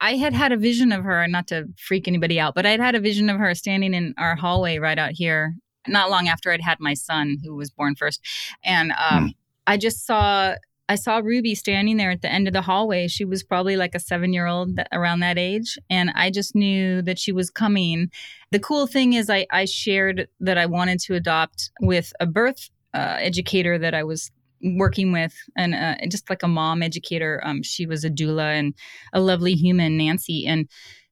I 0.00 0.16
had 0.16 0.32
had 0.32 0.52
a 0.52 0.56
vision 0.56 0.92
of 0.92 1.04
her, 1.04 1.26
not 1.26 1.48
to 1.48 1.66
freak 1.76 2.06
anybody 2.06 2.38
out, 2.38 2.54
but 2.54 2.66
I'd 2.66 2.80
had 2.80 2.94
a 2.94 3.00
vision 3.00 3.28
of 3.28 3.38
her 3.38 3.54
standing 3.54 3.94
in 3.94 4.14
our 4.16 4.36
hallway 4.36 4.78
right 4.78 4.98
out 4.98 5.12
here, 5.12 5.54
not 5.86 6.10
long 6.10 6.28
after 6.28 6.52
I'd 6.52 6.60
had 6.60 6.78
my 6.80 6.94
son, 6.94 7.38
who 7.42 7.56
was 7.56 7.70
born 7.70 7.96
first, 7.96 8.20
and 8.64 8.92
um, 8.92 9.28
mm. 9.28 9.34
I 9.66 9.76
just 9.76 10.06
saw 10.06 10.54
I 10.88 10.94
saw 10.94 11.18
Ruby 11.18 11.54
standing 11.54 11.98
there 11.98 12.10
at 12.10 12.22
the 12.22 12.32
end 12.32 12.46
of 12.46 12.54
the 12.54 12.62
hallway. 12.62 13.08
She 13.08 13.24
was 13.24 13.42
probably 13.42 13.76
like 13.76 13.94
a 13.94 14.00
seven 14.00 14.32
year 14.32 14.46
old 14.46 14.80
around 14.90 15.20
that 15.20 15.36
age. 15.36 15.76
And 15.90 16.10
I 16.14 16.30
just 16.30 16.54
knew 16.54 17.02
that 17.02 17.18
she 17.18 17.30
was 17.30 17.50
coming. 17.50 18.10
The 18.52 18.58
cool 18.58 18.86
thing 18.86 19.12
is, 19.12 19.28
I, 19.28 19.46
I 19.50 19.66
shared 19.66 20.28
that 20.40 20.56
I 20.56 20.64
wanted 20.64 20.98
to 21.00 21.14
adopt 21.14 21.70
with 21.82 22.12
a 22.20 22.26
birth 22.26 22.70
uh, 22.94 23.16
educator 23.20 23.78
that 23.78 23.92
I 23.92 24.02
was 24.02 24.30
working 24.62 25.12
with 25.12 25.34
and 25.56 25.74
uh, 25.74 25.94
just 26.08 26.28
like 26.28 26.42
a 26.42 26.48
mom 26.48 26.82
educator 26.82 27.40
um, 27.44 27.62
she 27.62 27.86
was 27.86 28.04
a 28.04 28.10
doula 28.10 28.58
and 28.58 28.74
a 29.12 29.20
lovely 29.20 29.54
human 29.54 29.96
nancy 29.96 30.46
and 30.46 30.68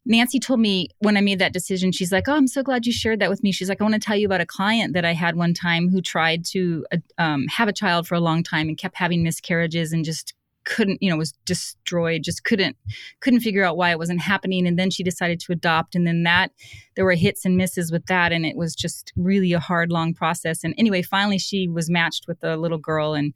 Nancy 0.08 0.38
told 0.38 0.61
me 0.61 0.88
when 1.00 1.16
I 1.16 1.21
made 1.21 1.40
that 1.40 1.52
decision, 1.52 1.90
she's 1.90 2.12
like, 2.12 2.29
Oh, 2.29 2.36
I'm 2.36 2.46
so 2.46 2.62
glad 2.62 2.86
you 2.86 2.93
shared 2.93 3.18
that 3.18 3.29
with 3.29 3.43
me. 3.43 3.50
She's 3.50 3.68
like, 3.68 3.80
I 3.80 3.85
want 3.85 3.94
to 3.94 4.00
tell 4.00 4.16
you 4.16 4.26
about 4.26 4.40
a 4.40 4.46
client 4.46 4.94
that 4.94 5.04
I 5.04 5.12
had 5.12 5.35
one 5.35 5.52
time 5.52 5.88
who 5.88 6.00
tried 6.00 6.44
to 6.52 6.86
uh, 6.93 6.98
um, 7.18 7.46
have 7.48 7.68
a 7.68 7.72
child 7.72 8.07
for 8.07 8.14
a 8.14 8.21
long 8.21 8.44
time 8.44 8.68
and 8.68 8.79
kept 8.79 8.96
having 8.96 9.24
miscarriages 9.24 9.93
and 9.93 10.04
just 10.04 10.32
couldn't 10.66 11.02
you 11.02 11.11
know 11.11 11.16
was 11.16 11.32
destroyed 11.46 12.22
just 12.22 12.44
couldn't 12.44 12.76
couldn't 13.20 13.40
figure 13.40 13.64
out 13.64 13.76
why 13.76 13.90
it 13.90 13.98
wasn't 13.98 14.20
happening 14.20 14.66
and 14.66 14.79
then 14.79 14.90
she 14.90 15.02
decided 15.02 15.40
to 15.40 15.52
adopt 15.52 15.94
and 15.94 16.07
then 16.07 16.22
that 16.24 16.50
there 16.94 17.04
were 17.04 17.14
hits 17.14 17.44
and 17.44 17.57
misses 17.57 17.90
with 17.90 18.04
that 18.07 18.32
and 18.32 18.44
it 18.44 18.57
was 18.57 18.74
just 18.74 19.12
really 19.16 19.52
a 19.54 19.60
hard 19.60 19.90
long 19.90 20.12
process 20.12 20.62
and 20.62 20.74
anyway 20.76 21.00
finally 21.00 21.38
she 21.38 21.66
was 21.66 21.88
matched 21.88 22.26
with 22.29 22.43
a 22.44 22.57
little 22.57 22.79
girl 22.79 23.14
and 23.14 23.32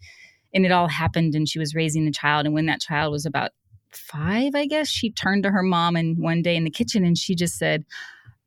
and 0.52 0.66
it 0.66 0.72
all 0.72 0.88
happened 0.88 1.34
and 1.34 1.48
she 1.48 1.58
was 1.58 1.74
raising 1.74 2.04
the 2.04 2.10
child 2.10 2.44
and 2.44 2.54
when 2.54 2.66
that 2.66 2.80
child 2.80 3.12
was 3.12 3.24
about 3.24 3.52
five, 3.92 4.54
I 4.54 4.66
guess, 4.66 4.88
she 4.88 5.10
turned 5.10 5.42
to 5.44 5.50
her 5.50 5.62
mom 5.62 5.96
and 5.96 6.18
one 6.18 6.42
day 6.42 6.56
in 6.56 6.64
the 6.64 6.70
kitchen 6.70 7.04
and 7.04 7.16
she 7.16 7.34
just 7.34 7.56
said, 7.58 7.84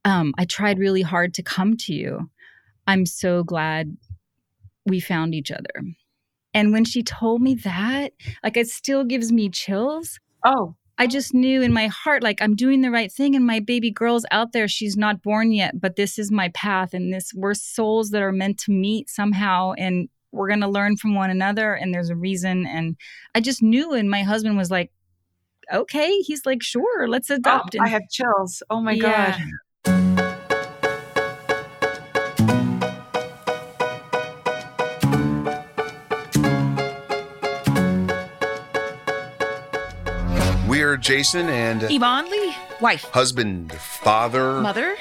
um, 0.06 0.34
I 0.38 0.46
tried 0.46 0.80
really 0.80 1.02
hard 1.02 1.34
to 1.36 1.44
come 1.44 1.78
to 1.78 1.94
you. 1.94 2.30
I'm 2.88 3.06
so 3.06 3.44
glad 3.44 3.96
we 4.86 5.00
found 5.00 5.34
each 5.34 5.52
other. 5.52 5.84
And 6.54 6.72
when 6.72 6.86
she 6.86 7.04
told 7.04 7.42
me 7.42 7.56
that, 7.56 8.14
like 8.44 8.58
it 8.58 8.68
still 8.68 9.04
gives 9.04 9.32
me 9.32 9.50
chills. 9.50 10.20
Oh. 10.46 10.76
I 10.98 11.08
just 11.08 11.34
knew 11.34 11.64
in 11.64 11.74
my 11.74 11.88
heart, 11.88 12.22
like 12.22 12.42
I'm 12.42 12.56
doing 12.56 12.82
the 12.82 12.92
right 12.92 13.12
thing, 13.12 13.36
and 13.36 13.46
my 13.46 13.60
baby 13.60 13.90
girl's 13.90 14.26
out 14.30 14.52
there. 14.52 14.68
She's 14.68 14.96
not 14.96 15.24
born 15.24 15.52
yet, 15.52 15.82
but 15.82 15.96
this 15.96 16.20
is 16.20 16.32
my 16.32 16.50
path, 16.50 16.94
and 16.94 17.12
this 17.12 17.34
we're 17.34 17.56
souls 17.56 18.12
that 18.12 18.22
are 18.22 18.32
meant 18.32 18.60
to 18.60 18.72
meet 18.72 19.10
somehow, 19.10 19.74
and 19.78 20.08
we're 20.32 20.50
gonna 20.50 20.70
learn 20.70 20.98
from 20.98 21.16
one 21.16 21.32
another. 21.32 21.74
And 21.74 21.94
there's 21.94 22.12
a 22.12 22.16
reason. 22.16 22.68
And 22.68 22.96
I 23.34 23.40
just 23.40 23.64
knew, 23.64 23.94
and 23.94 24.10
my 24.10 24.22
husband 24.22 24.56
was 24.56 24.70
like, 24.70 24.92
okay. 25.72 26.20
He's 26.20 26.46
like, 26.46 26.62
sure, 26.62 27.08
let's 27.08 27.30
adopt. 27.32 27.76
Oh, 27.76 27.84
I 27.84 27.88
have 27.88 28.08
chills. 28.12 28.62
Oh 28.70 28.82
my 28.82 28.92
yeah. 28.92 29.32
God. 29.32 29.42
Jason 41.14 41.48
and 41.48 41.84
Yvonne 41.92 42.28
Lee, 42.32 42.56
wife, 42.82 43.04
husband, 43.12 43.72
father, 43.74 44.60
mother, 44.62 44.96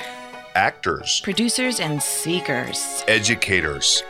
actors, 0.54 1.22
producers, 1.24 1.80
and 1.80 2.02
seekers, 2.02 3.02
educators 3.08 4.02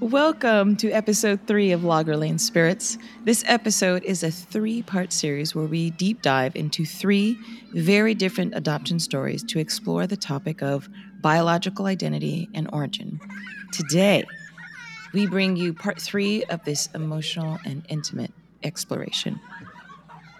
Welcome 0.00 0.76
to 0.76 0.90
episode 0.90 1.40
three 1.46 1.72
of 1.72 1.84
Lager 1.84 2.16
Lane 2.16 2.38
Spirits. 2.38 2.96
This 3.24 3.44
episode 3.46 4.02
is 4.04 4.22
a 4.22 4.30
three 4.30 4.82
part 4.82 5.12
series 5.12 5.54
where 5.54 5.66
we 5.66 5.90
deep 5.90 6.22
dive 6.22 6.56
into 6.56 6.84
three 6.84 7.36
very 7.74 8.14
different 8.14 8.54
adoption 8.54 9.00
stories 9.00 9.42
to 9.44 9.58
explore 9.58 10.06
the 10.06 10.16
topic 10.16 10.62
of 10.62 10.88
biological 11.20 11.86
identity 11.86 12.48
and 12.54 12.68
origin. 12.72 13.20
Today, 13.72 14.24
we 15.12 15.26
bring 15.26 15.56
you 15.56 15.72
part 15.72 16.00
three 16.00 16.44
of 16.44 16.64
this 16.64 16.88
emotional 16.94 17.58
and 17.64 17.84
intimate 17.88 18.32
exploration. 18.62 19.40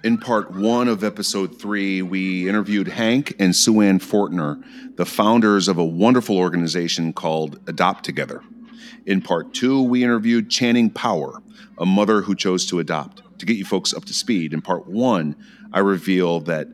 In 0.04 0.18
part 0.18 0.52
one 0.52 0.86
of 0.86 1.02
episode 1.02 1.60
three, 1.60 2.02
we 2.02 2.48
interviewed 2.48 2.86
Hank 2.86 3.34
and 3.40 3.54
Sue 3.54 3.80
Ann 3.80 3.98
Fortner, 3.98 4.62
the 4.96 5.04
founders 5.04 5.66
of 5.66 5.76
a 5.76 5.84
wonderful 5.84 6.38
organization 6.38 7.12
called 7.12 7.58
Adopt 7.66 8.04
Together. 8.04 8.42
In 9.06 9.20
part 9.20 9.54
two, 9.54 9.82
we 9.82 10.04
interviewed 10.04 10.50
Channing 10.50 10.90
Power, 10.90 11.42
a 11.78 11.86
mother 11.86 12.22
who 12.22 12.34
chose 12.34 12.66
to 12.66 12.78
adopt. 12.78 13.22
To 13.38 13.46
get 13.46 13.56
you 13.56 13.64
folks 13.64 13.94
up 13.94 14.04
to 14.04 14.12
speed, 14.12 14.52
in 14.52 14.62
part 14.62 14.86
one, 14.86 15.36
I 15.72 15.80
reveal 15.80 16.40
that 16.40 16.68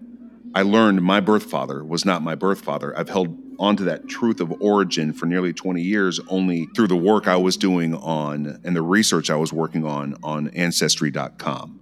I 0.54 0.62
learned 0.62 1.02
my 1.02 1.20
birth 1.20 1.44
father 1.44 1.84
was 1.84 2.04
not 2.04 2.22
my 2.22 2.34
birth 2.34 2.60
father. 2.60 2.96
I've 2.96 3.08
held 3.08 3.43
onto 3.58 3.84
that 3.84 4.08
truth 4.08 4.40
of 4.40 4.52
origin 4.60 5.12
for 5.12 5.26
nearly 5.26 5.52
20 5.52 5.80
years 5.80 6.20
only 6.28 6.66
through 6.74 6.88
the 6.88 6.96
work 6.96 7.28
I 7.28 7.36
was 7.36 7.56
doing 7.56 7.94
on 7.94 8.60
and 8.64 8.74
the 8.76 8.82
research 8.82 9.30
I 9.30 9.36
was 9.36 9.52
working 9.52 9.84
on 9.84 10.16
on 10.22 10.48
Ancestry.com. 10.48 11.80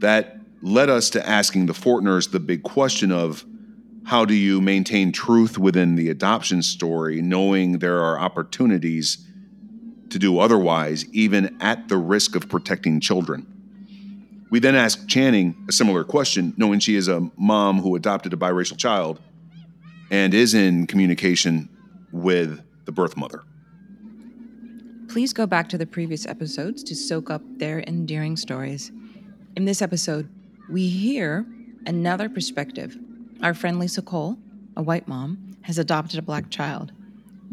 That 0.00 0.38
led 0.62 0.90
us 0.90 1.10
to 1.10 1.28
asking 1.28 1.66
the 1.66 1.72
Fortners 1.72 2.30
the 2.30 2.40
big 2.40 2.62
question 2.62 3.12
of 3.12 3.44
how 4.04 4.24
do 4.24 4.34
you 4.34 4.60
maintain 4.60 5.12
truth 5.12 5.58
within 5.58 5.94
the 5.94 6.08
adoption 6.08 6.62
story, 6.62 7.20
knowing 7.20 7.78
there 7.78 8.00
are 8.00 8.18
opportunities 8.18 9.26
to 10.08 10.18
do 10.18 10.38
otherwise, 10.38 11.04
even 11.12 11.56
at 11.60 11.88
the 11.88 11.98
risk 11.98 12.34
of 12.34 12.48
protecting 12.48 13.00
children? 13.00 13.46
We 14.50 14.60
then 14.60 14.74
asked 14.74 15.08
Channing 15.08 15.54
a 15.68 15.72
similar 15.72 16.04
question, 16.04 16.54
knowing 16.56 16.80
she 16.80 16.96
is 16.96 17.06
a 17.06 17.30
mom 17.36 17.80
who 17.80 17.96
adopted 17.96 18.32
a 18.32 18.36
biracial 18.36 18.78
child 18.78 19.20
and 20.10 20.34
is 20.34 20.54
in 20.54 20.86
communication 20.86 21.68
with 22.12 22.62
the 22.84 22.92
birth 22.92 23.16
mother. 23.16 23.42
Please 25.08 25.32
go 25.32 25.46
back 25.46 25.68
to 25.70 25.78
the 25.78 25.86
previous 25.86 26.26
episodes 26.26 26.82
to 26.84 26.94
soak 26.94 27.30
up 27.30 27.42
their 27.58 27.80
endearing 27.86 28.36
stories. 28.36 28.92
In 29.56 29.64
this 29.64 29.80
episode, 29.80 30.28
we 30.68 30.88
hear 30.88 31.46
another 31.86 32.28
perspective 32.28 32.96
our 33.40 33.54
friend 33.54 33.78
Lisa 33.78 34.02
Cole, 34.02 34.36
a 34.76 34.82
white 34.82 35.06
mom, 35.06 35.56
has 35.62 35.78
adopted 35.78 36.18
a 36.18 36.22
black 36.22 36.50
child. 36.50 36.92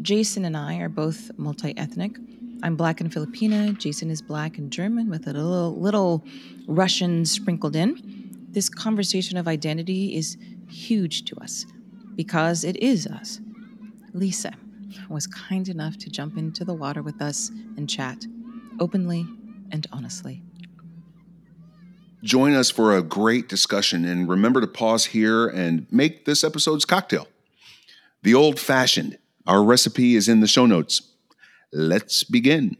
Jason 0.02 0.44
and 0.44 0.56
I 0.56 0.78
are 0.78 0.88
both 0.88 1.30
multi 1.38 1.76
ethnic. 1.78 2.16
I'm 2.62 2.76
black 2.76 3.00
and 3.00 3.10
Filipina. 3.10 3.78
Jason 3.78 4.10
is 4.10 4.20
black 4.20 4.58
and 4.58 4.70
German 4.70 5.08
with 5.08 5.26
a 5.28 5.32
little, 5.32 5.78
little 5.78 6.24
Russian 6.66 7.24
sprinkled 7.24 7.76
in. 7.76 8.46
This 8.50 8.68
conversation 8.68 9.36
of 9.36 9.46
identity 9.46 10.16
is 10.16 10.36
huge 10.68 11.24
to 11.26 11.36
us 11.36 11.66
because 12.16 12.64
it 12.64 12.76
is 12.76 13.06
us. 13.06 13.40
Lisa 14.12 14.52
was 15.08 15.26
kind 15.26 15.68
enough 15.68 15.96
to 15.98 16.10
jump 16.10 16.36
into 16.36 16.64
the 16.64 16.74
water 16.74 17.02
with 17.02 17.20
us 17.20 17.50
and 17.76 17.88
chat 17.88 18.24
openly 18.80 19.26
and 19.70 19.86
honestly. 19.92 20.42
Join 22.22 22.54
us 22.54 22.70
for 22.70 22.96
a 22.96 23.02
great 23.02 23.48
discussion 23.48 24.04
and 24.04 24.28
remember 24.28 24.60
to 24.60 24.66
pause 24.66 25.06
here 25.06 25.46
and 25.46 25.86
make 25.90 26.24
this 26.24 26.42
episode's 26.42 26.84
cocktail. 26.84 27.28
The 28.22 28.34
old 28.34 28.58
fashioned. 28.58 29.18
Our 29.46 29.62
recipe 29.62 30.16
is 30.16 30.28
in 30.28 30.40
the 30.40 30.48
show 30.48 30.66
notes. 30.66 31.02
Let's 31.72 32.24
begin. 32.24 32.76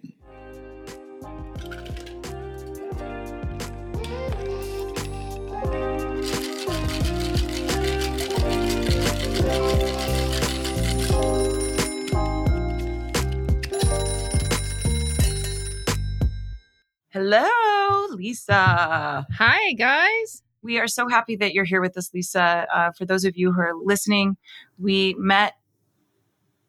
Hello, 17.28 18.14
Lisa. 18.14 19.26
Hi, 19.32 19.72
guys. 19.72 20.44
We 20.62 20.78
are 20.78 20.86
so 20.86 21.08
happy 21.08 21.34
that 21.34 21.54
you're 21.54 21.64
here 21.64 21.80
with 21.80 21.96
us, 21.96 22.14
Lisa. 22.14 22.68
Uh, 22.72 22.92
for 22.92 23.04
those 23.04 23.24
of 23.24 23.36
you 23.36 23.50
who 23.50 23.60
are 23.60 23.74
listening, 23.74 24.36
we 24.78 25.16
met 25.18 25.54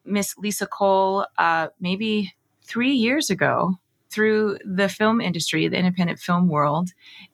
Miss 0.04 0.36
Lisa 0.36 0.65
Cole 0.65 1.27
uh, 1.38 1.68
maybe 1.80 2.33
three 2.63 2.94
years 2.94 3.30
ago 3.30 3.75
through 4.09 4.57
the 4.65 4.89
film 4.89 5.21
industry, 5.21 5.68
the 5.68 5.77
independent 5.77 6.18
film 6.18 6.48
world. 6.48 6.89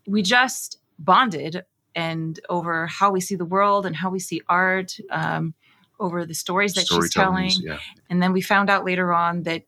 We 0.05 0.21
just 0.21 0.79
bonded 0.99 1.63
and 1.95 2.37
over 2.49 2.87
how 2.87 3.09
we 3.09 3.21
see 3.21 3.35
the 3.35 3.45
world 3.45 3.85
and 3.85 3.95
how 3.95 4.09
we 4.09 4.19
see 4.19 4.41
art, 4.49 4.97
um, 5.11 5.53
over 5.97 6.25
the 6.25 6.35
stories 6.35 6.73
that 6.73 6.87
she's 6.89 7.13
telling. 7.13 7.51
Yeah. 7.61 7.79
And 8.09 8.21
then 8.21 8.33
we 8.33 8.41
found 8.41 8.69
out 8.69 8.83
later 8.83 9.13
on 9.13 9.43
that, 9.43 9.63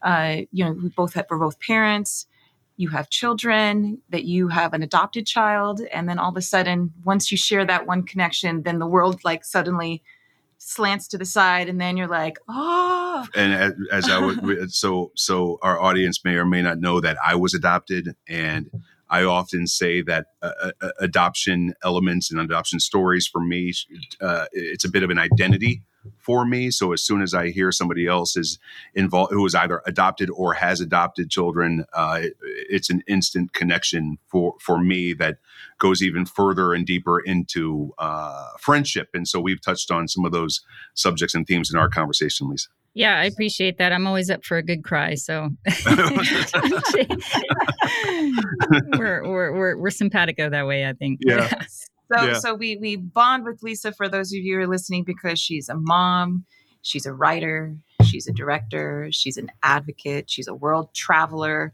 uh, 0.00 0.36
you 0.52 0.64
know, 0.64 0.72
we 0.72 0.88
both 0.88 1.12
have, 1.12 1.26
we're 1.28 1.36
both 1.36 1.60
parents. 1.60 2.26
You 2.76 2.88
have 2.88 3.08
children, 3.08 4.02
that 4.10 4.24
you 4.24 4.48
have 4.48 4.72
an 4.74 4.82
adopted 4.82 5.26
child. 5.26 5.80
And 5.92 6.08
then 6.08 6.18
all 6.18 6.30
of 6.30 6.36
a 6.36 6.42
sudden, 6.42 6.92
once 7.04 7.30
you 7.30 7.36
share 7.36 7.64
that 7.64 7.86
one 7.86 8.02
connection, 8.02 8.62
then 8.62 8.78
the 8.78 8.86
world 8.86 9.20
like 9.24 9.44
suddenly 9.44 10.02
slants 10.58 11.08
to 11.08 11.18
the 11.18 11.26
side 11.26 11.68
and 11.68 11.78
then 11.78 11.94
you're 11.94 12.08
like 12.08 12.38
oh 12.48 13.26
and 13.34 13.52
as, 13.52 13.72
as 13.92 14.08
i 14.08 14.18
would 14.18 14.72
so 14.72 15.12
so 15.14 15.58
our 15.60 15.78
audience 15.78 16.24
may 16.24 16.36
or 16.36 16.46
may 16.46 16.62
not 16.62 16.78
know 16.78 17.00
that 17.00 17.18
i 17.22 17.34
was 17.34 17.52
adopted 17.52 18.16
and 18.28 18.70
I 19.14 19.22
often 19.22 19.66
say 19.66 20.02
that 20.02 20.26
uh, 20.42 20.72
uh, 20.80 20.88
adoption 20.98 21.74
elements 21.84 22.32
and 22.32 22.40
adoption 22.40 22.80
stories 22.80 23.28
for 23.28 23.40
me, 23.40 23.72
uh, 24.20 24.46
it's 24.52 24.84
a 24.84 24.90
bit 24.90 25.02
of 25.02 25.10
an 25.10 25.18
identity 25.18 25.82
for 26.18 26.44
me. 26.44 26.70
So 26.70 26.92
as 26.92 27.02
soon 27.02 27.22
as 27.22 27.34
I 27.34 27.50
hear 27.50 27.72
somebody 27.72 28.06
else 28.06 28.36
is 28.36 28.58
involved, 28.94 29.32
who 29.32 29.44
is 29.46 29.54
either 29.54 29.82
adopted 29.86 30.30
or 30.30 30.54
has 30.54 30.80
adopted 30.80 31.30
children, 31.30 31.84
uh, 31.92 32.20
it, 32.22 32.36
it's 32.42 32.90
an 32.90 33.02
instant 33.06 33.52
connection 33.52 34.18
for 34.28 34.54
for 34.60 34.78
me 34.78 35.12
that 35.14 35.38
goes 35.78 36.02
even 36.02 36.24
further 36.24 36.72
and 36.72 36.86
deeper 36.86 37.20
into 37.20 37.92
uh, 37.98 38.48
friendship. 38.58 39.08
And 39.14 39.26
so 39.26 39.40
we've 39.40 39.60
touched 39.60 39.90
on 39.90 40.08
some 40.08 40.24
of 40.24 40.32
those 40.32 40.62
subjects 40.94 41.34
and 41.34 41.46
themes 41.46 41.72
in 41.72 41.78
our 41.78 41.88
conversation, 41.88 42.48
Lisa. 42.48 42.68
Yeah, 42.96 43.18
I 43.18 43.24
appreciate 43.24 43.78
that. 43.78 43.92
I'm 43.92 44.06
always 44.06 44.30
up 44.30 44.44
for 44.44 44.56
a 44.56 44.62
good 44.62 44.84
cry, 44.84 45.16
so 45.16 45.50
we're, 48.96 49.28
we're 49.28 49.52
we're 49.52 49.76
we're 49.76 49.90
simpatico 49.90 50.48
that 50.48 50.66
way. 50.68 50.86
I 50.86 50.92
think. 50.92 51.18
Yeah. 51.24 51.50
So 52.12 52.24
yeah. 52.24 52.34
so 52.34 52.54
we 52.54 52.76
we 52.76 52.96
bond 52.96 53.44
with 53.44 53.62
Lisa 53.62 53.92
for 53.92 54.08
those 54.08 54.32
of 54.32 54.38
you 54.38 54.56
who 54.56 54.60
are 54.62 54.66
listening 54.66 55.04
because 55.04 55.40
she's 55.40 55.68
a 55.68 55.74
mom, 55.74 56.44
she's 56.82 57.06
a 57.06 57.12
writer, 57.12 57.76
she's 58.04 58.26
a 58.26 58.32
director, 58.32 59.08
she's 59.10 59.36
an 59.36 59.50
advocate, 59.62 60.30
she's 60.30 60.48
a 60.48 60.54
world 60.54 60.92
traveler. 60.94 61.72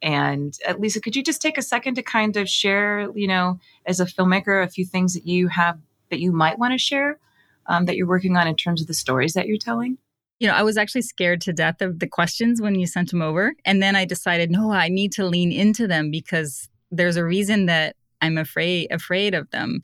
And 0.00 0.56
uh, 0.66 0.74
Lisa, 0.78 1.00
could 1.00 1.14
you 1.14 1.22
just 1.22 1.40
take 1.40 1.58
a 1.58 1.62
second 1.62 1.94
to 1.94 2.02
kind 2.02 2.36
of 2.36 2.48
share, 2.48 3.08
you 3.14 3.28
know, 3.28 3.60
as 3.86 4.00
a 4.00 4.04
filmmaker, 4.04 4.64
a 4.64 4.68
few 4.68 4.84
things 4.84 5.14
that 5.14 5.26
you 5.26 5.48
have 5.48 5.78
that 6.10 6.20
you 6.20 6.32
might 6.32 6.58
want 6.58 6.72
to 6.72 6.78
share 6.78 7.18
um, 7.66 7.84
that 7.86 7.96
you're 7.96 8.08
working 8.08 8.36
on 8.36 8.48
in 8.48 8.56
terms 8.56 8.80
of 8.80 8.88
the 8.88 8.94
stories 8.94 9.34
that 9.34 9.46
you're 9.46 9.58
telling? 9.58 9.98
you 10.42 10.48
know, 10.48 10.54
I 10.54 10.64
was 10.64 10.76
actually 10.76 11.02
scared 11.02 11.40
to 11.42 11.52
death 11.52 11.80
of 11.80 12.00
the 12.00 12.08
questions 12.08 12.60
when 12.60 12.74
you 12.74 12.84
sent 12.84 13.10
them 13.10 13.22
over. 13.22 13.54
And 13.64 13.80
then 13.80 13.94
I 13.94 14.04
decided, 14.04 14.50
no, 14.50 14.72
I 14.72 14.88
need 14.88 15.12
to 15.12 15.24
lean 15.24 15.52
into 15.52 15.86
them 15.86 16.10
because 16.10 16.68
there's 16.90 17.14
a 17.14 17.24
reason 17.24 17.66
that 17.66 17.94
I'm 18.22 18.38
afraid 18.38 18.90
afraid 18.90 19.34
of 19.34 19.50
them. 19.50 19.82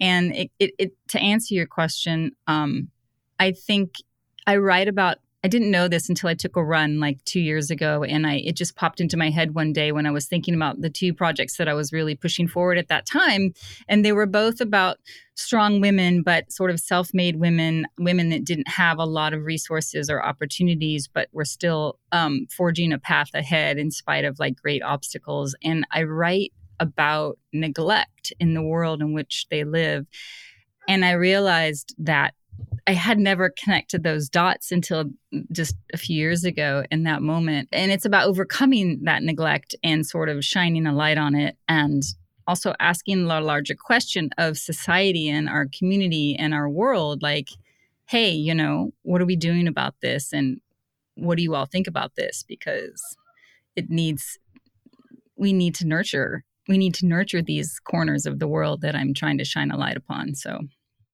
And 0.00 0.34
it, 0.34 0.50
it, 0.58 0.72
it 0.78 0.92
to 1.08 1.20
answer 1.20 1.54
your 1.54 1.66
question, 1.66 2.32
um, 2.48 2.88
I 3.38 3.52
think 3.52 3.94
I 4.46 4.56
write 4.56 4.88
about 4.88 5.18
I 5.44 5.48
didn't 5.48 5.70
know 5.70 5.88
this 5.88 6.08
until 6.08 6.30
I 6.30 6.34
took 6.34 6.56
a 6.56 6.64
run 6.64 7.00
like 7.00 7.22
two 7.26 7.40
years 7.40 7.70
ago, 7.70 8.02
and 8.02 8.26
I 8.26 8.36
it 8.36 8.56
just 8.56 8.76
popped 8.76 8.98
into 8.98 9.18
my 9.18 9.28
head 9.28 9.54
one 9.54 9.74
day 9.74 9.92
when 9.92 10.06
I 10.06 10.10
was 10.10 10.26
thinking 10.26 10.54
about 10.54 10.80
the 10.80 10.88
two 10.88 11.12
projects 11.12 11.58
that 11.58 11.68
I 11.68 11.74
was 11.74 11.92
really 11.92 12.14
pushing 12.14 12.48
forward 12.48 12.78
at 12.78 12.88
that 12.88 13.04
time, 13.04 13.52
and 13.86 14.02
they 14.02 14.12
were 14.12 14.26
both 14.26 14.62
about 14.62 14.96
strong 15.34 15.82
women, 15.82 16.22
but 16.22 16.50
sort 16.50 16.70
of 16.70 16.80
self-made 16.80 17.36
women, 17.36 17.86
women 17.98 18.30
that 18.30 18.44
didn't 18.44 18.68
have 18.68 18.98
a 18.98 19.04
lot 19.04 19.34
of 19.34 19.44
resources 19.44 20.08
or 20.08 20.24
opportunities, 20.24 21.08
but 21.08 21.28
were 21.32 21.44
still 21.44 21.98
um, 22.10 22.46
forging 22.50 22.92
a 22.92 22.98
path 22.98 23.28
ahead 23.34 23.76
in 23.76 23.90
spite 23.90 24.24
of 24.24 24.38
like 24.38 24.56
great 24.56 24.82
obstacles. 24.82 25.54
And 25.62 25.86
I 25.90 26.04
write 26.04 26.54
about 26.80 27.38
neglect 27.52 28.32
in 28.40 28.54
the 28.54 28.62
world 28.62 29.00
in 29.00 29.12
which 29.12 29.46
they 29.50 29.64
live, 29.64 30.06
and 30.88 31.04
I 31.04 31.12
realized 31.12 31.94
that 31.98 32.34
I 32.86 32.92
had 32.92 33.18
never 33.18 33.48
connected 33.50 34.02
those 34.02 34.28
dots 34.28 34.70
until 34.70 35.06
just 35.50 35.74
a 35.94 35.96
few 35.96 36.16
years 36.16 36.44
ago 36.44 36.84
in 36.90 37.04
that 37.04 37.22
moment. 37.22 37.68
And 37.72 37.90
it's 37.90 38.04
about 38.04 38.28
overcoming 38.28 39.00
that 39.04 39.22
neglect 39.22 39.74
and 39.82 40.06
sort 40.06 40.28
of 40.28 40.44
shining 40.44 40.86
a 40.86 40.92
light 40.92 41.16
on 41.16 41.34
it 41.34 41.56
and 41.66 42.02
also 42.46 42.74
asking 42.80 43.26
the 43.26 43.40
larger 43.40 43.74
question 43.74 44.28
of 44.36 44.58
society 44.58 45.30
and 45.30 45.48
our 45.48 45.66
community 45.66 46.36
and 46.36 46.52
our 46.52 46.68
world 46.68 47.22
like, 47.22 47.48
hey, 48.06 48.30
you 48.30 48.54
know, 48.54 48.92
what 49.02 49.22
are 49.22 49.26
we 49.26 49.36
doing 49.36 49.66
about 49.66 49.94
this? 50.02 50.32
And 50.32 50.60
what 51.14 51.38
do 51.38 51.42
you 51.42 51.54
all 51.54 51.64
think 51.64 51.86
about 51.86 52.16
this? 52.16 52.44
Because 52.46 53.16
it 53.76 53.88
needs, 53.88 54.38
we 55.36 55.54
need 55.54 55.74
to 55.76 55.86
nurture, 55.86 56.44
we 56.68 56.78
need 56.78 56.94
to 56.94 57.06
nurture 57.06 57.42
these 57.42 57.78
corners 57.80 58.26
of 58.26 58.38
the 58.38 58.48
world 58.48 58.80
that 58.82 58.94
I'm 58.94 59.14
trying 59.14 59.38
to 59.38 59.44
shine 59.44 59.70
a 59.70 59.76
light 59.76 59.96
upon. 59.96 60.34
So 60.34 60.60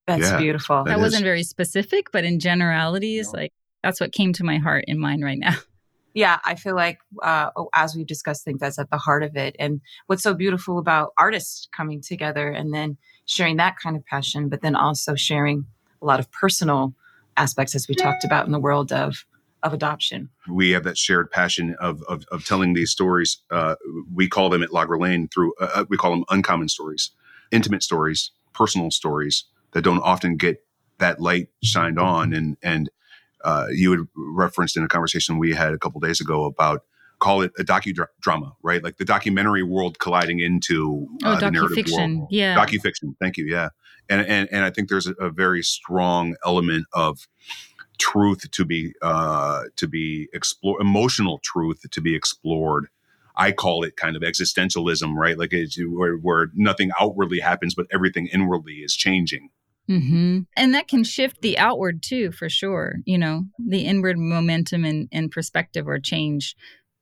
that's 0.06 0.22
yeah, 0.22 0.38
beautiful. 0.38 0.84
That, 0.84 0.96
that 0.96 1.00
wasn't 1.00 1.24
very 1.24 1.42
specific, 1.42 2.12
but 2.12 2.24
in 2.24 2.40
generalities, 2.40 3.32
no. 3.32 3.40
like 3.40 3.52
that's 3.82 4.00
what 4.00 4.12
came 4.12 4.32
to 4.34 4.44
my 4.44 4.58
heart 4.58 4.84
and 4.88 4.98
mind 4.98 5.24
right 5.24 5.38
now. 5.38 5.56
Yeah, 6.12 6.40
I 6.44 6.56
feel 6.56 6.74
like 6.74 6.98
uh, 7.22 7.50
oh, 7.54 7.68
as 7.72 7.94
we've 7.94 8.06
discussed, 8.06 8.44
things 8.44 8.58
that's 8.58 8.80
at 8.80 8.90
the 8.90 8.98
heart 8.98 9.22
of 9.22 9.36
it. 9.36 9.54
And 9.60 9.80
what's 10.06 10.24
so 10.24 10.34
beautiful 10.34 10.78
about 10.78 11.12
artists 11.16 11.68
coming 11.70 12.00
together 12.00 12.50
and 12.50 12.74
then 12.74 12.96
sharing 13.26 13.58
that 13.58 13.76
kind 13.78 13.96
of 13.96 14.04
passion, 14.06 14.48
but 14.48 14.60
then 14.60 14.74
also 14.74 15.14
sharing 15.14 15.66
a 16.02 16.04
lot 16.04 16.18
of 16.18 16.30
personal 16.32 16.94
aspects, 17.36 17.76
as 17.76 17.86
we 17.86 17.94
talked 17.94 18.24
about 18.24 18.44
in 18.44 18.50
the 18.50 18.58
world 18.58 18.92
of 18.92 19.24
of 19.62 19.72
adoption. 19.72 20.30
We 20.48 20.70
have 20.70 20.84
that 20.84 20.96
shared 20.96 21.30
passion 21.30 21.76
of 21.80 22.02
of, 22.08 22.24
of 22.30 22.44
telling 22.44 22.74
these 22.74 22.90
stories. 22.90 23.38
Uh, 23.50 23.76
we 24.12 24.28
call 24.28 24.50
them 24.50 24.62
at 24.62 24.72
Lager 24.72 24.98
Lane 24.98 25.28
through 25.28 25.54
uh, 25.60 25.70
uh, 25.74 25.84
we 25.88 25.96
call 25.96 26.10
them 26.10 26.24
uncommon 26.30 26.68
stories, 26.68 27.10
intimate 27.50 27.82
stories, 27.82 28.30
personal 28.54 28.90
stories 28.90 29.44
that 29.72 29.82
don't 29.82 30.00
often 30.00 30.36
get 30.36 30.64
that 30.98 31.20
light 31.20 31.48
shined 31.62 31.98
on. 31.98 32.32
And 32.32 32.56
and 32.62 32.90
uh, 33.44 33.66
you 33.72 33.90
had 33.90 34.00
referenced 34.16 34.76
in 34.76 34.84
a 34.84 34.88
conversation 34.88 35.38
we 35.38 35.54
had 35.54 35.72
a 35.72 35.78
couple 35.78 36.00
days 36.00 36.20
ago 36.20 36.44
about 36.44 36.82
call 37.20 37.42
it 37.42 37.52
a 37.58 37.62
docudrama, 37.62 38.52
right? 38.62 38.82
Like 38.82 38.96
the 38.96 39.04
documentary 39.04 39.62
world 39.62 39.98
colliding 39.98 40.40
into 40.40 41.06
uh, 41.22 41.36
oh, 41.36 41.40
the 41.40 41.50
narrative 41.50 41.86
world. 41.92 42.26
Yeah, 42.30 42.56
docufiction. 42.56 43.14
Thank 43.20 43.36
you. 43.36 43.46
Yeah, 43.46 43.68
and 44.08 44.26
and 44.26 44.48
and 44.50 44.64
I 44.64 44.70
think 44.70 44.88
there's 44.88 45.06
a, 45.06 45.12
a 45.14 45.30
very 45.30 45.62
strong 45.62 46.34
element 46.44 46.86
of 46.92 47.28
truth 48.00 48.50
to 48.50 48.64
be 48.64 48.94
uh, 49.02 49.64
to 49.76 49.86
be 49.86 50.28
explored, 50.32 50.80
emotional 50.80 51.38
truth 51.44 51.88
to 51.88 52.00
be 52.00 52.16
explored. 52.16 52.88
I 53.36 53.52
call 53.52 53.84
it 53.84 53.96
kind 53.96 54.16
of 54.16 54.22
existentialism, 54.22 55.14
right? 55.14 55.38
Like 55.38 55.52
where, 55.88 56.16
where 56.16 56.50
nothing 56.54 56.90
outwardly 57.00 57.38
happens, 57.38 57.74
but 57.74 57.86
everything 57.92 58.26
inwardly 58.26 58.78
is 58.78 58.94
changing. 58.94 59.50
Mm-hmm. 59.88 60.40
And 60.56 60.74
that 60.74 60.88
can 60.88 61.04
shift 61.04 61.40
the 61.40 61.56
outward 61.56 62.02
too, 62.02 62.32
for 62.32 62.48
sure. 62.48 62.96
You 63.06 63.18
know, 63.18 63.44
the 63.58 63.86
inward 63.86 64.18
momentum 64.18 64.84
and, 64.84 65.08
and 65.10 65.30
perspective 65.30 65.88
or 65.88 65.98
change 65.98 66.54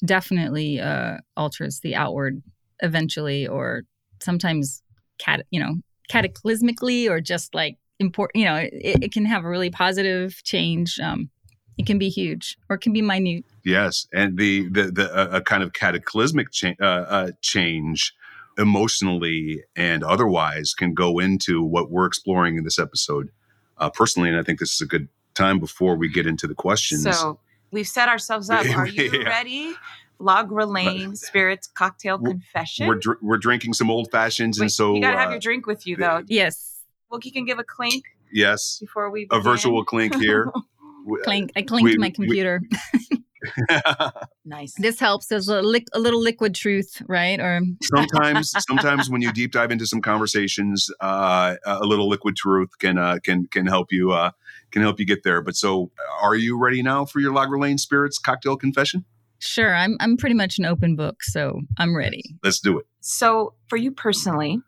definitely 0.04 0.80
uh, 0.80 1.16
alters 1.36 1.80
the 1.80 1.96
outward 1.96 2.42
eventually, 2.80 3.46
or 3.46 3.82
sometimes, 4.22 4.82
cat, 5.18 5.44
you 5.50 5.60
know, 5.60 5.76
cataclysmically, 6.10 7.10
or 7.10 7.20
just 7.20 7.54
like 7.54 7.76
important. 7.98 8.40
You 8.40 8.44
know, 8.46 8.56
it, 8.56 9.04
it 9.04 9.12
can 9.12 9.24
have 9.24 9.44
a 9.44 9.48
really 9.48 9.70
positive 9.70 10.42
change. 10.44 10.98
Um, 11.00 11.30
it 11.76 11.86
can 11.86 11.98
be 11.98 12.08
huge, 12.08 12.58
or 12.68 12.76
it 12.76 12.80
can 12.80 12.92
be 12.92 13.02
minute. 13.02 13.44
Yes, 13.64 14.06
and 14.12 14.36
the 14.36 14.68
the 14.68 14.90
the 14.90 15.36
a 15.36 15.40
kind 15.40 15.62
of 15.62 15.72
cataclysmic 15.72 16.50
cha- 16.50 16.74
uh, 16.80 16.84
uh, 17.08 17.30
change 17.40 18.14
emotionally 18.58 19.62
and 19.76 20.02
otherwise 20.02 20.74
can 20.74 20.92
go 20.92 21.20
into 21.20 21.62
what 21.62 21.90
we're 21.90 22.06
exploring 22.06 22.58
in 22.58 22.64
this 22.64 22.78
episode 22.78 23.30
uh, 23.78 23.88
personally. 23.88 24.28
And 24.28 24.38
I 24.38 24.42
think 24.42 24.58
this 24.58 24.74
is 24.74 24.80
a 24.80 24.86
good 24.86 25.08
time 25.34 25.60
before 25.60 25.96
we 25.96 26.08
get 26.08 26.26
into 26.26 26.46
the 26.46 26.54
questions. 26.54 27.04
So 27.04 27.38
we've 27.70 27.86
set 27.86 28.08
ourselves 28.08 28.50
up. 28.50 28.66
Are 28.76 28.86
you 28.86 29.10
yeah. 29.12 29.28
ready? 29.28 29.74
Lager 30.18 30.66
Lane 30.66 31.14
Spirits 31.14 31.68
Cocktail 31.68 32.18
we're, 32.18 32.30
Confession. 32.30 32.88
We're, 32.88 32.96
dr- 32.96 33.18
we're 33.22 33.38
drinking 33.38 33.74
some 33.74 33.88
old 33.88 34.10
fashions, 34.10 34.58
and 34.58 34.70
so 34.70 34.94
you 34.94 35.00
gotta 35.00 35.16
have 35.16 35.28
uh, 35.28 35.32
your 35.32 35.40
drink 35.40 35.66
with 35.66 35.86
you, 35.86 35.96
though. 35.96 36.24
Yes. 36.26 36.77
Well, 37.10 37.20
you 37.22 37.32
can 37.32 37.44
give 37.44 37.58
a 37.58 37.64
clink. 37.64 38.04
Yes. 38.32 38.78
Before 38.80 39.10
we 39.10 39.24
begin. 39.24 39.40
a 39.40 39.42
virtual 39.42 39.84
clink 39.84 40.14
here. 40.16 40.50
clink. 41.24 41.52
I 41.56 41.62
clinked 41.62 41.92
we, 41.92 41.98
my 41.98 42.10
computer. 42.10 42.62
We, 43.10 43.18
nice. 44.44 44.74
This 44.74 44.98
helps. 45.00 45.26
There's 45.26 45.48
a, 45.48 45.62
li- 45.62 45.86
a, 45.92 45.98
little 45.98 46.20
liquid 46.20 46.54
truth, 46.54 47.02
right? 47.06 47.40
Or 47.40 47.60
sometimes, 47.82 48.52
sometimes 48.68 49.10
when 49.10 49.22
you 49.22 49.32
deep 49.32 49.52
dive 49.52 49.70
into 49.70 49.86
some 49.86 50.00
conversations, 50.00 50.90
uh, 51.00 51.56
a 51.64 51.84
little 51.84 52.08
liquid 52.08 52.36
truth 52.36 52.70
can 52.78 52.98
uh, 52.98 53.18
can 53.22 53.46
can 53.46 53.66
help 53.66 53.92
you 53.92 54.12
uh, 54.12 54.32
can 54.70 54.82
help 54.82 54.98
you 54.98 55.06
get 55.06 55.22
there. 55.22 55.40
But 55.40 55.56
so, 55.56 55.90
are 56.20 56.34
you 56.34 56.58
ready 56.58 56.82
now 56.82 57.04
for 57.04 57.20
your 57.20 57.32
Lager 57.32 57.58
Lane 57.58 57.78
Spirits 57.78 58.18
cocktail 58.18 58.56
confession? 58.56 59.04
Sure, 59.38 59.74
I'm. 59.74 59.96
I'm 60.00 60.16
pretty 60.16 60.34
much 60.34 60.58
an 60.58 60.64
open 60.64 60.96
book, 60.96 61.22
so 61.22 61.60
I'm 61.78 61.96
ready. 61.96 62.24
Let's 62.42 62.60
do 62.60 62.78
it. 62.78 62.86
So, 63.00 63.54
for 63.68 63.76
you 63.76 63.92
personally, 63.92 64.60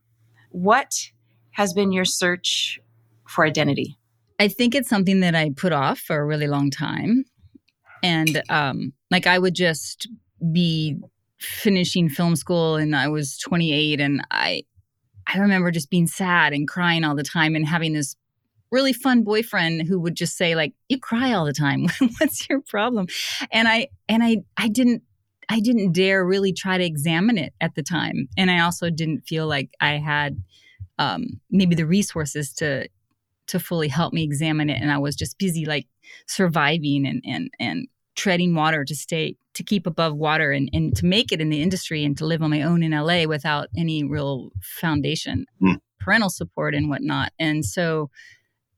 What 0.51 1.11
has 1.53 1.73
been 1.73 1.93
your 1.93 2.05
search 2.05 2.81
for 3.27 3.45
identity? 3.45 3.97
I 4.39 4.49
think 4.49 4.75
it's 4.75 4.89
something 4.89 5.21
that 5.21 5.35
I 5.35 5.51
put 5.51 5.73
off 5.73 5.99
for 5.99 6.17
a 6.17 6.25
really 6.25 6.47
long 6.47 6.71
time. 6.71 7.25
And 8.03 8.43
um, 8.49 8.93
like 9.11 9.27
I 9.27 9.39
would 9.39 9.55
just 9.55 10.09
be 10.53 10.97
finishing 11.39 12.09
film 12.09 12.37
school 12.37 12.77
and 12.77 12.97
I 12.97 13.09
was 13.09 13.39
28 13.39 14.01
and 14.01 14.23
I 14.31 14.65
I 15.33 15.39
remember 15.39 15.71
just 15.71 15.91
being 15.91 16.07
sad 16.07 16.53
and 16.53 16.67
crying 16.67 17.05
all 17.05 17.15
the 17.15 17.23
time 17.23 17.55
and 17.55 17.67
having 17.67 17.93
this 17.93 18.17
really 18.71 18.93
fun 18.93 19.23
boyfriend 19.23 19.87
who 19.87 20.01
would 20.01 20.15
just 20.15 20.37
say 20.37 20.55
like 20.55 20.73
you 20.89 20.99
cry 20.99 21.33
all 21.33 21.45
the 21.45 21.53
time 21.53 21.87
what's 22.19 22.49
your 22.49 22.61
problem 22.61 23.07
and 23.51 23.67
i 23.67 23.89
and 24.09 24.23
i 24.23 24.39
i 24.57 24.69
didn't 24.69 25.03
i 25.49 25.59
didn't 25.59 25.93
dare 25.93 26.25
really 26.25 26.53
try 26.53 26.79
to 26.79 26.85
examine 26.85 27.37
it 27.37 27.53
at 27.61 27.75
the 27.75 27.83
time 27.83 28.29
and 28.37 28.51
i 28.51 28.61
also 28.61 28.89
didn't 28.89 29.23
feel 29.23 29.47
like 29.47 29.71
i 29.81 29.93
had 29.95 30.41
um, 31.01 31.41
maybe 31.51 31.75
the 31.75 31.87
resources 31.87 32.53
to 32.55 32.89
to 33.49 33.59
fully 33.59 33.89
help 33.89 34.13
me 34.13 34.23
examine 34.23 34.71
it 34.71 34.81
and 34.81 34.93
i 34.93 34.99
was 34.99 35.17
just 35.17 35.37
busy 35.37 35.65
like 35.65 35.87
surviving 36.27 37.05
and 37.05 37.21
and 37.27 37.51
and 37.59 37.89
treading 38.15 38.55
water 38.55 38.85
to 38.85 38.95
stay 38.95 39.37
to 39.55 39.63
keep 39.63 39.87
above 39.87 40.15
water 40.15 40.53
and, 40.53 40.71
and 40.73 40.97
to 40.97 41.07
make 41.07 41.33
it 41.33 41.41
in 41.41 41.51
the 41.51 41.63
industry 41.63 42.05
and 42.05 42.17
to 42.19 42.27
live 42.27 42.43
on 42.43 42.51
my 42.51 42.63
own 42.63 42.83
in 42.83 42.93
LA 42.93 43.25
without 43.25 43.69
any 43.77 44.05
real 44.05 44.51
foundation, 44.63 45.47
mm. 45.61 45.77
parental 45.99 46.31
support 46.31 46.75
and 46.75 46.89
whatnot. 46.89 47.33
And 47.39 47.65
so, 47.65 48.11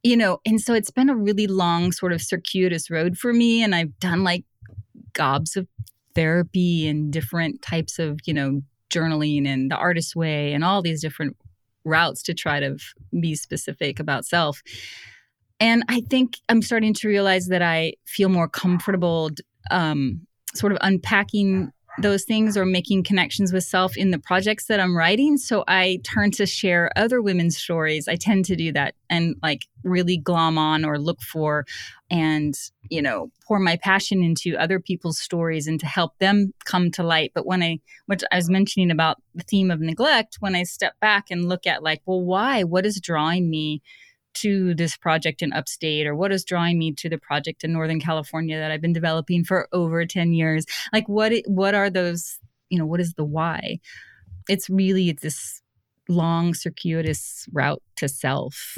you 0.03 0.17
know, 0.17 0.39
and 0.47 0.61
so 0.61 0.75
it's 0.75 0.91
been 0.91 1.11
a 1.11 1.17
really 1.17 1.47
long 1.47 1.93
sort 1.93 2.13
of 2.13 2.23
circuitous 2.23 2.91
road 2.91 3.19
for 3.19 3.33
me. 3.33 3.63
And 3.63 3.75
I've 3.75 3.99
done 4.01 4.25
like 4.25 4.45
gobs 5.13 5.57
of 5.57 5.67
therapy 6.15 6.89
and 6.89 7.13
different 7.13 7.63
types 7.63 7.99
of, 7.99 8.21
you 8.25 8.35
know, 8.35 8.63
journaling 8.91 9.47
and 9.47 9.71
the 9.71 9.77
artist 9.77 10.17
way 10.17 10.53
and 10.53 10.65
all 10.65 10.83
these 10.83 11.01
different 11.01 11.37
routes 11.85 12.23
to 12.25 12.35
try 12.35 12.61
to 12.61 12.77
be 13.21 13.35
specific 13.35 14.01
about 14.01 14.25
self. 14.25 14.63
And 15.61 15.85
I 15.89 16.01
think 16.01 16.39
I'm 16.49 16.63
starting 16.63 16.93
to 16.95 17.09
realize 17.09 17.47
that 17.47 17.63
I 17.63 17.95
feel 18.05 18.29
more 18.29 18.49
comfortable 18.49 19.31
um, 19.71 20.27
sort 20.55 20.73
of 20.73 20.79
unpacking 20.81 21.71
those 21.99 22.25
things 22.25 22.57
or 22.57 22.65
making 22.65 23.03
connections 23.03 23.53
with 23.53 23.65
self 23.65 23.97
in 23.97 24.11
the 24.11 24.19
projects 24.19 24.67
that 24.67 24.81
I'm 24.81 24.97
writing. 24.97 25.37
So 25.37 25.63
I 25.69 26.01
turn 26.05 26.31
to 26.33 26.47
share 26.47 26.91
other 26.97 27.21
women's 27.21 27.59
stories. 27.59 28.09
I 28.09 28.17
tend 28.17 28.47
to 28.47 28.57
do 28.57 28.73
that 28.73 28.95
and 29.11 29.37
like 29.43 29.67
really 29.85 30.17
glom 30.17 30.57
on 30.57 30.85
or 30.85 30.99
look 30.99 31.21
for 31.21 31.67
and, 32.11 32.55
you 32.89 33.03
know, 33.03 33.31
pour 33.47 33.59
my 33.59 33.77
passion 33.77 34.23
into 34.23 34.57
other 34.57 34.81
people's 34.81 35.19
stories 35.19 35.67
and 35.67 35.79
to 35.81 35.87
help 35.87 36.19
them 36.19 36.55
come 36.65 36.91
to 36.93 37.03
light. 37.03 37.33
But 37.35 37.47
when 37.47 37.63
I, 37.63 37.81
which 38.07 38.23
I 38.33 38.37
was 38.37 38.49
mentioning 38.49 38.91
about 38.91 39.19
the 39.35 39.45
theme 39.45 39.71
of 39.71 39.81
neglect, 39.81 40.37
when 40.41 40.55
I 40.55 40.63
step 40.63 40.99
back 41.01 41.27
and 41.31 41.49
look 41.49 41.67
at 41.67 41.83
like, 41.83 42.01
well, 42.07 42.23
why? 42.23 42.65
What 42.65 42.87
is 42.87 43.01
drawing 43.01 43.51
me? 43.51 43.83
To 44.35 44.75
this 44.75 44.97
project 44.97 45.43
in 45.43 45.53
upstate 45.53 46.07
or 46.07 46.15
what 46.15 46.33
is 46.33 46.45
drawing 46.45 46.79
me 46.79 46.93
to 46.93 47.09
the 47.09 47.19
project 47.19 47.65
in 47.65 47.73
northern 47.73 48.01
california 48.01 48.59
that 48.59 48.71
i've 48.71 48.81
been 48.81 48.93
developing 48.93 49.45
for 49.45 49.69
over 49.73 50.05
10 50.05 50.33
years? 50.33 50.65
Like 50.93 51.09
what 51.09 51.33
what 51.47 51.75
are 51.75 51.91
those 51.91 52.39
you 52.73 52.79
know 52.79 52.87
what 52.87 53.01
is 53.01 53.15
the 53.15 53.25
why? 53.25 53.79
It's 54.49 54.69
really 54.71 55.11
it's 55.11 55.23
this 55.23 55.61
long 56.09 56.55
circuitous 56.55 57.47
route 57.53 57.83
to 57.97 58.09
self 58.09 58.77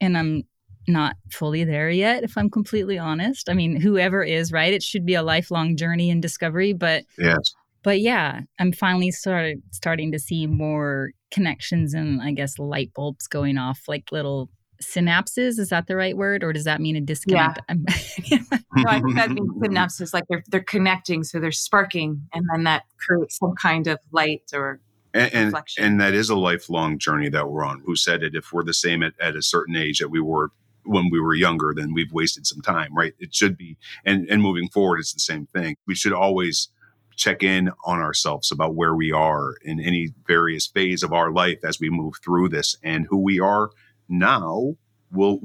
and 0.00 0.16
i'm 0.16 0.44
not 0.86 1.16
fully 1.32 1.64
there 1.64 1.90
yet 1.90 2.22
if 2.22 2.36
i'm 2.36 2.50
completely 2.50 2.98
honest. 2.98 3.48
I 3.48 3.54
mean 3.54 3.80
whoever 3.80 4.22
is 4.22 4.52
right? 4.52 4.72
It 4.72 4.82
should 4.82 5.06
be 5.06 5.14
a 5.14 5.22
lifelong 5.22 5.76
journey 5.76 6.10
and 6.10 6.20
discovery 6.20 6.74
but 6.74 7.04
yes. 7.18 7.54
but 7.82 8.00
yeah 8.00 8.40
i'm 8.58 8.72
finally 8.72 9.10
started 9.10 9.62
starting 9.70 10.12
to 10.12 10.18
see 10.18 10.46
more 10.46 11.10
connections 11.30 11.94
and 11.94 12.22
i 12.22 12.30
guess 12.30 12.58
light 12.58 12.92
bulbs 12.94 13.26
going 13.26 13.58
off 13.58 13.80
like 13.88 14.12
little 14.12 14.50
synapses. 14.82 15.58
Is 15.58 15.68
that 15.70 15.86
the 15.86 15.96
right 15.96 16.16
word, 16.16 16.42
or 16.44 16.52
does 16.52 16.64
that 16.64 16.80
mean 16.80 16.96
a 16.96 17.00
disconnect? 17.00 17.60
Yeah. 17.68 18.38
no, 18.76 18.84
I 18.86 19.00
think 19.00 19.14
that 19.16 19.30
means 19.30 19.50
synapses, 19.58 20.12
like 20.12 20.24
they're 20.28 20.44
they're 20.48 20.62
connecting, 20.62 21.24
so 21.24 21.40
they're 21.40 21.52
sparking, 21.52 22.28
and 22.32 22.44
then 22.52 22.64
that 22.64 22.84
creates 22.98 23.38
some 23.38 23.54
kind 23.54 23.86
of 23.86 23.98
light 24.12 24.42
or 24.52 24.80
and, 25.14 25.32
and, 25.32 25.54
and 25.78 26.00
that 26.00 26.12
is 26.12 26.28
a 26.28 26.34
lifelong 26.34 26.98
journey 26.98 27.28
that 27.28 27.48
we're 27.48 27.64
on. 27.64 27.82
Who 27.86 27.94
said 27.94 28.22
it? 28.22 28.34
If 28.34 28.52
we're 28.52 28.64
the 28.64 28.74
same 28.74 29.02
at, 29.02 29.14
at 29.20 29.36
a 29.36 29.42
certain 29.42 29.76
age 29.76 30.00
that 30.00 30.10
we 30.10 30.20
were 30.20 30.50
when 30.84 31.08
we 31.10 31.20
were 31.20 31.34
younger, 31.34 31.72
then 31.74 31.94
we've 31.94 32.12
wasted 32.12 32.46
some 32.46 32.60
time, 32.60 32.94
right? 32.94 33.14
It 33.18 33.34
should 33.34 33.56
be, 33.56 33.78
and 34.04 34.28
and 34.28 34.42
moving 34.42 34.68
forward, 34.68 34.98
it's 34.98 35.14
the 35.14 35.20
same 35.20 35.46
thing. 35.46 35.76
We 35.86 35.94
should 35.94 36.12
always 36.12 36.68
check 37.16 37.44
in 37.44 37.70
on 37.84 38.00
ourselves 38.00 38.50
about 38.50 38.74
where 38.74 38.94
we 38.94 39.12
are 39.12 39.54
in 39.62 39.78
any 39.78 40.08
various 40.26 40.66
phase 40.66 41.04
of 41.04 41.12
our 41.12 41.30
life 41.30 41.58
as 41.64 41.78
we 41.78 41.88
move 41.88 42.14
through 42.24 42.48
this 42.48 42.76
and 42.82 43.06
who 43.08 43.18
we 43.18 43.38
are 43.38 43.70
now 44.08 44.76
will 45.12 45.38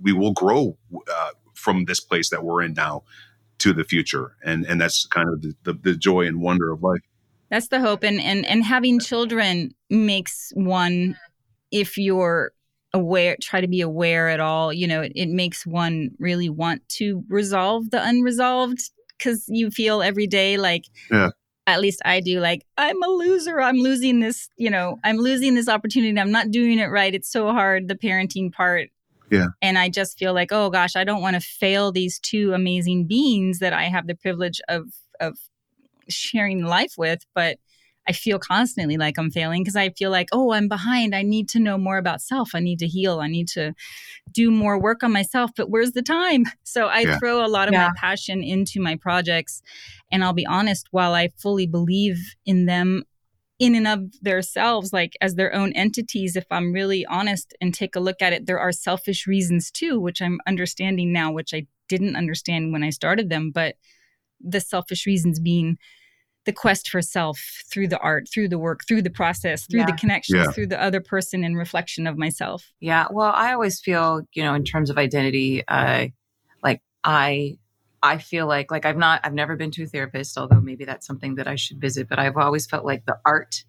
we 0.00 0.12
will 0.12 0.32
grow 0.32 0.76
uh, 1.10 1.30
from 1.54 1.84
this 1.84 2.00
place 2.00 2.30
that 2.30 2.44
we're 2.44 2.62
in 2.62 2.74
now 2.74 3.04
to 3.58 3.72
the 3.72 3.84
future. 3.84 4.36
And 4.44 4.64
and 4.66 4.80
that's 4.80 5.06
kind 5.06 5.28
of 5.28 5.42
the, 5.42 5.54
the, 5.64 5.72
the 5.72 5.94
joy 5.94 6.26
and 6.26 6.40
wonder 6.40 6.72
of 6.72 6.82
life. 6.82 7.00
That's 7.50 7.68
the 7.68 7.80
hope. 7.80 8.02
And 8.02 8.20
and 8.20 8.44
and 8.46 8.64
having 8.64 9.00
children 9.00 9.74
makes 9.90 10.52
one 10.54 11.16
if 11.70 11.98
you're 11.98 12.52
aware 12.92 13.36
try 13.40 13.60
to 13.60 13.66
be 13.66 13.80
aware 13.80 14.28
at 14.28 14.38
all 14.38 14.72
you 14.72 14.86
know 14.86 15.02
it, 15.02 15.10
it 15.16 15.28
makes 15.28 15.66
one 15.66 16.10
really 16.20 16.48
want 16.48 16.88
to 16.88 17.24
resolve 17.28 17.90
the 17.90 18.00
unresolved 18.00 18.78
because 19.18 19.44
you 19.48 19.68
feel 19.68 20.00
every 20.00 20.28
day 20.28 20.56
like 20.56 20.84
yeah 21.10 21.30
at 21.66 21.80
least 21.80 22.02
I 22.04 22.20
do, 22.20 22.40
like, 22.40 22.64
I'm 22.76 23.02
a 23.02 23.08
loser. 23.08 23.60
I'm 23.60 23.78
losing 23.78 24.20
this, 24.20 24.48
you 24.56 24.70
know, 24.70 24.98
I'm 25.02 25.16
losing 25.16 25.54
this 25.54 25.68
opportunity. 25.68 26.18
I'm 26.18 26.30
not 26.30 26.50
doing 26.50 26.78
it 26.78 26.86
right. 26.86 27.14
It's 27.14 27.30
so 27.30 27.52
hard, 27.52 27.88
the 27.88 27.94
parenting 27.94 28.52
part. 28.52 28.90
Yeah. 29.30 29.46
And 29.62 29.78
I 29.78 29.88
just 29.88 30.18
feel 30.18 30.34
like, 30.34 30.52
oh 30.52 30.68
gosh, 30.70 30.94
I 30.96 31.04
don't 31.04 31.22
want 31.22 31.34
to 31.34 31.40
fail 31.40 31.90
these 31.90 32.18
two 32.18 32.52
amazing 32.52 33.06
beings 33.06 33.58
that 33.60 33.72
I 33.72 33.84
have 33.84 34.06
the 34.06 34.14
privilege 34.14 34.60
of 34.68 34.88
of 35.20 35.38
sharing 36.08 36.64
life 36.64 36.94
with. 36.98 37.24
But 37.34 37.58
I 38.06 38.12
feel 38.12 38.38
constantly 38.38 38.96
like 38.96 39.18
I'm 39.18 39.30
failing 39.30 39.62
because 39.62 39.76
I 39.76 39.90
feel 39.90 40.10
like, 40.10 40.28
oh, 40.32 40.52
I'm 40.52 40.68
behind. 40.68 41.14
I 41.14 41.22
need 41.22 41.48
to 41.50 41.58
know 41.58 41.78
more 41.78 41.98
about 41.98 42.20
self. 42.20 42.50
I 42.54 42.60
need 42.60 42.78
to 42.80 42.86
heal. 42.86 43.20
I 43.20 43.28
need 43.28 43.48
to 43.48 43.74
do 44.30 44.50
more 44.50 44.78
work 44.78 45.02
on 45.02 45.12
myself. 45.12 45.50
But 45.56 45.70
where's 45.70 45.92
the 45.92 46.02
time? 46.02 46.44
So 46.66 46.86
I 46.86 47.00
yeah. 47.00 47.18
throw 47.18 47.44
a 47.44 47.46
lot 47.46 47.68
of 47.68 47.74
yeah. 47.74 47.86
my 47.86 47.92
passion 47.96 48.42
into 48.42 48.80
my 48.80 48.96
projects. 48.96 49.62
And 50.10 50.24
I'll 50.24 50.32
be 50.32 50.46
honest, 50.46 50.88
while 50.90 51.14
I 51.14 51.28
fully 51.36 51.68
believe 51.68 52.18
in 52.44 52.66
them 52.66 53.04
in 53.60 53.76
and 53.76 53.86
of 53.86 54.22
themselves, 54.22 54.92
like 54.92 55.16
as 55.20 55.36
their 55.36 55.54
own 55.54 55.72
entities, 55.72 56.34
if 56.34 56.46
I'm 56.50 56.72
really 56.72 57.06
honest 57.06 57.54
and 57.60 57.72
take 57.72 57.94
a 57.94 58.00
look 58.00 58.20
at 58.20 58.32
it, 58.32 58.46
there 58.46 58.58
are 58.58 58.72
selfish 58.72 59.26
reasons 59.26 59.70
too, 59.70 60.00
which 60.00 60.20
I'm 60.20 60.40
understanding 60.48 61.12
now, 61.12 61.30
which 61.32 61.54
I 61.54 61.66
didn't 61.88 62.16
understand 62.16 62.72
when 62.72 62.82
I 62.82 62.90
started 62.90 63.28
them. 63.30 63.52
But 63.52 63.76
the 64.40 64.60
selfish 64.60 65.06
reasons 65.06 65.38
being, 65.38 65.78
the 66.44 66.52
quest 66.52 66.88
for 66.88 67.00
self 67.02 67.62
through 67.70 67.88
the 67.88 67.98
art, 67.98 68.28
through 68.32 68.48
the 68.48 68.58
work, 68.58 68.80
through 68.86 69.02
the 69.02 69.10
process, 69.10 69.66
through 69.66 69.80
yeah. 69.80 69.86
the 69.86 69.92
connections, 69.92 70.44
yeah. 70.46 70.52
through 70.52 70.66
the 70.66 70.82
other 70.82 71.00
person 71.00 71.44
and 71.44 71.56
reflection 71.56 72.06
of 72.06 72.18
myself. 72.18 72.72
Yeah. 72.80 73.06
Well, 73.10 73.32
I 73.34 73.52
always 73.52 73.80
feel, 73.80 74.22
you 74.32 74.42
know, 74.42 74.54
in 74.54 74.64
terms 74.64 74.90
of 74.90 74.98
identity, 74.98 75.66
uh, 75.66 76.08
like 76.62 76.82
I 77.02 77.58
I 78.02 78.18
feel 78.18 78.46
like 78.46 78.70
like 78.70 78.84
I've 78.84 78.98
not 78.98 79.20
I've 79.24 79.34
never 79.34 79.56
been 79.56 79.70
to 79.72 79.84
a 79.84 79.86
therapist, 79.86 80.36
although 80.36 80.60
maybe 80.60 80.84
that's 80.84 81.06
something 81.06 81.36
that 81.36 81.48
I 81.48 81.56
should 81.56 81.80
visit, 81.80 82.08
but 82.08 82.18
I've 82.18 82.36
always 82.36 82.66
felt 82.66 82.84
like 82.84 83.06
the 83.06 83.18
art 83.24 83.64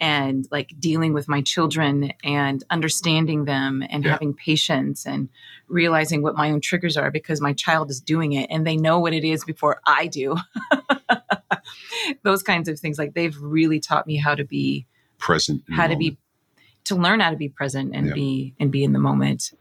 and 0.00 0.46
like 0.50 0.72
dealing 0.78 1.12
with 1.12 1.28
my 1.28 1.40
children 1.40 2.12
and 2.22 2.62
understanding 2.70 3.44
them 3.44 3.82
and 3.88 4.04
yeah. 4.04 4.10
having 4.10 4.34
patience 4.34 5.06
and 5.06 5.28
realizing 5.68 6.22
what 6.22 6.36
my 6.36 6.50
own 6.50 6.60
triggers 6.60 6.96
are 6.96 7.10
because 7.10 7.40
my 7.40 7.52
child 7.52 7.90
is 7.90 8.00
doing 8.00 8.32
it 8.32 8.46
and 8.50 8.66
they 8.66 8.76
know 8.76 8.98
what 8.98 9.14
it 9.14 9.24
is 9.24 9.44
before 9.44 9.80
I 9.86 10.06
do. 10.06 10.36
those 12.22 12.42
kinds 12.42 12.68
of 12.68 12.78
things. 12.78 12.98
Like 12.98 13.14
they've 13.14 13.36
really 13.40 13.80
taught 13.80 14.06
me 14.06 14.16
how 14.16 14.34
to 14.34 14.44
be 14.44 14.86
present 15.18 15.62
how 15.70 15.86
to 15.86 15.96
be 15.96 16.18
to 16.84 16.96
learn 16.96 17.20
how 17.20 17.30
to 17.30 17.36
be 17.36 17.48
present 17.48 17.94
and 17.94 18.08
yeah. 18.08 18.14
be 18.14 18.54
and 18.60 18.70
be 18.70 18.84
in 18.84 18.92
the 18.92 18.98
moment. 18.98 19.52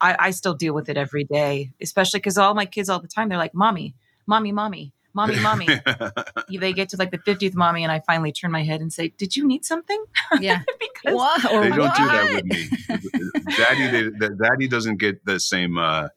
I, 0.00 0.16
I 0.18 0.30
still 0.32 0.54
deal 0.54 0.74
with 0.74 0.88
it 0.88 0.96
every 0.96 1.24
day 1.24 1.70
especially 1.80 2.18
because 2.18 2.36
all 2.36 2.54
my 2.54 2.66
kids 2.66 2.88
all 2.88 2.98
the 2.98 3.08
time 3.08 3.28
they're 3.28 3.38
like 3.38 3.54
mommy 3.54 3.94
mommy 4.26 4.50
mommy 4.50 4.92
mommy 5.14 5.38
mommy. 5.40 5.68
They 6.48 6.72
get 6.72 6.88
to 6.90 6.96
like 6.96 7.10
the 7.10 7.18
50th 7.18 7.54
mommy 7.54 7.84
and 7.84 7.92
i 7.92 8.00
finally 8.00 8.32
turn 8.32 8.50
my 8.50 8.64
head 8.64 8.80
and 8.80 8.92
say 8.92 9.08
did 9.16 9.36
you 9.36 9.46
need 9.46 9.64
something? 9.64 10.04
Yeah. 10.40 10.62
Because 10.80 11.16
what? 11.16 11.42
they 11.42 11.68
don't 11.68 11.78
what? 11.78 11.96
do 11.96 12.06
that 12.06 12.34
with 12.34 12.44
me. 12.44 13.54
Daddy 13.56 14.10
they, 14.10 14.28
daddy 14.28 14.68
doesn't 14.68 14.96
get 14.96 15.24
the 15.24 15.38
same 15.38 15.78
uh, 15.78 16.08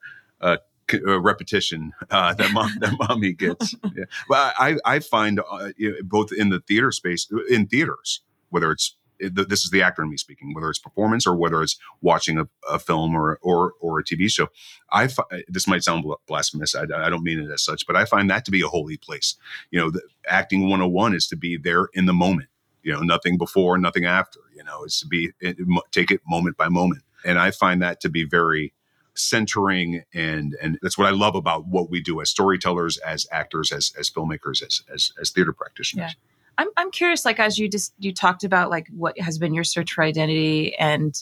uh, 0.42 0.58
uh, 0.94 1.20
repetition 1.20 1.94
uh, 2.10 2.34
that 2.34 2.52
mom 2.52 2.72
that 2.80 2.96
mommy 3.10 3.34
gets. 3.34 3.76
Yeah. 3.96 4.06
But 4.30 4.54
I 4.58 4.78
I 4.86 5.00
find 5.00 5.40
uh, 5.40 5.70
both 6.04 6.32
in 6.32 6.50
the 6.50 6.60
theater 6.60 6.92
space 6.92 7.28
in 7.50 7.68
theaters 7.68 8.22
whether 8.50 8.72
it's 8.72 8.96
this 9.20 9.64
is 9.64 9.72
the 9.72 9.82
actor 9.82 10.04
in 10.04 10.10
me 10.10 10.18
speaking 10.18 10.54
whether 10.54 10.70
it's 10.70 10.80
performance 10.80 11.26
or 11.26 11.36
whether 11.36 11.62
it's 11.62 11.78
watching 12.02 12.38
a, 12.38 12.48
a 12.70 12.80
film 12.80 13.16
or, 13.16 13.40
or 13.42 13.74
or 13.80 14.00
a 14.00 14.04
TV 14.04 14.30
show. 14.30 14.48
I 14.92 15.10
this 15.48 15.68
might 15.68 15.84
sound 15.84 16.06
blasphemous. 16.28 16.76
I, 16.76 16.84
I, 16.84 17.10
don't 17.10 17.24
mean 17.24 17.40
it 17.40 17.52
as 17.52 17.64
such, 17.64 17.88
but 17.88 17.96
I 17.96 18.06
find 18.06 18.30
that 18.30 18.46
to 18.46 18.52
be 18.52 18.62
a 18.62 18.68
holy 18.68 18.98
place. 18.98 19.36
You 19.72 19.80
know, 19.80 19.90
the 19.90 20.02
acting 20.28 20.64
101 20.64 21.16
is 21.16 21.28
to 21.28 21.36
be 21.36 21.58
there 21.58 21.88
in 21.94 22.06
the 22.06 22.14
moment 22.14 22.50
You 22.84 22.94
know, 22.94 23.02
nothing 23.02 23.38
before, 23.38 23.78
nothing 23.78 24.06
after. 24.06 24.40
You 24.56 24.64
know, 24.64 24.84
is 24.84 25.00
to 25.00 25.08
be 25.08 25.32
it, 25.40 25.58
take 25.92 26.12
it 26.12 26.22
moment 26.28 26.58
by 26.58 26.70
moment, 26.70 27.04
and 27.26 27.40
I 27.40 27.52
find 27.52 27.82
that 27.82 28.02
to 28.02 28.10
be 28.10 28.24
very 28.24 28.74
centering 29.18 30.04
and 30.14 30.56
and 30.62 30.78
that's 30.82 30.98
what 30.98 31.08
I 31.08 31.12
love 31.12 31.36
about 31.36 31.68
what 31.68 31.90
we 31.90 32.02
do 32.02 32.22
as 32.22 32.30
storytellers, 32.30 32.98
as 33.00 33.28
actors, 33.32 33.72
as 33.72 33.92
as 33.98 34.10
filmmakers, 34.10 34.62
as 34.66 34.84
as, 34.94 35.14
as 35.20 35.32
theater 35.32 35.54
practitioners. 35.54 36.12
Yeah. 36.12 36.64
I'm 36.64 36.70
I'm 36.78 36.92
curious, 36.92 37.26
like 37.26 37.40
as 37.40 37.58
you 37.58 37.70
just 37.70 37.94
you 38.00 38.14
talked 38.14 38.44
about 38.44 38.70
like 38.70 38.88
what 38.96 39.20
has 39.20 39.38
been 39.38 39.54
your 39.54 39.64
search 39.64 39.94
for 39.94 40.04
identity 40.04 40.76
and 40.76 41.22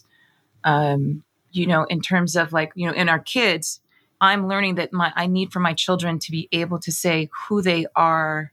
um, 0.63 1.23
you 1.51 1.67
know, 1.67 1.85
in 1.85 2.01
terms 2.01 2.35
of 2.35 2.51
like, 2.51 2.73
you 2.75 2.87
know, 2.87 2.93
in 2.93 3.07
our 3.07 3.19
kids, 3.19 3.79
I'm 4.19 4.47
learning 4.47 4.75
that 4.75 4.91
my 4.91 5.13
I 5.15 5.27
need 5.27 5.53
for 5.53 5.59
my 5.59 5.73
children 5.73 6.19
to 6.19 6.31
be 6.31 6.49
able 6.51 6.79
to 6.79 6.91
say 6.91 7.29
who 7.47 7.61
they 7.61 7.85
are 7.95 8.51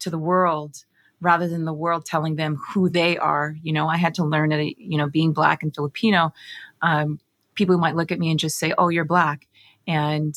to 0.00 0.10
the 0.10 0.18
world 0.18 0.84
rather 1.20 1.48
than 1.48 1.64
the 1.64 1.72
world 1.72 2.04
telling 2.04 2.36
them 2.36 2.58
who 2.72 2.88
they 2.88 3.16
are. 3.16 3.56
You 3.62 3.72
know, 3.72 3.88
I 3.88 3.96
had 3.96 4.14
to 4.14 4.24
learn 4.24 4.50
that, 4.50 4.78
you 4.78 4.98
know, 4.98 5.08
being 5.08 5.32
black 5.32 5.62
and 5.62 5.74
Filipino, 5.74 6.32
um, 6.82 7.18
people 7.54 7.78
might 7.78 7.96
look 7.96 8.12
at 8.12 8.18
me 8.18 8.30
and 8.30 8.38
just 8.38 8.58
say, 8.58 8.72
"Oh, 8.78 8.88
you're 8.88 9.04
black," 9.04 9.46
and 9.86 10.34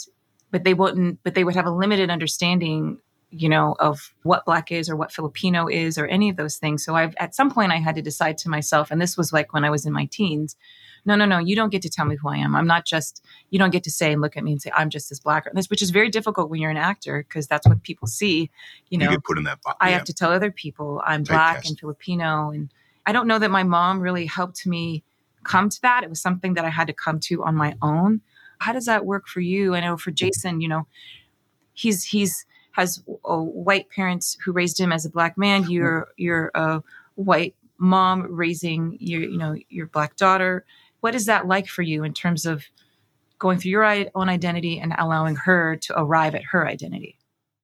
but 0.51 0.63
they 0.63 0.73
wouldn't. 0.73 1.19
But 1.23 1.35
they 1.35 1.43
would 1.43 1.55
have 1.55 1.65
a 1.65 1.71
limited 1.71 2.09
understanding, 2.09 2.99
you 3.29 3.49
know, 3.49 3.75
of 3.79 4.13
what 4.23 4.45
black 4.45 4.71
is 4.71 4.89
or 4.89 4.95
what 4.95 5.11
Filipino 5.11 5.67
is 5.67 5.97
or 5.97 6.05
any 6.07 6.29
of 6.29 6.35
those 6.35 6.57
things. 6.57 6.83
So 6.83 6.95
I've 6.95 7.15
at 7.19 7.35
some 7.35 7.51
point 7.51 7.71
I 7.71 7.77
had 7.77 7.95
to 7.95 8.01
decide 8.01 8.37
to 8.39 8.49
myself, 8.49 8.91
and 8.91 9.01
this 9.01 9.17
was 9.17 9.33
like 9.33 9.53
when 9.53 9.63
I 9.63 9.69
was 9.69 9.85
in 9.85 9.93
my 9.93 10.05
teens. 10.05 10.55
No, 11.05 11.15
no, 11.15 11.25
no. 11.25 11.39
You 11.39 11.55
don't 11.55 11.69
get 11.69 11.81
to 11.83 11.89
tell 11.89 12.05
me 12.05 12.17
who 12.21 12.27
I 12.27 12.35
am. 12.35 12.53
I'm 12.53 12.67
not 12.67 12.85
just. 12.85 13.23
You 13.49 13.59
don't 13.59 13.69
get 13.69 13.83
to 13.83 13.91
say 13.91 14.11
and 14.11 14.21
look 14.21 14.35
at 14.35 14.43
me 14.43 14.51
and 14.51 14.61
say 14.61 14.71
I'm 14.75 14.89
just 14.89 15.07
this 15.07 15.21
black 15.21 15.47
or 15.47 15.51
this, 15.53 15.69
which 15.69 15.81
is 15.81 15.89
very 15.89 16.09
difficult 16.09 16.49
when 16.49 16.59
you're 16.59 16.71
an 16.71 16.75
actor 16.75 17.23
because 17.27 17.47
that's 17.47 17.65
what 17.65 17.81
people 17.83 18.07
see. 18.07 18.51
You 18.89 18.97
know, 18.97 19.05
you 19.05 19.11
get 19.11 19.23
put 19.23 19.37
in 19.37 19.45
that 19.45 19.61
box. 19.61 19.77
I 19.79 19.89
yeah. 19.89 19.95
have 19.95 20.03
to 20.05 20.13
tell 20.13 20.31
other 20.31 20.51
people 20.51 21.01
I'm 21.05 21.23
black 21.23 21.65
and 21.65 21.79
Filipino, 21.79 22.49
and 22.49 22.73
I 23.05 23.13
don't 23.13 23.25
know 23.27 23.39
that 23.39 23.49
my 23.49 23.63
mom 23.63 24.01
really 24.01 24.25
helped 24.25 24.67
me 24.67 25.03
come 25.47 25.69
to 25.69 25.81
that. 25.81 26.03
It 26.03 26.09
was 26.09 26.21
something 26.21 26.53
that 26.55 26.65
I 26.65 26.69
had 26.69 26.87
to 26.87 26.93
come 26.93 27.19
to 27.21 27.43
on 27.43 27.55
my 27.55 27.75
own. 27.81 28.21
How 28.59 28.73
does 28.73 28.85
that 28.85 29.05
work 29.05 29.27
for 29.27 29.39
you? 29.39 29.75
I 29.75 29.79
know 29.79 29.97
for 29.97 30.11
Jason, 30.11 30.61
you 30.61 30.67
know, 30.67 30.87
he's 31.73 32.03
he's 32.03 32.45
has 32.71 33.03
uh, 33.25 33.37
white 33.37 33.89
parents 33.89 34.37
who 34.43 34.51
raised 34.51 34.79
him 34.79 34.91
as 34.91 35.05
a 35.05 35.09
black 35.09 35.37
man. 35.37 35.69
You're 35.69 36.09
you're 36.17 36.51
a 36.53 36.81
white 37.15 37.55
mom 37.79 38.27
raising 38.29 38.97
your 38.99 39.21
you 39.21 39.37
know 39.37 39.55
your 39.69 39.87
black 39.87 40.15
daughter. 40.15 40.65
What 41.01 41.15
is 41.15 41.25
that 41.25 41.47
like 41.47 41.67
for 41.67 41.81
you 41.81 42.03
in 42.03 42.13
terms 42.13 42.45
of 42.45 42.65
going 43.39 43.59
through 43.59 43.71
your 43.71 43.85
own 44.15 44.29
identity 44.29 44.79
and 44.79 44.93
allowing 44.97 45.35
her 45.35 45.75
to 45.75 45.99
arrive 45.99 46.35
at 46.35 46.43
her 46.43 46.67
identity? 46.67 47.17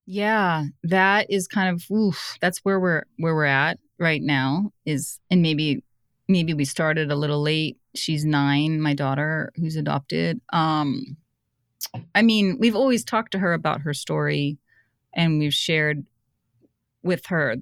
Yeah, 0.05 0.65
that 0.83 1.31
is 1.31 1.47
kind 1.47 1.69
of 1.69 1.83
oof, 1.95 2.37
that's 2.41 2.59
where 2.59 2.79
we're 2.79 3.03
where 3.17 3.35
we're 3.35 3.45
at 3.45 3.79
right 3.99 4.21
now 4.21 4.71
is 4.85 5.19
and 5.29 5.41
maybe 5.41 5.83
maybe 6.33 6.53
we 6.53 6.65
started 6.65 7.11
a 7.11 7.15
little 7.15 7.41
late. 7.41 7.77
She's 7.95 8.25
nine, 8.25 8.81
my 8.81 8.93
daughter, 8.93 9.53
who's 9.55 9.77
adopted. 9.77 10.41
Um, 10.51 11.15
I 12.15 12.23
mean, 12.23 12.57
we've 12.59 12.75
always 12.75 13.05
talked 13.05 13.31
to 13.33 13.39
her 13.39 13.53
about 13.53 13.81
her 13.81 13.93
story 13.93 14.57
and 15.13 15.39
we've 15.39 15.53
shared 15.53 16.05
with 17.03 17.27
her 17.27 17.57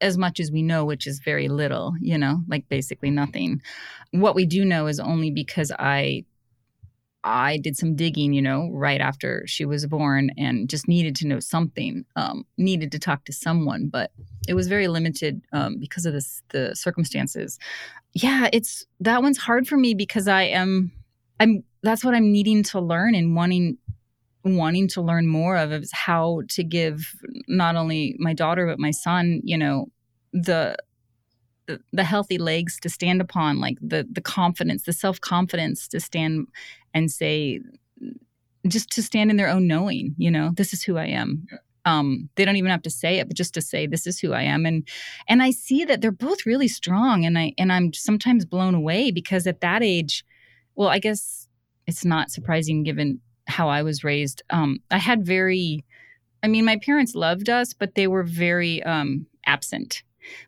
as 0.00 0.16
much 0.16 0.40
as 0.40 0.50
we 0.50 0.62
know, 0.62 0.84
which 0.84 1.06
is 1.06 1.20
very 1.20 1.48
little, 1.48 1.94
you 2.00 2.16
know, 2.16 2.42
like 2.48 2.68
basically 2.68 3.10
nothing. 3.10 3.60
What 4.10 4.34
we 4.34 4.46
do 4.46 4.64
know 4.64 4.86
is 4.86 4.98
only 4.98 5.30
because 5.30 5.70
I 5.78 6.24
I 7.24 7.56
did 7.56 7.74
some 7.74 7.96
digging, 7.96 8.34
you 8.34 8.42
know, 8.42 8.68
right 8.70 9.00
after 9.00 9.44
she 9.46 9.64
was 9.64 9.86
born 9.86 10.30
and 10.36 10.68
just 10.68 10.86
needed 10.86 11.16
to 11.16 11.26
know 11.26 11.40
something, 11.40 12.04
um, 12.16 12.44
needed 12.58 12.92
to 12.92 12.98
talk 12.98 13.24
to 13.24 13.32
someone, 13.32 13.88
but 13.88 14.12
it 14.46 14.52
was 14.52 14.68
very 14.68 14.88
limited 14.88 15.40
um, 15.54 15.78
because 15.80 16.04
of 16.04 16.12
this, 16.12 16.42
the 16.50 16.76
circumstances. 16.76 17.58
Yeah, 18.12 18.50
it's 18.52 18.84
that 19.00 19.22
one's 19.22 19.38
hard 19.38 19.66
for 19.66 19.78
me 19.78 19.94
because 19.94 20.28
I 20.28 20.42
am, 20.42 20.92
I'm, 21.40 21.64
that's 21.82 22.04
what 22.04 22.14
I'm 22.14 22.30
needing 22.30 22.62
to 22.64 22.80
learn 22.80 23.14
and 23.14 23.34
wanting, 23.34 23.78
wanting 24.44 24.86
to 24.88 25.00
learn 25.00 25.26
more 25.26 25.56
of 25.56 25.72
is 25.72 25.90
how 25.92 26.42
to 26.50 26.62
give 26.62 27.10
not 27.48 27.74
only 27.74 28.16
my 28.18 28.34
daughter, 28.34 28.66
but 28.66 28.78
my 28.78 28.90
son, 28.90 29.40
you 29.44 29.56
know, 29.56 29.86
the, 30.34 30.76
the, 31.92 32.04
healthy 32.04 32.36
legs 32.36 32.78
to 32.80 32.90
stand 32.90 33.22
upon 33.22 33.58
like 33.58 33.78
the 33.80 34.06
the 34.12 34.20
confidence 34.20 34.82
the 34.82 34.92
self-confidence 34.92 35.88
to 35.88 35.98
stand 35.98 36.46
and 36.94 37.10
say 37.10 37.60
just 38.66 38.90
to 38.90 39.02
stand 39.02 39.30
in 39.30 39.36
their 39.36 39.48
own 39.48 39.66
knowing 39.66 40.14
you 40.16 40.30
know 40.30 40.50
this 40.56 40.72
is 40.72 40.82
who 40.82 40.96
i 40.96 41.04
am. 41.06 41.46
Yeah. 41.50 41.58
um 41.84 42.28
they 42.36 42.44
don't 42.44 42.56
even 42.56 42.70
have 42.70 42.82
to 42.82 42.90
say 42.90 43.18
it 43.18 43.28
but 43.28 43.36
just 43.36 43.52
to 43.54 43.60
say 43.60 43.86
this 43.86 44.06
is 44.06 44.18
who 44.18 44.32
i 44.32 44.42
am. 44.42 44.64
And 44.64 44.88
and 45.28 45.42
i 45.42 45.50
see 45.50 45.84
that 45.84 46.00
they're 46.00 46.10
both 46.12 46.46
really 46.46 46.68
strong 46.68 47.24
and 47.26 47.38
i 47.38 47.52
and 47.58 47.72
i'm 47.72 47.92
sometimes 47.92 48.44
blown 48.46 48.74
away 48.74 49.10
because 49.10 49.46
at 49.46 49.60
that 49.60 49.82
age 49.82 50.24
well 50.76 50.88
i 50.88 50.98
guess 50.98 51.48
it's 51.86 52.04
not 52.04 52.30
surprising 52.30 52.82
given 52.82 53.20
how 53.46 53.68
i 53.68 53.82
was 53.82 54.02
raised. 54.04 54.42
Um 54.50 54.78
i 54.90 54.98
had 54.98 55.26
very 55.26 55.84
i 56.42 56.48
mean 56.48 56.64
my 56.64 56.78
parents 56.78 57.14
loved 57.14 57.50
us 57.50 57.74
but 57.74 57.94
they 57.94 58.06
were 58.06 58.22
very 58.22 58.82
um 58.84 59.26
absent. 59.46 60.02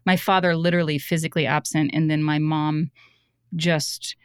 My 0.06 0.16
father 0.16 0.56
literally 0.56 0.98
physically 0.98 1.44
absent 1.46 1.90
and 1.92 2.10
then 2.10 2.22
my 2.22 2.38
mom 2.38 2.90
just 3.54 4.16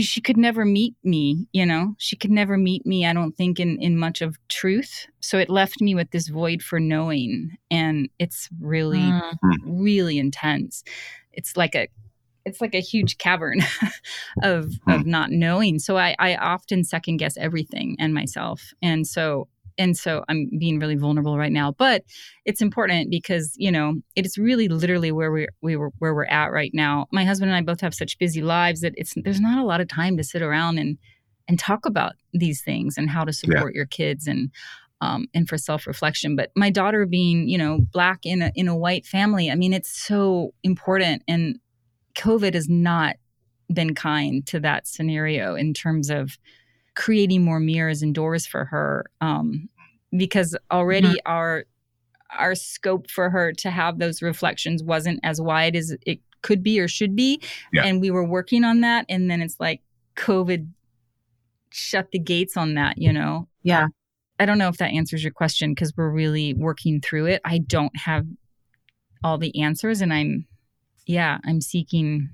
she 0.00 0.20
could 0.20 0.36
never 0.36 0.64
meet 0.64 0.94
me 1.04 1.46
you 1.52 1.66
know? 1.66 1.94
She 1.98 2.16
could 2.16 2.30
never 2.30 2.56
meet 2.56 2.86
me 2.86 3.06
i 3.06 3.12
don't 3.12 3.36
think 3.36 3.60
in 3.60 3.78
in 3.80 3.96
much 3.98 4.22
of 4.22 4.36
truth. 4.48 5.06
So 5.20 5.38
it 5.38 5.50
left 5.50 5.80
me 5.80 5.94
with 5.94 6.10
this 6.10 6.28
void 6.28 6.62
for 6.62 6.80
knowing 6.80 7.56
and 7.70 8.08
it's 8.18 8.48
really 8.60 8.98
mm. 8.98 9.32
really 9.64 10.18
intense. 10.18 10.84
It's 11.32 11.56
like 11.56 11.74
a 11.74 11.88
it's 12.44 12.60
like 12.60 12.74
a 12.74 12.80
huge 12.80 13.18
cavern 13.18 13.60
of 14.42 14.66
mm. 14.66 14.94
of 14.94 15.06
not 15.06 15.30
knowing. 15.30 15.78
So 15.78 15.96
i 15.96 16.16
i 16.18 16.36
often 16.36 16.84
second 16.84 17.18
guess 17.18 17.36
everything 17.36 17.96
and 17.98 18.14
myself. 18.14 18.72
And 18.82 19.06
so 19.06 19.48
and 19.78 19.96
so 19.96 20.24
i'm 20.28 20.50
being 20.58 20.78
really 20.78 20.96
vulnerable 20.96 21.38
right 21.38 21.52
now 21.52 21.72
but 21.72 22.02
it's 22.44 22.60
important 22.60 23.10
because 23.10 23.52
you 23.56 23.70
know 23.70 23.94
it's 24.16 24.38
really 24.38 24.68
literally 24.68 25.12
where 25.12 25.30
we 25.30 25.46
we 25.60 25.76
were 25.76 25.90
where 25.98 26.14
we're 26.14 26.26
at 26.26 26.52
right 26.52 26.72
now 26.74 27.06
my 27.12 27.24
husband 27.24 27.50
and 27.50 27.56
i 27.56 27.62
both 27.62 27.80
have 27.80 27.94
such 27.94 28.18
busy 28.18 28.42
lives 28.42 28.80
that 28.80 28.92
it's 28.96 29.14
there's 29.16 29.40
not 29.40 29.58
a 29.58 29.64
lot 29.64 29.80
of 29.80 29.88
time 29.88 30.16
to 30.16 30.24
sit 30.24 30.42
around 30.42 30.78
and 30.78 30.98
and 31.48 31.58
talk 31.58 31.86
about 31.86 32.12
these 32.32 32.62
things 32.62 32.96
and 32.96 33.10
how 33.10 33.24
to 33.24 33.32
support 33.32 33.74
yeah. 33.74 33.78
your 33.78 33.86
kids 33.86 34.26
and 34.26 34.50
um, 35.00 35.26
and 35.34 35.48
for 35.48 35.58
self-reflection 35.58 36.36
but 36.36 36.50
my 36.54 36.70
daughter 36.70 37.06
being 37.06 37.48
you 37.48 37.58
know 37.58 37.80
black 37.92 38.20
in 38.24 38.40
a 38.40 38.52
in 38.54 38.68
a 38.68 38.76
white 38.76 39.04
family 39.04 39.50
i 39.50 39.54
mean 39.54 39.72
it's 39.72 39.90
so 39.90 40.54
important 40.62 41.22
and 41.26 41.58
covid 42.14 42.54
has 42.54 42.68
not 42.68 43.16
been 43.72 43.94
kind 43.94 44.46
to 44.46 44.60
that 44.60 44.86
scenario 44.86 45.54
in 45.54 45.74
terms 45.74 46.10
of 46.10 46.38
creating 46.94 47.42
more 47.42 47.60
mirrors 47.60 48.02
and 48.02 48.14
doors 48.14 48.46
for 48.46 48.64
her 48.66 49.06
um, 49.20 49.68
because 50.16 50.56
already 50.70 51.08
mm-hmm. 51.08 51.32
our 51.32 51.64
our 52.38 52.54
scope 52.54 53.10
for 53.10 53.28
her 53.28 53.52
to 53.52 53.70
have 53.70 53.98
those 53.98 54.22
reflections 54.22 54.82
wasn't 54.82 55.20
as 55.22 55.40
wide 55.40 55.76
as 55.76 55.94
it 56.06 56.18
could 56.40 56.62
be 56.62 56.80
or 56.80 56.88
should 56.88 57.14
be 57.14 57.40
yeah. 57.72 57.84
and 57.84 58.00
we 58.00 58.10
were 58.10 58.24
working 58.24 58.64
on 58.64 58.80
that 58.80 59.04
and 59.08 59.30
then 59.30 59.40
it's 59.40 59.60
like 59.60 59.80
covid 60.16 60.68
shut 61.70 62.10
the 62.10 62.18
gates 62.18 62.56
on 62.56 62.74
that 62.74 62.98
you 62.98 63.12
know 63.12 63.46
yeah 63.62 63.86
i 64.38 64.46
don't 64.46 64.58
know 64.58 64.68
if 64.68 64.78
that 64.78 64.92
answers 64.92 65.22
your 65.22 65.32
question 65.32 65.72
because 65.72 65.92
we're 65.96 66.10
really 66.10 66.52
working 66.54 67.00
through 67.00 67.26
it 67.26 67.40
i 67.44 67.58
don't 67.58 67.96
have 67.96 68.26
all 69.22 69.38
the 69.38 69.62
answers 69.62 70.00
and 70.00 70.12
i'm 70.12 70.46
yeah 71.06 71.38
i'm 71.44 71.60
seeking 71.60 72.28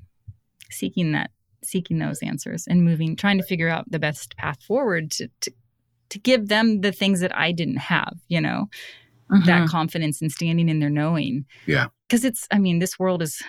seeking 0.70 1.12
that 1.12 1.30
seeking 1.62 1.98
those 1.98 2.22
answers 2.22 2.66
and 2.66 2.84
moving, 2.84 3.16
trying 3.16 3.38
to 3.38 3.44
figure 3.44 3.68
out 3.68 3.90
the 3.90 3.98
best 3.98 4.36
path 4.36 4.62
forward 4.62 5.10
to, 5.12 5.28
to, 5.40 5.52
to 6.10 6.18
give 6.18 6.48
them 6.48 6.80
the 6.80 6.92
things 6.92 7.20
that 7.20 7.36
I 7.36 7.52
didn't 7.52 7.78
have, 7.78 8.14
you 8.28 8.40
know, 8.40 8.68
mm-hmm. 9.30 9.46
that 9.46 9.68
confidence 9.68 10.22
and 10.22 10.32
standing 10.32 10.68
in 10.68 10.80
their 10.80 10.90
knowing. 10.90 11.44
Yeah. 11.66 11.88
Because 12.06 12.24
it's, 12.24 12.46
I 12.50 12.58
mean, 12.58 12.78
this 12.78 12.98
world 12.98 13.22
is, 13.22 13.42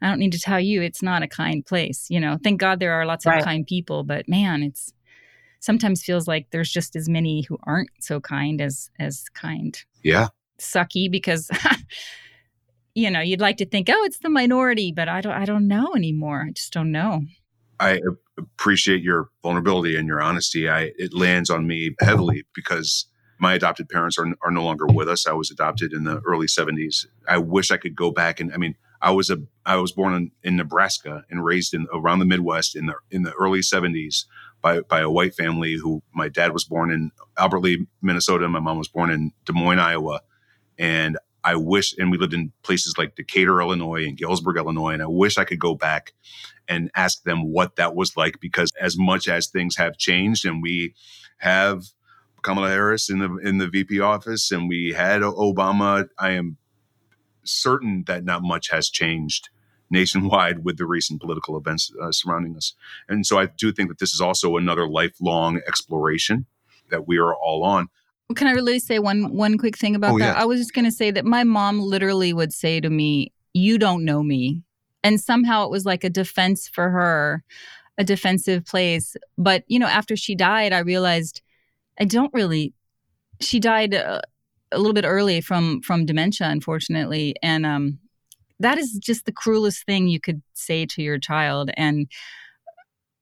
I 0.00 0.08
don't 0.08 0.18
need 0.18 0.32
to 0.32 0.40
tell 0.40 0.60
you, 0.60 0.82
it's 0.82 1.02
not 1.02 1.22
a 1.22 1.28
kind 1.28 1.64
place, 1.64 2.06
you 2.08 2.18
know. 2.18 2.38
Thank 2.42 2.60
God 2.60 2.80
there 2.80 2.92
are 2.92 3.04
lots 3.04 3.26
right. 3.26 3.38
of 3.38 3.44
kind 3.44 3.66
people, 3.66 4.04
but 4.04 4.28
man, 4.28 4.62
it's 4.62 4.92
sometimes 5.60 6.02
feels 6.02 6.26
like 6.26 6.46
there's 6.50 6.70
just 6.70 6.96
as 6.96 7.08
many 7.08 7.42
who 7.42 7.58
aren't 7.64 7.90
so 8.00 8.20
kind 8.20 8.60
as 8.60 8.90
as 8.98 9.24
kind. 9.34 9.84
Yeah. 10.02 10.28
Sucky 10.58 11.10
because 11.10 11.50
you 12.96 13.10
know, 13.10 13.20
you'd 13.20 13.42
like 13.42 13.58
to 13.58 13.66
think, 13.66 13.90
oh, 13.90 14.04
it's 14.04 14.20
the 14.20 14.30
minority, 14.30 14.90
but 14.90 15.06
I 15.06 15.20
don't, 15.20 15.34
I 15.34 15.44
don't 15.44 15.68
know 15.68 15.94
anymore. 15.94 16.46
I 16.48 16.52
just 16.52 16.72
don't 16.72 16.90
know. 16.90 17.20
I 17.78 18.00
appreciate 18.38 19.02
your 19.02 19.28
vulnerability 19.42 19.96
and 19.96 20.08
your 20.08 20.22
honesty. 20.22 20.66
I 20.66 20.92
it 20.96 21.12
lands 21.12 21.50
on 21.50 21.66
me 21.66 21.94
heavily 22.00 22.46
because 22.54 23.06
my 23.38 23.52
adopted 23.52 23.90
parents 23.90 24.18
are 24.18 24.26
are 24.42 24.50
no 24.50 24.64
longer 24.64 24.86
with 24.86 25.10
us. 25.10 25.26
I 25.26 25.32
was 25.32 25.50
adopted 25.50 25.92
in 25.92 26.04
the 26.04 26.22
early 26.24 26.46
'70s. 26.46 27.04
I 27.28 27.36
wish 27.36 27.70
I 27.70 27.76
could 27.76 27.94
go 27.94 28.10
back 28.10 28.40
and 28.40 28.50
I 28.50 28.56
mean, 28.56 28.76
I 29.02 29.10
was 29.10 29.28
a 29.28 29.42
I 29.66 29.76
was 29.76 29.92
born 29.92 30.14
in, 30.14 30.30
in 30.42 30.56
Nebraska 30.56 31.24
and 31.28 31.44
raised 31.44 31.74
in 31.74 31.86
around 31.92 32.20
the 32.20 32.24
Midwest 32.24 32.74
in 32.74 32.86
the 32.86 32.94
in 33.10 33.24
the 33.24 33.32
early 33.32 33.60
'70s 33.60 34.24
by 34.62 34.80
by 34.80 35.00
a 35.00 35.10
white 35.10 35.34
family 35.34 35.74
who 35.74 36.02
my 36.14 36.30
dad 36.30 36.54
was 36.54 36.64
born 36.64 36.90
in 36.90 37.10
Albert 37.36 37.60
Lea, 37.60 37.86
Minnesota. 38.00 38.48
My 38.48 38.60
mom 38.60 38.78
was 38.78 38.88
born 38.88 39.10
in 39.10 39.32
Des 39.44 39.52
Moines, 39.52 39.80
Iowa, 39.80 40.22
and 40.78 41.18
I 41.46 41.54
wish, 41.54 41.96
and 41.96 42.10
we 42.10 42.18
lived 42.18 42.34
in 42.34 42.52
places 42.64 42.98
like 42.98 43.14
Decatur, 43.14 43.60
Illinois, 43.60 44.04
and 44.04 44.16
Galesburg, 44.16 44.56
Illinois, 44.56 44.94
and 44.94 45.02
I 45.02 45.06
wish 45.06 45.38
I 45.38 45.44
could 45.44 45.60
go 45.60 45.76
back 45.76 46.12
and 46.66 46.90
ask 46.96 47.22
them 47.22 47.52
what 47.52 47.76
that 47.76 47.94
was 47.94 48.16
like 48.16 48.40
because 48.40 48.72
as 48.80 48.98
much 48.98 49.28
as 49.28 49.46
things 49.46 49.76
have 49.76 49.96
changed 49.96 50.44
and 50.44 50.60
we 50.60 50.92
have 51.38 51.84
Kamala 52.42 52.68
Harris 52.68 53.08
in 53.08 53.20
the 53.20 53.36
in 53.36 53.58
the 53.58 53.68
VP 53.68 54.00
office 54.00 54.50
and 54.50 54.68
we 54.68 54.92
had 54.92 55.22
Obama, 55.22 56.08
I 56.18 56.32
am 56.32 56.56
certain 57.44 58.02
that 58.08 58.24
not 58.24 58.42
much 58.42 58.70
has 58.70 58.90
changed 58.90 59.48
nationwide 59.88 60.64
with 60.64 60.78
the 60.78 60.86
recent 60.86 61.20
political 61.20 61.56
events 61.56 61.92
uh, 62.02 62.10
surrounding 62.10 62.56
us. 62.56 62.74
And 63.08 63.24
so 63.24 63.38
I 63.38 63.46
do 63.46 63.70
think 63.70 63.88
that 63.88 64.00
this 64.00 64.12
is 64.12 64.20
also 64.20 64.56
another 64.56 64.88
lifelong 64.88 65.60
exploration 65.68 66.46
that 66.90 67.06
we 67.06 67.18
are 67.18 67.36
all 67.36 67.62
on. 67.62 67.88
Can 68.34 68.48
I 68.48 68.52
really 68.52 68.78
say 68.80 68.98
one 68.98 69.32
one 69.32 69.56
quick 69.56 69.78
thing 69.78 69.94
about 69.94 70.14
Oh, 70.14 70.18
that? 70.18 70.36
yeah. 70.36 70.42
I 70.42 70.44
was 70.44 70.60
just 70.60 70.74
going 70.74 70.84
to 70.84 70.90
say 70.90 71.10
that 71.10 71.24
my 71.24 71.44
mom 71.44 71.80
literally 71.80 72.32
would 72.32 72.52
say 72.52 72.80
to 72.80 72.90
me, 72.90 73.32
"You 73.54 73.78
don't 73.78 74.04
know 74.04 74.22
me," 74.22 74.62
and 75.04 75.20
somehow 75.20 75.64
it 75.64 75.70
was 75.70 75.84
like 75.86 76.02
a 76.02 76.10
defense 76.10 76.68
for 76.68 76.90
her, 76.90 77.44
a 77.98 78.04
defensive 78.04 78.64
place. 78.64 79.16
But 79.38 79.62
you 79.68 79.78
know, 79.78 79.86
after 79.86 80.16
she 80.16 80.34
died, 80.34 80.72
I 80.72 80.80
realized 80.80 81.40
I 82.00 82.04
don't 82.04 82.34
really. 82.34 82.74
She 83.40 83.60
died 83.60 83.94
uh, 83.94 84.22
a 84.72 84.78
little 84.78 84.94
bit 84.94 85.04
early 85.04 85.40
from 85.40 85.80
from 85.82 86.04
dementia, 86.04 86.48
unfortunately, 86.48 87.36
and 87.42 87.64
um, 87.64 87.98
that 88.58 88.76
is 88.76 88.98
just 89.00 89.24
the 89.26 89.32
cruelest 89.32 89.84
thing 89.86 90.08
you 90.08 90.18
could 90.18 90.42
say 90.52 90.84
to 90.86 91.02
your 91.02 91.18
child. 91.18 91.70
And 91.76 92.08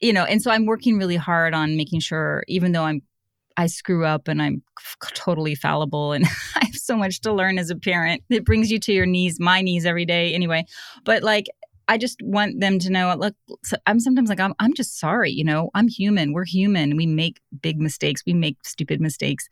you 0.01 0.13
know, 0.13 0.25
and 0.25 0.41
so 0.41 0.51
I'm 0.51 0.67
working 0.67 0.97
really 0.99 1.17
hard 1.17 1.53
on 1.55 1.77
making 1.77 2.01
sure, 2.01 2.43
even 2.49 2.73
though 2.73 2.85
I'm 2.85 3.03
I 3.57 3.67
screw 3.67 4.05
up 4.05 4.29
and 4.29 4.43
I'm 4.43 4.63
totally 5.15 5.55
fallible 5.55 6.13
and 6.13 6.25
I 6.57 6.67
have 6.67 6.75
so 6.75 6.97
much 6.97 7.21
to 7.21 7.33
learn 7.33 7.59
as 7.59 7.71
a 7.71 7.77
parent. 7.77 8.23
It 8.31 8.45
brings 8.45 8.71
you 8.71 8.79
to 8.81 8.93
your 8.93 9.07
knees, 9.07 9.39
my 9.39 9.61
knees 9.61 9.87
every 9.87 10.05
day 10.05 10.35
anyway. 10.35 10.65
But 11.05 11.23
like, 11.23 11.47
I 11.87 11.99
just 11.99 12.21
want 12.23 12.61
them 12.61 12.79
to 12.79 12.91
know, 12.91 13.15
look, 13.15 13.35
I'm 13.87 14.01
sometimes 14.01 14.31
like, 14.31 14.41
I'm, 14.41 14.55
I'm 14.59 14.73
just 14.73 14.99
sorry, 14.99 15.31
you 15.31 15.45
know, 15.45 15.71
I'm 15.75 15.89
human. 15.89 16.33
We're 16.33 16.47
human. 16.47 16.97
We 16.97 17.07
make 17.07 17.41
big 17.61 17.79
mistakes. 17.79 18.23
We 18.27 18.33
make 18.33 18.57
stupid 18.65 19.01
mistakes. 19.01 19.49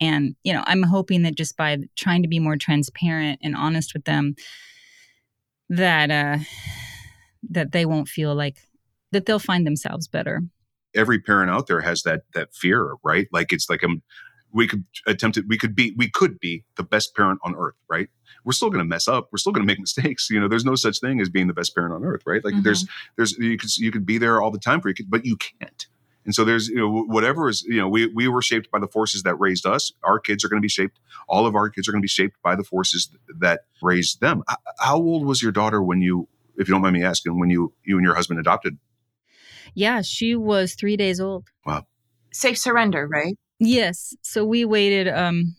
And, 0.00 0.34
you 0.42 0.52
know, 0.52 0.64
I'm 0.66 0.82
hoping 0.82 1.22
that 1.22 1.36
just 1.36 1.56
by 1.56 1.78
trying 1.94 2.22
to 2.22 2.28
be 2.28 2.40
more 2.40 2.56
transparent 2.56 3.40
and 3.42 3.54
honest 3.54 3.94
with 3.94 4.04
them, 4.04 4.34
that, 5.68 6.10
uh, 6.10 6.38
that 7.50 7.72
they 7.72 7.86
won't 7.86 8.08
feel 8.08 8.34
like 8.34 8.58
that 9.12 9.26
they'll 9.26 9.38
find 9.38 9.66
themselves 9.66 10.08
better. 10.08 10.42
Every 10.96 11.20
parent 11.20 11.50
out 11.50 11.66
there 11.66 11.80
has 11.80 12.02
that 12.02 12.22
that 12.34 12.54
fear, 12.54 12.94
right? 13.04 13.28
Like 13.32 13.52
it's 13.52 13.68
like 13.70 13.84
um, 13.84 14.02
we 14.52 14.66
could 14.66 14.84
attempt 15.06 15.36
it. 15.36 15.44
We 15.48 15.58
could 15.58 15.74
be 15.76 15.94
we 15.96 16.08
could 16.08 16.40
be 16.40 16.64
the 16.76 16.82
best 16.82 17.14
parent 17.14 17.40
on 17.44 17.54
earth, 17.56 17.74
right? 17.88 18.08
We're 18.44 18.52
still 18.52 18.70
going 18.70 18.84
to 18.84 18.88
mess 18.88 19.06
up. 19.08 19.28
We're 19.30 19.38
still 19.38 19.52
going 19.52 19.66
to 19.66 19.72
make 19.72 19.80
mistakes. 19.86 20.30
You 20.30 20.40
know, 20.40 20.48
there's 20.48 20.64
no 20.64 20.74
such 20.74 21.00
thing 21.00 21.20
as 21.20 21.28
being 21.28 21.46
the 21.46 21.54
best 21.54 21.74
parent 21.74 21.94
on 21.94 22.04
earth, 22.04 22.22
right? 22.26 22.44
Like 22.44 22.54
there's 22.62 22.86
there's 23.16 23.32
you 23.38 23.56
could 23.58 23.76
you 23.76 23.90
could 23.90 24.06
be 24.06 24.18
there 24.18 24.40
all 24.40 24.50
the 24.50 24.58
time 24.58 24.80
for 24.80 24.88
your 24.88 24.94
kid, 24.94 25.10
but 25.10 25.24
you 25.24 25.36
can't. 25.36 25.86
And 26.26 26.34
so 26.34 26.44
there's 26.44 26.68
you 26.68 26.76
know 26.76 27.04
whatever 27.04 27.48
is 27.48 27.62
you 27.62 27.80
know 27.80 27.88
we 27.88 28.06
we 28.08 28.28
were 28.28 28.42
shaped 28.42 28.70
by 28.70 28.80
the 28.80 28.88
forces 28.88 29.22
that 29.22 29.36
raised 29.36 29.64
us. 29.64 29.92
Our 30.02 30.18
kids 30.18 30.44
are 30.44 30.48
going 30.48 30.60
to 30.60 30.64
be 30.64 30.68
shaped. 30.68 30.98
All 31.28 31.46
of 31.46 31.54
our 31.54 31.70
kids 31.70 31.88
are 31.88 31.92
going 31.92 32.02
to 32.02 32.04
be 32.04 32.08
shaped 32.08 32.36
by 32.42 32.56
the 32.56 32.64
forces 32.64 33.10
that 33.38 33.60
raised 33.80 34.20
them. 34.20 34.42
How 34.80 34.96
old 34.96 35.24
was 35.24 35.40
your 35.40 35.52
daughter 35.52 35.82
when 35.82 36.02
you, 36.02 36.28
if 36.56 36.66
you 36.68 36.74
don't 36.74 36.82
mind 36.82 36.94
me 36.94 37.04
asking, 37.04 37.38
when 37.38 37.48
you 37.48 37.72
you 37.84 37.96
and 37.96 38.04
your 38.04 38.16
husband 38.16 38.40
adopted? 38.40 38.76
Yeah, 39.76 40.00
she 40.00 40.34
was 40.34 40.74
three 40.74 40.96
days 40.96 41.20
old. 41.20 41.44
Wow. 41.66 41.86
Safe 42.32 42.56
surrender, 42.56 43.06
right? 43.06 43.36
Yes. 43.60 44.16
So 44.22 44.44
we 44.44 44.64
waited 44.64 45.06
um 45.06 45.54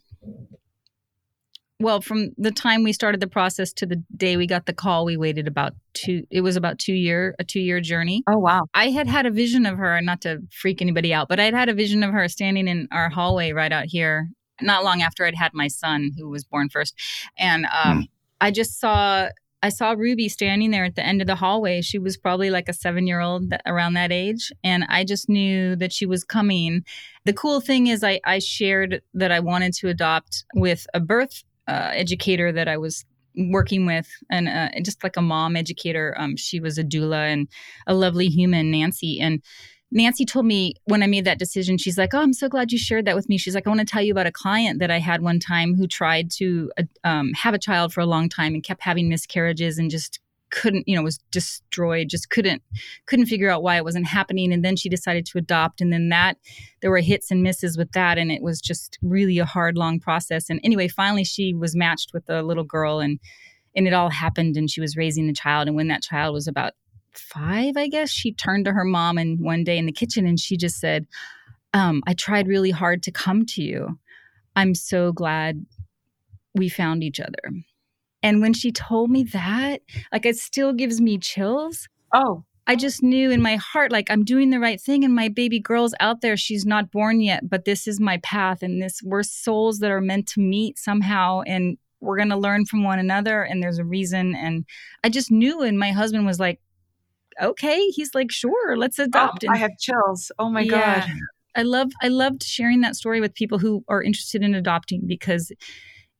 well, 1.79 2.01
from 2.01 2.31
the 2.39 2.49
time 2.49 2.83
we 2.83 2.91
started 2.91 3.21
the 3.21 3.27
process 3.27 3.71
to 3.73 3.85
the 3.85 4.03
day 4.15 4.35
we 4.35 4.47
got 4.47 4.65
the 4.65 4.73
call, 4.73 5.05
we 5.05 5.15
waited 5.15 5.47
about 5.47 5.73
two 5.93 6.25
it 6.31 6.41
was 6.41 6.55
about 6.55 6.79
2 6.79 6.93
year 6.93 7.35
a 7.37 7.43
2 7.43 7.59
year 7.59 7.79
journey. 7.79 8.23
Oh 8.27 8.39
wow. 8.39 8.65
I 8.73 8.89
had 8.89 9.07
had 9.07 9.27
a 9.27 9.31
vision 9.31 9.67
of 9.67 9.77
her, 9.77 10.01
not 10.01 10.21
to 10.21 10.41
freak 10.51 10.81
anybody 10.81 11.13
out, 11.13 11.29
but 11.29 11.39
I'd 11.39 11.53
had 11.53 11.69
a 11.69 11.75
vision 11.75 12.01
of 12.01 12.11
her 12.11 12.27
standing 12.27 12.67
in 12.67 12.87
our 12.91 13.09
hallway 13.09 13.51
right 13.51 13.71
out 13.71 13.85
here, 13.85 14.29
not 14.61 14.83
long 14.83 15.03
after 15.03 15.25
I'd 15.25 15.35
had 15.35 15.53
my 15.53 15.67
son, 15.67 16.11
who 16.17 16.27
was 16.27 16.43
born 16.43 16.69
first, 16.69 16.95
and 17.37 17.67
um, 17.67 18.07
I 18.41 18.49
just 18.49 18.79
saw 18.79 19.29
I 19.63 19.69
saw 19.69 19.91
Ruby 19.91 20.29
standing 20.29 20.71
there 20.71 20.85
at 20.85 20.95
the 20.95 21.05
end 21.05 21.19
of 21.21 21.27
the 21.27 21.35
hallway. 21.35 21.81
She 21.81 21.97
was 21.97 22.15
probably 22.15 22.49
like 22.51 22.69
a 22.69 22.73
seven 22.73 23.07
year 23.07 23.19
old 23.19 23.53
around 23.65 23.93
that 23.93 24.11
age, 24.11 24.51
and 24.63 24.85
I 24.87 25.03
just 25.03 25.29
knew 25.29 25.75
that 25.77 25.91
she 25.91 26.05
was 26.05 26.23
coming. 26.23 26.83
The 27.25 27.33
cool 27.33 27.59
thing 27.59 27.87
is, 27.87 28.03
I, 28.03 28.19
I 28.23 28.39
shared 28.39 29.01
that 29.13 29.31
I 29.31 29.39
wanted 29.39 29.73
to 29.75 29.89
adopt 29.89 30.45
with 30.53 30.85
a 30.93 30.99
birth 30.99 31.43
uh, 31.67 31.91
educator 31.93 32.51
that 32.51 32.67
I 32.67 32.77
was 32.77 33.03
working 33.37 33.85
with 33.85 34.07
and 34.31 34.49
uh, 34.49 34.69
just 34.83 35.03
like 35.03 35.15
a 35.15 35.21
mom 35.21 35.55
educator 35.55 36.15
um, 36.17 36.35
she 36.35 36.59
was 36.59 36.77
a 36.77 36.83
doula 36.83 37.31
and 37.31 37.47
a 37.85 37.93
lovely 37.93 38.27
human 38.27 38.71
nancy 38.71 39.19
and 39.19 39.43
nancy 39.91 40.25
told 40.25 40.45
me 40.45 40.73
when 40.85 41.01
i 41.01 41.07
made 41.07 41.25
that 41.25 41.39
decision 41.39 41.77
she's 41.77 41.97
like 41.97 42.13
oh 42.13 42.19
i'm 42.19 42.33
so 42.33 42.49
glad 42.49 42.71
you 42.71 42.77
shared 42.77 43.05
that 43.05 43.15
with 43.15 43.29
me. 43.29 43.37
She's 43.37 43.55
like 43.55 43.65
i 43.65 43.69
want 43.69 43.79
to 43.79 43.85
tell 43.85 44.01
you 44.01 44.11
about 44.11 44.27
a 44.27 44.31
client 44.31 44.79
that 44.79 44.91
i 44.91 44.99
had 44.99 45.21
one 45.21 45.39
time 45.39 45.75
who 45.75 45.87
tried 45.87 46.29
to 46.31 46.71
uh, 46.77 46.83
um, 47.03 47.33
have 47.33 47.53
a 47.53 47.59
child 47.59 47.93
for 47.93 48.01
a 48.01 48.05
long 48.05 48.29
time 48.29 48.53
and 48.53 48.63
kept 48.63 48.83
having 48.83 49.09
miscarriages 49.09 49.77
and 49.77 49.89
just 49.89 50.19
couldn't 50.49 50.87
you 50.87 50.95
know 50.95 51.03
was 51.03 51.19
destroyed 51.31 52.07
just 52.09 52.29
couldn't 52.29 52.61
couldn't 53.05 53.25
figure 53.25 53.49
out 53.49 53.63
why 53.63 53.77
it 53.77 53.83
wasn't 53.83 54.07
happening. 54.07 54.53
And 54.53 54.63
then 54.63 54.75
she 54.75 54.89
decided 54.89 55.25
to 55.27 55.37
adopt 55.37 55.81
and 55.81 55.91
then 55.91 56.09
that 56.09 56.37
there 56.81 56.91
were 56.91 56.99
hits 56.99 57.31
and 57.31 57.43
misses 57.43 57.77
with 57.77 57.91
that 57.91 58.17
and 58.17 58.31
it 58.31 58.41
was 58.41 58.61
just 58.61 58.97
really 59.01 59.39
a 59.39 59.45
hard 59.45 59.77
long 59.77 59.99
process. 59.99 60.49
And 60.49 60.59
anyway 60.63 60.87
finally 60.87 61.23
she 61.23 61.53
was 61.53 61.75
matched 61.75 62.11
with 62.13 62.29
a 62.29 62.41
little 62.41 62.63
girl 62.63 62.99
and 62.99 63.19
and 63.75 63.87
it 63.87 63.93
all 63.93 64.09
happened 64.09 64.57
and 64.57 64.69
she 64.69 64.81
was 64.81 64.97
raising 64.97 65.27
the 65.27 65.33
child 65.33 65.67
and 65.67 65.75
when 65.75 65.87
that 65.89 66.01
child 66.01 66.33
was 66.33 66.47
about 66.47 66.73
five 67.19 67.75
i 67.77 67.87
guess 67.87 68.09
she 68.09 68.33
turned 68.33 68.65
to 68.65 68.73
her 68.73 68.83
mom 68.85 69.17
and 69.17 69.39
one 69.39 69.63
day 69.63 69.77
in 69.77 69.85
the 69.85 69.91
kitchen 69.91 70.25
and 70.25 70.39
she 70.39 70.57
just 70.57 70.79
said 70.79 71.05
um, 71.73 72.01
i 72.07 72.13
tried 72.13 72.47
really 72.47 72.71
hard 72.71 73.03
to 73.03 73.11
come 73.11 73.45
to 73.45 73.61
you 73.61 73.99
i'm 74.55 74.73
so 74.73 75.11
glad 75.11 75.65
we 76.55 76.69
found 76.69 77.03
each 77.03 77.19
other 77.19 77.51
and 78.23 78.41
when 78.41 78.53
she 78.53 78.71
told 78.71 79.09
me 79.09 79.23
that 79.23 79.81
like 80.11 80.25
it 80.25 80.37
still 80.37 80.73
gives 80.73 80.99
me 80.99 81.17
chills 81.17 81.87
Oh, 82.13 82.43
I 82.65 82.75
just 82.75 83.01
knew 83.01 83.31
in 83.31 83.41
my 83.41 83.55
heart, 83.55 83.91
like 83.91 84.09
I'm 84.11 84.23
doing 84.23 84.49
the 84.49 84.59
right 84.59 84.79
thing, 84.79 85.03
and 85.03 85.15
my 85.15 85.29
baby 85.29 85.59
girl's 85.59 85.93
out 85.99 86.21
there. 86.21 86.37
She's 86.37 86.65
not 86.65 86.91
born 86.91 87.21
yet, 87.21 87.49
but 87.49 87.65
this 87.65 87.87
is 87.87 87.99
my 87.99 88.17
path, 88.17 88.61
and 88.61 88.81
this 88.81 89.01
we're 89.03 89.23
souls 89.23 89.79
that 89.79 89.91
are 89.91 90.01
meant 90.01 90.27
to 90.29 90.41
meet 90.41 90.77
somehow, 90.77 91.41
and 91.41 91.77
we're 92.01 92.17
gonna 92.17 92.37
learn 92.37 92.65
from 92.65 92.83
one 92.83 92.99
another, 92.99 93.43
and 93.43 93.61
there's 93.61 93.79
a 93.79 93.85
reason. 93.85 94.35
And 94.35 94.65
I 95.03 95.09
just 95.09 95.31
knew, 95.31 95.61
and 95.61 95.79
my 95.79 95.91
husband 95.91 96.25
was 96.25 96.39
like, 96.39 96.59
"Okay," 97.41 97.87
he's 97.87 98.13
like, 98.13 98.31
"Sure, 98.31 98.77
let's 98.77 98.99
oh, 98.99 99.03
adopt." 99.03 99.45
oh 99.47 99.51
I 99.51 99.57
have 99.57 99.71
chills. 99.79 100.31
Oh 100.39 100.49
my 100.49 100.61
Yeah. 100.61 101.01
god. 101.01 101.09
I 101.55 101.63
love 101.63 101.91
I 102.01 102.07
loved 102.09 102.43
sharing 102.43 102.81
that 102.81 102.95
story 102.95 103.19
with 103.19 103.33
people 103.33 103.57
who 103.57 103.83
are 103.87 104.03
interested 104.03 104.43
in 104.43 104.53
adopting 104.53 105.07
because 105.07 105.51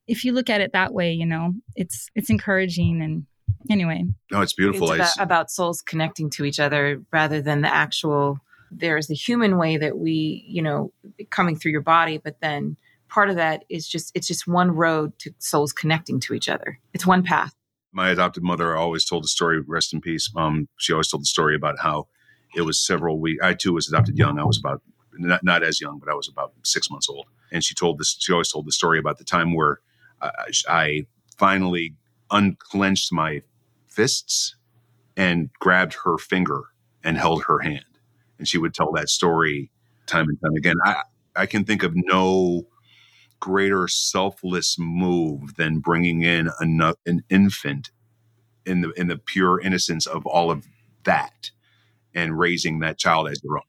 if 0.08 0.24
you 0.24 0.32
look 0.32 0.50
at 0.50 0.60
it 0.60 0.72
that 0.72 0.92
way, 0.92 1.12
you 1.12 1.26
know, 1.26 1.52
it's 1.76 2.08
it's 2.14 2.28
encouraging 2.30 3.00
and 3.02 3.26
anyway. 3.70 4.04
No, 4.32 4.40
it's 4.40 4.54
beautiful. 4.54 4.90
It's 4.92 5.14
about, 5.14 5.24
about 5.24 5.50
souls 5.50 5.80
connecting 5.80 6.30
to 6.30 6.44
each 6.44 6.58
other 6.58 7.02
rather 7.12 7.40
than 7.40 7.60
the 7.62 7.72
actual. 7.72 8.38
There's 8.70 9.06
the 9.06 9.14
human 9.14 9.56
way 9.56 9.78
that 9.78 9.96
we, 9.96 10.44
you 10.46 10.60
know, 10.60 10.92
coming 11.30 11.56
through 11.56 11.72
your 11.72 11.80
body, 11.80 12.18
but 12.18 12.40
then 12.40 12.76
part 13.08 13.30
of 13.30 13.36
that 13.36 13.64
is 13.68 13.88
just 13.88 14.12
it's 14.14 14.26
just 14.26 14.46
one 14.46 14.72
road 14.72 15.18
to 15.20 15.32
souls 15.38 15.72
connecting 15.72 16.20
to 16.20 16.34
each 16.34 16.48
other. 16.48 16.78
It's 16.92 17.06
one 17.06 17.22
path. 17.22 17.54
My 17.92 18.10
adopted 18.10 18.42
mother 18.42 18.76
always 18.76 19.04
told 19.04 19.24
the 19.24 19.28
story. 19.28 19.60
Rest 19.60 19.92
in 19.92 20.00
peace. 20.00 20.30
Um, 20.36 20.68
she 20.78 20.92
always 20.92 21.08
told 21.08 21.22
the 21.22 21.26
story 21.26 21.54
about 21.56 21.78
how 21.80 22.08
it 22.56 22.62
was 22.62 22.78
several 22.78 23.18
weeks. 23.18 23.42
I 23.42 23.54
too 23.54 23.72
was 23.72 23.88
adopted 23.88 24.18
young. 24.18 24.38
I 24.38 24.44
was 24.44 24.58
about 24.58 24.82
not, 25.14 25.42
not 25.42 25.62
as 25.62 25.80
young, 25.80 25.98
but 25.98 26.08
I 26.08 26.14
was 26.14 26.28
about 26.28 26.52
six 26.64 26.90
months 26.90 27.08
old. 27.08 27.26
And 27.52 27.64
she 27.64 27.74
told 27.74 27.98
this. 27.98 28.16
She 28.18 28.32
always 28.32 28.50
told 28.50 28.66
the 28.66 28.72
story 28.72 28.98
about 28.98 29.18
the 29.18 29.24
time 29.24 29.54
where 29.54 29.80
I, 30.20 30.30
I 30.68 31.06
finally 31.36 31.94
unclenched 32.30 33.12
my 33.12 33.42
fists 33.86 34.54
and 35.16 35.50
grabbed 35.58 35.94
her 36.04 36.18
finger 36.18 36.64
and 37.02 37.16
held 37.16 37.44
her 37.44 37.58
hand. 37.58 37.84
And 38.38 38.46
she 38.46 38.58
would 38.58 38.74
tell 38.74 38.92
that 38.92 39.08
story 39.08 39.70
time 40.06 40.28
and 40.28 40.40
time 40.40 40.54
again. 40.56 40.76
I 40.84 41.02
I 41.36 41.46
can 41.46 41.64
think 41.64 41.82
of 41.82 41.92
no 41.94 42.66
greater 43.40 43.88
selfless 43.88 44.76
move 44.78 45.56
than 45.56 45.78
bringing 45.78 46.22
in 46.22 46.50
ano- 46.60 46.94
an 47.06 47.22
infant 47.30 47.90
in 48.66 48.80
the 48.80 48.90
in 48.92 49.08
the 49.08 49.18
pure 49.18 49.60
innocence 49.60 50.06
of 50.06 50.26
all 50.26 50.50
of 50.50 50.66
that 51.04 51.50
and 52.14 52.38
raising 52.38 52.80
that 52.80 52.98
child 52.98 53.28
as 53.28 53.40
your 53.42 53.58
own. 53.58 53.62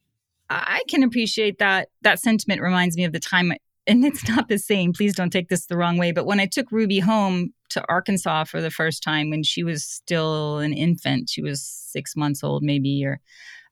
I 0.50 0.82
can 0.88 1.04
appreciate 1.04 1.60
that. 1.60 1.90
That 2.02 2.20
sentiment 2.20 2.62
reminds 2.62 2.98
me 2.98 3.04
of 3.04 3.14
the 3.14 3.20
time 3.20 3.54
and 3.88 4.06
it's 4.06 4.28
not 4.28 4.48
the 4.48 4.58
same. 4.58 4.94
Please 4.94 5.16
don't 5.16 5.32
take 5.32 5.50
this 5.50 5.66
the 5.66 5.78
wrong 5.78 5.98
way. 5.98 6.12
But 6.12 6.26
when 6.26 6.40
I 6.40 6.46
took 6.46 6.72
Ruby 6.72 7.00
home 7.00 7.54
to 7.70 7.84
Arkansas 7.90 8.46
for 8.46 8.62
the 8.62 8.72
first 8.72 9.04
time 9.04 9.30
when 9.30 9.44
she 9.44 9.64
was 9.64 9.84
still 9.84 10.60
an 10.60 10.74
infant, 10.74 11.30
she 11.30 11.42
was 11.42 11.62
six 11.64 12.16
months 12.16 12.44
old, 12.44 12.64
maybe, 12.64 13.06
or 13.06 13.20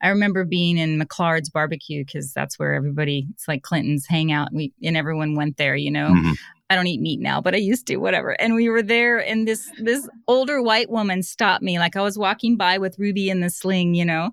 I 0.02 0.10
remember 0.10 0.46
being 0.46 0.78
in 0.78 1.00
McClard's 1.00 1.50
barbecue 1.50 2.06
because 2.06 2.32
that's 2.32 2.60
where 2.60 2.76
everybody, 2.76 3.28
it's 3.32 3.48
like 3.48 3.64
Clinton's 3.64 4.06
hangout. 4.06 4.50
We 4.54 4.72
and 4.84 4.96
everyone 4.96 5.36
went 5.36 5.58
there, 5.58 5.76
you 5.76 5.92
know. 5.92 6.10
Mm-hmm. 6.10 6.34
I 6.70 6.76
don't 6.76 6.88
eat 6.88 7.02
meat 7.02 7.22
now, 7.22 7.40
but 7.40 7.56
I 7.56 7.60
used 7.60 7.88
to, 7.88 7.96
whatever. 7.96 8.32
And 8.42 8.54
we 8.54 8.68
were 8.70 8.84
there, 8.84 9.20
and 9.20 9.48
this 9.48 9.72
this 9.80 10.08
older 10.28 10.62
white 10.62 10.90
woman 10.90 11.24
stopped 11.24 11.64
me. 11.64 11.80
Like 11.80 11.96
I 11.96 12.02
was 12.02 12.18
walking 12.18 12.58
by 12.58 12.78
with 12.78 13.00
Ruby 13.00 13.30
in 13.30 13.40
the 13.40 13.50
sling, 13.50 13.96
you 13.96 14.06
know, 14.06 14.32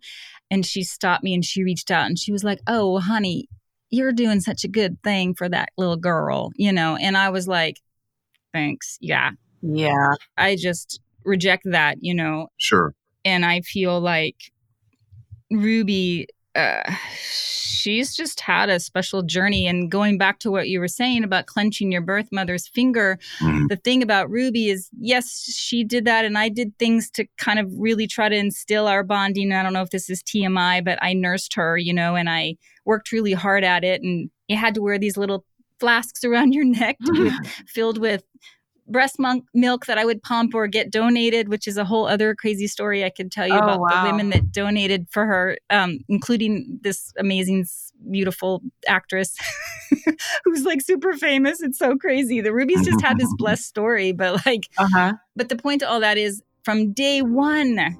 and 0.51 0.67
she 0.67 0.83
stopped 0.83 1.23
me 1.23 1.33
and 1.33 1.45
she 1.45 1.63
reached 1.65 1.91
out 1.91 2.07
and 2.07 2.19
she 2.19 2.33
was 2.33 2.45
like, 2.45 2.61
"Oh, 2.67 2.99
honey, 2.99 3.49
you're 3.91 4.13
doing 4.13 4.41
such 4.41 4.65
a 4.65 4.69
good 4.69 5.01
thing 5.03 5.35
for 5.35 5.49
that 5.49 5.71
little 5.79 5.97
girl," 5.97 6.51
you 6.57 6.73
know. 6.73 6.97
And 6.97 7.17
I 7.17 7.31
was 7.31 7.47
like, 7.49 7.81
"Thanks, 8.53 8.99
yeah, 9.01 9.31
yeah." 9.65 10.15
I 10.37 10.57
just 10.57 11.01
reject 11.25 11.63
that, 11.67 11.99
you 12.01 12.15
know. 12.15 12.49
Sure. 12.59 12.95
And 13.25 13.45
I 13.45 13.63
feel 13.63 14.01
like 14.01 14.37
Ruby 15.51 16.29
uh, 16.55 16.83
she's 17.21 18.15
just 18.15 18.41
had 18.41 18.69
a 18.69 18.79
special 18.79 19.23
journey. 19.23 19.67
And 19.67 19.91
going 19.91 20.19
back 20.19 20.39
to 20.41 20.51
what 20.51 20.69
you 20.69 20.79
were 20.79 20.89
saying 20.89 21.25
about 21.25 21.47
clenching 21.47 21.91
your 21.91 22.01
birth 22.01 22.29
mother's 22.31 22.69
finger, 22.69 23.19
mm-hmm. 23.41 23.67
the 23.69 23.77
thing 23.77 24.03
about 24.03 24.31
Ruby 24.31 24.71
is, 24.71 24.89
yes, 24.99 25.53
she 25.53 25.85
did 25.85 26.05
that. 26.05 26.25
And 26.25 26.39
I 26.39 26.49
did 26.49 26.79
things 26.79 27.11
to 27.13 27.27
kind 27.39 27.59
of 27.59 27.71
really 27.77 28.07
try 28.07 28.29
to 28.29 28.37
instill 28.37 28.87
our 28.87 29.03
bonding. 29.03 29.53
I 29.53 29.63
don't 29.63 29.73
know 29.73 29.83
if 29.83 29.91
this 29.91 30.09
is 30.09 30.23
TMI, 30.23 30.85
but 30.85 30.99
I 31.03 31.13
nursed 31.13 31.55
her, 31.55 31.77
you 31.77 31.93
know, 31.93 32.15
and 32.15 32.31
I 32.31 32.57
worked 32.85 33.11
really 33.13 33.33
hard 33.33 33.65
at 33.65 33.83
it. 33.83 34.03
And 34.03 34.31
you 34.49 34.57
had 34.57 34.75
to 34.75 34.83
wear 34.83 34.99
these 34.99 35.17
little 35.17 35.45
flasks 35.81 36.23
around 36.23 36.53
your 36.53 36.65
neck 36.65 36.97
with, 37.01 37.35
filled 37.67 37.99
with 37.99 38.23
breast 38.87 39.17
milk 39.55 39.87
that 39.87 39.99
I 39.99 40.05
would 40.05 40.23
pump 40.23 40.55
or 40.55 40.67
get 40.67 40.91
donated, 40.91 41.49
which 41.49 41.67
is 41.67 41.77
a 41.77 41.85
whole 41.85 42.07
other 42.07 42.35
crazy 42.35 42.67
story 42.67 43.05
I 43.05 43.11
could 43.11 43.33
tell 43.33 43.47
you 43.47 43.55
oh, 43.55 43.59
about 43.59 43.81
wow. 43.81 44.05
the 44.05 44.11
women 44.11 44.31
that 44.31 44.53
donated 44.53 45.07
for 45.11 45.25
her, 45.25 45.59
um, 45.71 46.01
including 46.09 46.81
this 46.83 47.13
amazing, 47.19 47.67
beautiful 48.11 48.63
actress 48.87 49.37
who's 50.45 50.65
like 50.65 50.83
super 50.83 51.15
famous. 51.15 51.63
It's 51.63 51.79
so 51.79 51.97
crazy. 51.97 52.41
The 52.41 52.53
Rubies 52.53 52.85
just 52.85 53.01
had 53.01 53.19
this 53.19 53.33
blessed 53.39 53.65
story, 53.65 54.13
but 54.13 54.45
like, 54.47 54.69
uh-huh. 54.77 55.15
but 55.35 55.49
the 55.49 55.57
point 55.57 55.81
to 55.81 55.89
all 55.89 56.01
that 56.01 56.19
is 56.19 56.43
from 56.63 56.93
day 56.93 57.23
one, 57.23 57.97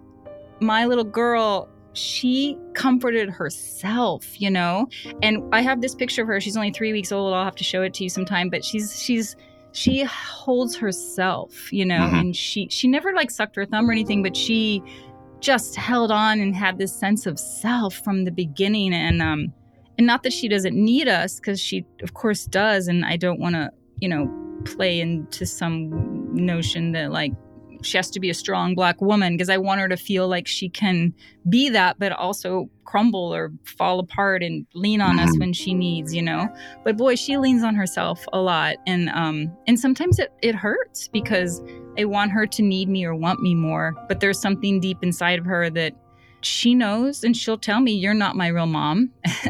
my 0.61 0.87
little 0.87 1.05
girl 1.05 1.69
she 1.97 2.59
comforted 2.75 3.31
herself 3.31 4.41
you 4.41 4.51
know 4.51 4.89
and 5.23 5.39
i 5.53 5.61
have 5.61 5.81
this 5.81 5.95
picture 5.95 6.23
of 6.23 6.29
her 6.29 6.41
she's 6.41 6.57
only 6.57 6.73
three 6.73 6.93
weeks 6.93 7.13
old 7.13 7.33
i'll 7.33 7.45
have 7.45 7.55
to 7.55 7.63
show 7.63 7.83
it 7.83 7.95
to 7.95 8.03
you 8.03 8.11
sometime 8.11 8.51
but 8.51 8.65
she's 8.65 9.01
she's 9.01 9.37
she 9.75 10.05
holds 10.05 10.77
herself, 10.77 11.73
you 11.73 11.85
know, 11.85 11.99
mm-hmm. 11.99 12.15
and 12.15 12.37
she 12.37 12.69
she 12.71 12.87
never 12.87 13.13
like 13.13 13.31
sucked 13.31 13.57
her 13.57 13.67
thumb 13.67 13.91
or 13.91 13.93
anything, 13.93 14.23
but 14.23 14.37
she 14.37 14.81
just 15.41 15.75
held 15.75 16.13
on 16.13 16.41
and 16.41 16.55
had 16.55 16.79
this 16.79 16.95
sense 16.95 17.27
of 17.27 17.39
self 17.39 17.95
from 17.97 18.25
the 18.25 18.31
beginning 18.31 18.95
and 18.95 19.21
um 19.21 19.53
and 19.99 20.07
not 20.07 20.23
that 20.23 20.33
she 20.33 20.49
doesn't 20.49 20.77
need 20.77 21.09
us 21.09 21.41
because 21.41 21.61
she 21.61 21.85
of 22.03 22.15
course 22.15 22.45
does 22.45 22.87
and 22.87 23.05
I 23.05 23.17
don't 23.17 23.41
want 23.41 23.57
to, 23.57 23.71
you 24.01 24.09
know, 24.09 24.31
play 24.65 25.01
into 25.01 25.45
some 25.45 26.33
notion 26.33 26.93
that 26.93 27.11
like 27.11 27.33
she 27.85 27.99
has 27.99 28.11
to 28.11 28.21
be 28.21 28.31
a 28.31 28.35
strong 28.35 28.75
black 28.75 29.01
woman 29.01 29.35
because 29.35 29.49
I 29.49 29.59
want 29.59 29.81
her 29.81 29.89
to 29.89 29.97
feel 29.97 30.29
like 30.29 30.47
she 30.47 30.69
can 30.69 31.15
be 31.49 31.69
that, 31.71 31.99
but 31.99 32.13
also 32.13 32.69
crumble 32.85 33.35
or 33.35 33.53
fall 33.65 33.99
apart 33.99 34.43
and 34.43 34.67
lean 34.75 35.01
on 35.01 35.19
us 35.19 35.31
mm-hmm. 35.31 35.41
when 35.41 35.53
she 35.53 35.75
needs, 35.75 36.15
you 36.15 36.23
know. 36.23 36.49
But 36.85 36.97
boy, 36.97 37.17
she 37.17 37.37
leans 37.37 37.63
on 37.63 37.75
herself 37.75 38.25
a 38.33 38.41
lot, 38.41 38.77
and 38.87 39.09
um, 39.11 39.53
and 39.67 39.79
sometimes 39.79 40.19
it 40.19 40.33
it 40.43 40.55
hurts 40.55 41.09
because 41.09 41.63
I 41.99 42.05
want 42.05 42.33
her 42.33 42.47
to 42.47 42.63
need 42.63 42.89
me 42.89 43.05
or 43.05 43.15
want 43.15 43.41
me 43.41 43.55
more, 43.55 43.95
but 44.09 44.21
there's 44.21 44.41
something 44.41 44.81
deep 44.81 44.99
inside 45.03 45.39
of 45.39 45.45
her 45.45 45.71
that 45.71 45.95
she 46.45 46.75
knows 46.75 47.25
and 47.25 47.37
she'll 47.37 47.59
tell 47.59 47.81
me 47.81 47.93
you're 47.93 48.15
not 48.15 48.37
my 48.37 48.49
real 48.49 48.67
mom 48.67 49.11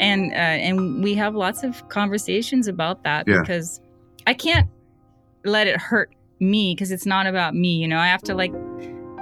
and 0.00 0.32
uh, 0.32 0.34
and 0.34 1.02
we 1.02 1.14
have 1.14 1.34
lots 1.34 1.62
of 1.62 1.88
conversations 1.88 2.66
about 2.66 3.04
that 3.04 3.26
yeah. 3.28 3.40
because 3.40 3.80
i 4.26 4.34
can't 4.34 4.68
let 5.44 5.66
it 5.66 5.80
hurt 5.80 6.12
me 6.40 6.74
because 6.74 6.90
it's 6.90 7.06
not 7.06 7.26
about 7.26 7.54
me 7.54 7.76
you 7.76 7.88
know? 7.88 7.98
I 7.98 8.06
have 8.06 8.22
to 8.22 8.34
like 8.34 8.52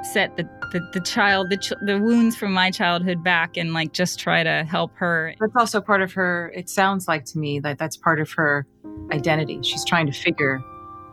set 0.04 0.36
the 0.36 0.48
the, 0.72 0.80
the 0.94 1.00
child 1.00 1.50
the, 1.50 1.56
ch- 1.56 1.72
the 1.84 1.98
wounds 1.98 2.34
from 2.34 2.52
my 2.52 2.70
childhood 2.70 3.22
back 3.22 3.56
and 3.56 3.72
like 3.72 3.92
just 3.92 4.18
try 4.18 4.42
to 4.42 4.64
help 4.64 4.90
her. 4.94 5.34
That's 5.40 5.56
also 5.56 5.80
part 5.80 6.02
of 6.02 6.12
her 6.14 6.52
it 6.54 6.68
sounds 6.68 7.08
like 7.08 7.24
to 7.26 7.38
me 7.38 7.60
that 7.60 7.78
that's 7.78 7.96
part 7.96 8.20
of 8.20 8.30
her 8.32 8.66
identity. 9.12 9.60
She's 9.62 9.84
trying 9.84 10.06
to 10.06 10.12
figure 10.12 10.60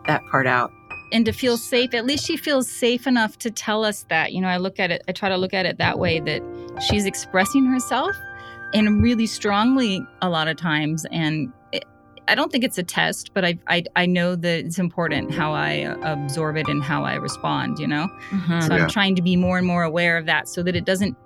that 0.06 0.22
part 0.30 0.46
out. 0.46 0.72
And 1.12 1.24
to 1.26 1.32
feel 1.32 1.56
safe 1.56 1.92
at 1.94 2.06
least 2.06 2.24
she 2.24 2.36
feels 2.36 2.70
safe 2.70 3.06
enough 3.06 3.38
to 3.38 3.50
tell 3.50 3.84
us 3.84 4.06
that 4.08 4.32
you 4.32 4.40
know? 4.40 4.48
I 4.48 4.56
look 4.56 4.80
at 4.80 4.90
it 4.90 5.02
i 5.08 5.12
try 5.12 5.28
to 5.28 5.36
look 5.36 5.54
at 5.54 5.66
it 5.66 5.78
that 5.78 5.98
way 5.98 6.20
that 6.20 6.42
she's 6.88 7.04
expressing 7.04 7.66
herself 7.66 8.16
and 8.72 9.02
really 9.02 9.26
strongly 9.26 10.04
a 10.22 10.28
lot 10.28 10.48
of 10.48 10.56
times 10.56 11.04
and 11.10 11.52
I 12.28 12.34
don't 12.34 12.52
think 12.52 12.64
it's 12.64 12.78
a 12.78 12.82
test, 12.82 13.32
but 13.34 13.44
I, 13.44 13.58
I, 13.68 13.84
I 13.96 14.06
know 14.06 14.36
that 14.36 14.64
it's 14.64 14.78
important 14.78 15.32
how 15.32 15.52
I 15.52 15.94
absorb 16.02 16.56
it 16.56 16.68
and 16.68 16.82
how 16.82 17.04
I 17.04 17.14
respond, 17.14 17.78
you 17.78 17.86
know? 17.86 18.08
Mm-hmm. 18.30 18.60
So 18.60 18.74
yeah. 18.74 18.82
I'm 18.82 18.88
trying 18.88 19.16
to 19.16 19.22
be 19.22 19.36
more 19.36 19.58
and 19.58 19.66
more 19.66 19.82
aware 19.82 20.16
of 20.16 20.26
that 20.26 20.48
so 20.48 20.62
that 20.62 20.76
it 20.76 20.84
doesn't 20.84 21.16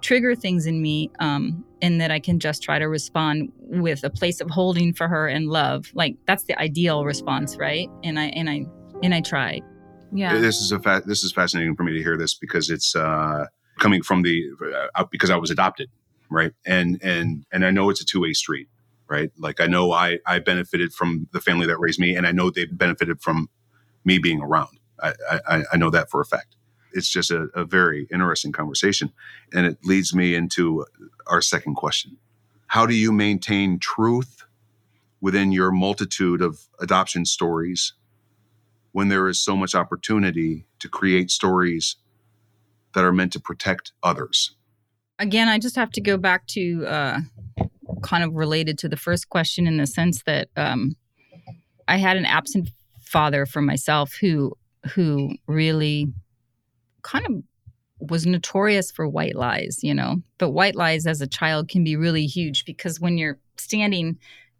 trigger 0.00 0.34
things 0.34 0.66
in 0.66 0.80
me 0.80 1.10
um, 1.20 1.64
and 1.82 2.00
that 2.00 2.10
I 2.10 2.18
can 2.18 2.38
just 2.38 2.62
try 2.62 2.78
to 2.78 2.88
respond 2.88 3.52
with 3.58 4.04
a 4.04 4.10
place 4.10 4.40
of 4.40 4.50
holding 4.50 4.94
for 4.94 5.08
her 5.08 5.28
and 5.28 5.48
love. 5.48 5.90
Like 5.94 6.16
that's 6.26 6.44
the 6.44 6.58
ideal 6.58 7.04
response, 7.04 7.56
right? 7.56 7.88
And 8.02 8.18
I, 8.18 8.26
and 8.26 8.48
I, 8.48 8.66
and 9.02 9.14
I 9.14 9.20
try. 9.20 9.60
Yeah. 10.12 10.38
This 10.38 10.60
is 10.60 10.72
a 10.72 10.78
fa- 10.78 11.02
this 11.04 11.24
is 11.24 11.32
fascinating 11.32 11.76
for 11.76 11.82
me 11.82 11.92
to 11.92 12.02
hear 12.02 12.16
this 12.16 12.34
because 12.34 12.70
it's 12.70 12.94
uh, 12.94 13.46
coming 13.80 14.02
from 14.02 14.22
the, 14.22 14.44
uh, 14.94 15.04
because 15.10 15.30
I 15.30 15.36
was 15.36 15.50
adopted, 15.50 15.90
right? 16.30 16.52
And, 16.64 16.98
and, 17.02 17.44
and 17.52 17.66
I 17.66 17.70
know 17.70 17.90
it's 17.90 18.00
a 18.00 18.06
two 18.06 18.20
way 18.20 18.32
street 18.32 18.68
right? 19.08 19.30
Like 19.38 19.60
I 19.60 19.66
know 19.66 19.92
I 19.92 20.18
I 20.26 20.38
benefited 20.38 20.92
from 20.92 21.28
the 21.32 21.40
family 21.40 21.66
that 21.66 21.78
raised 21.78 22.00
me, 22.00 22.16
and 22.16 22.26
I 22.26 22.32
know 22.32 22.50
they 22.50 22.66
benefited 22.66 23.20
from 23.20 23.48
me 24.04 24.18
being 24.18 24.40
around. 24.40 24.78
I 25.02 25.12
I, 25.48 25.62
I 25.72 25.76
know 25.76 25.90
that 25.90 26.10
for 26.10 26.20
a 26.20 26.24
fact. 26.24 26.56
It's 26.92 27.08
just 27.08 27.30
a, 27.30 27.48
a 27.54 27.64
very 27.64 28.06
interesting 28.12 28.52
conversation, 28.52 29.12
and 29.52 29.66
it 29.66 29.78
leads 29.84 30.14
me 30.14 30.34
into 30.34 30.86
our 31.26 31.42
second 31.42 31.74
question: 31.74 32.16
How 32.68 32.86
do 32.86 32.94
you 32.94 33.12
maintain 33.12 33.78
truth 33.78 34.44
within 35.20 35.52
your 35.52 35.72
multitude 35.72 36.42
of 36.42 36.68
adoption 36.80 37.24
stories 37.24 37.94
when 38.92 39.08
there 39.08 39.26
is 39.26 39.40
so 39.40 39.56
much 39.56 39.74
opportunity 39.74 40.66
to 40.78 40.88
create 40.88 41.30
stories 41.30 41.96
that 42.94 43.04
are 43.04 43.12
meant 43.12 43.32
to 43.32 43.40
protect 43.40 43.92
others? 44.02 44.54
Again, 45.18 45.48
I 45.48 45.58
just 45.58 45.76
have 45.76 45.90
to 45.92 46.00
go 46.00 46.16
back 46.16 46.46
to 46.48 46.86
uh, 46.86 47.20
kind 48.04 48.22
of 48.22 48.34
related 48.34 48.78
to 48.78 48.88
the 48.88 48.96
first 48.96 49.30
question 49.30 49.66
in 49.66 49.78
the 49.78 49.86
sense 49.86 50.22
that 50.24 50.48
um, 50.56 50.94
I 51.88 51.96
had 51.96 52.16
an 52.16 52.26
absent 52.26 52.68
father 53.00 53.46
for 53.46 53.62
myself 53.62 54.14
who 54.20 54.52
who 54.94 55.34
really 55.46 56.12
kind 57.02 57.26
of 57.26 58.10
was 58.10 58.26
notorious 58.26 58.90
for 58.90 59.08
white 59.08 59.34
lies, 59.34 59.78
you 59.82 59.94
know. 59.94 60.16
But 60.36 60.50
white 60.50 60.76
lies 60.76 61.06
as 61.06 61.22
a 61.22 61.26
child 61.26 61.68
can 61.68 61.82
be 61.82 61.96
really 61.96 62.26
huge 62.26 62.66
because 62.66 63.00
when 63.00 63.16
you're 63.16 63.38
standing 63.56 64.18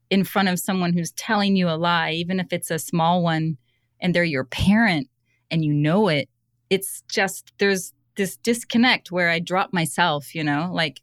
in 0.08 0.24
front 0.24 0.48
of 0.48 0.58
someone 0.58 0.94
who's 0.94 1.12
telling 1.12 1.54
you 1.56 1.68
a 1.68 1.76
lie, 1.76 2.12
even 2.12 2.40
if 2.40 2.52
it's 2.52 2.70
a 2.70 2.78
small 2.78 3.22
one, 3.22 3.58
and 4.00 4.14
they're 4.14 4.24
your 4.24 4.44
parent 4.44 5.08
and 5.50 5.64
you 5.64 5.72
know 5.72 6.08
it, 6.08 6.28
it's 6.70 7.02
just 7.10 7.52
there's 7.58 7.92
this 8.16 8.36
disconnect 8.38 9.12
where 9.12 9.28
I 9.28 9.38
drop 9.38 9.72
myself, 9.72 10.34
you 10.34 10.44
know, 10.44 10.70
like 10.72 11.02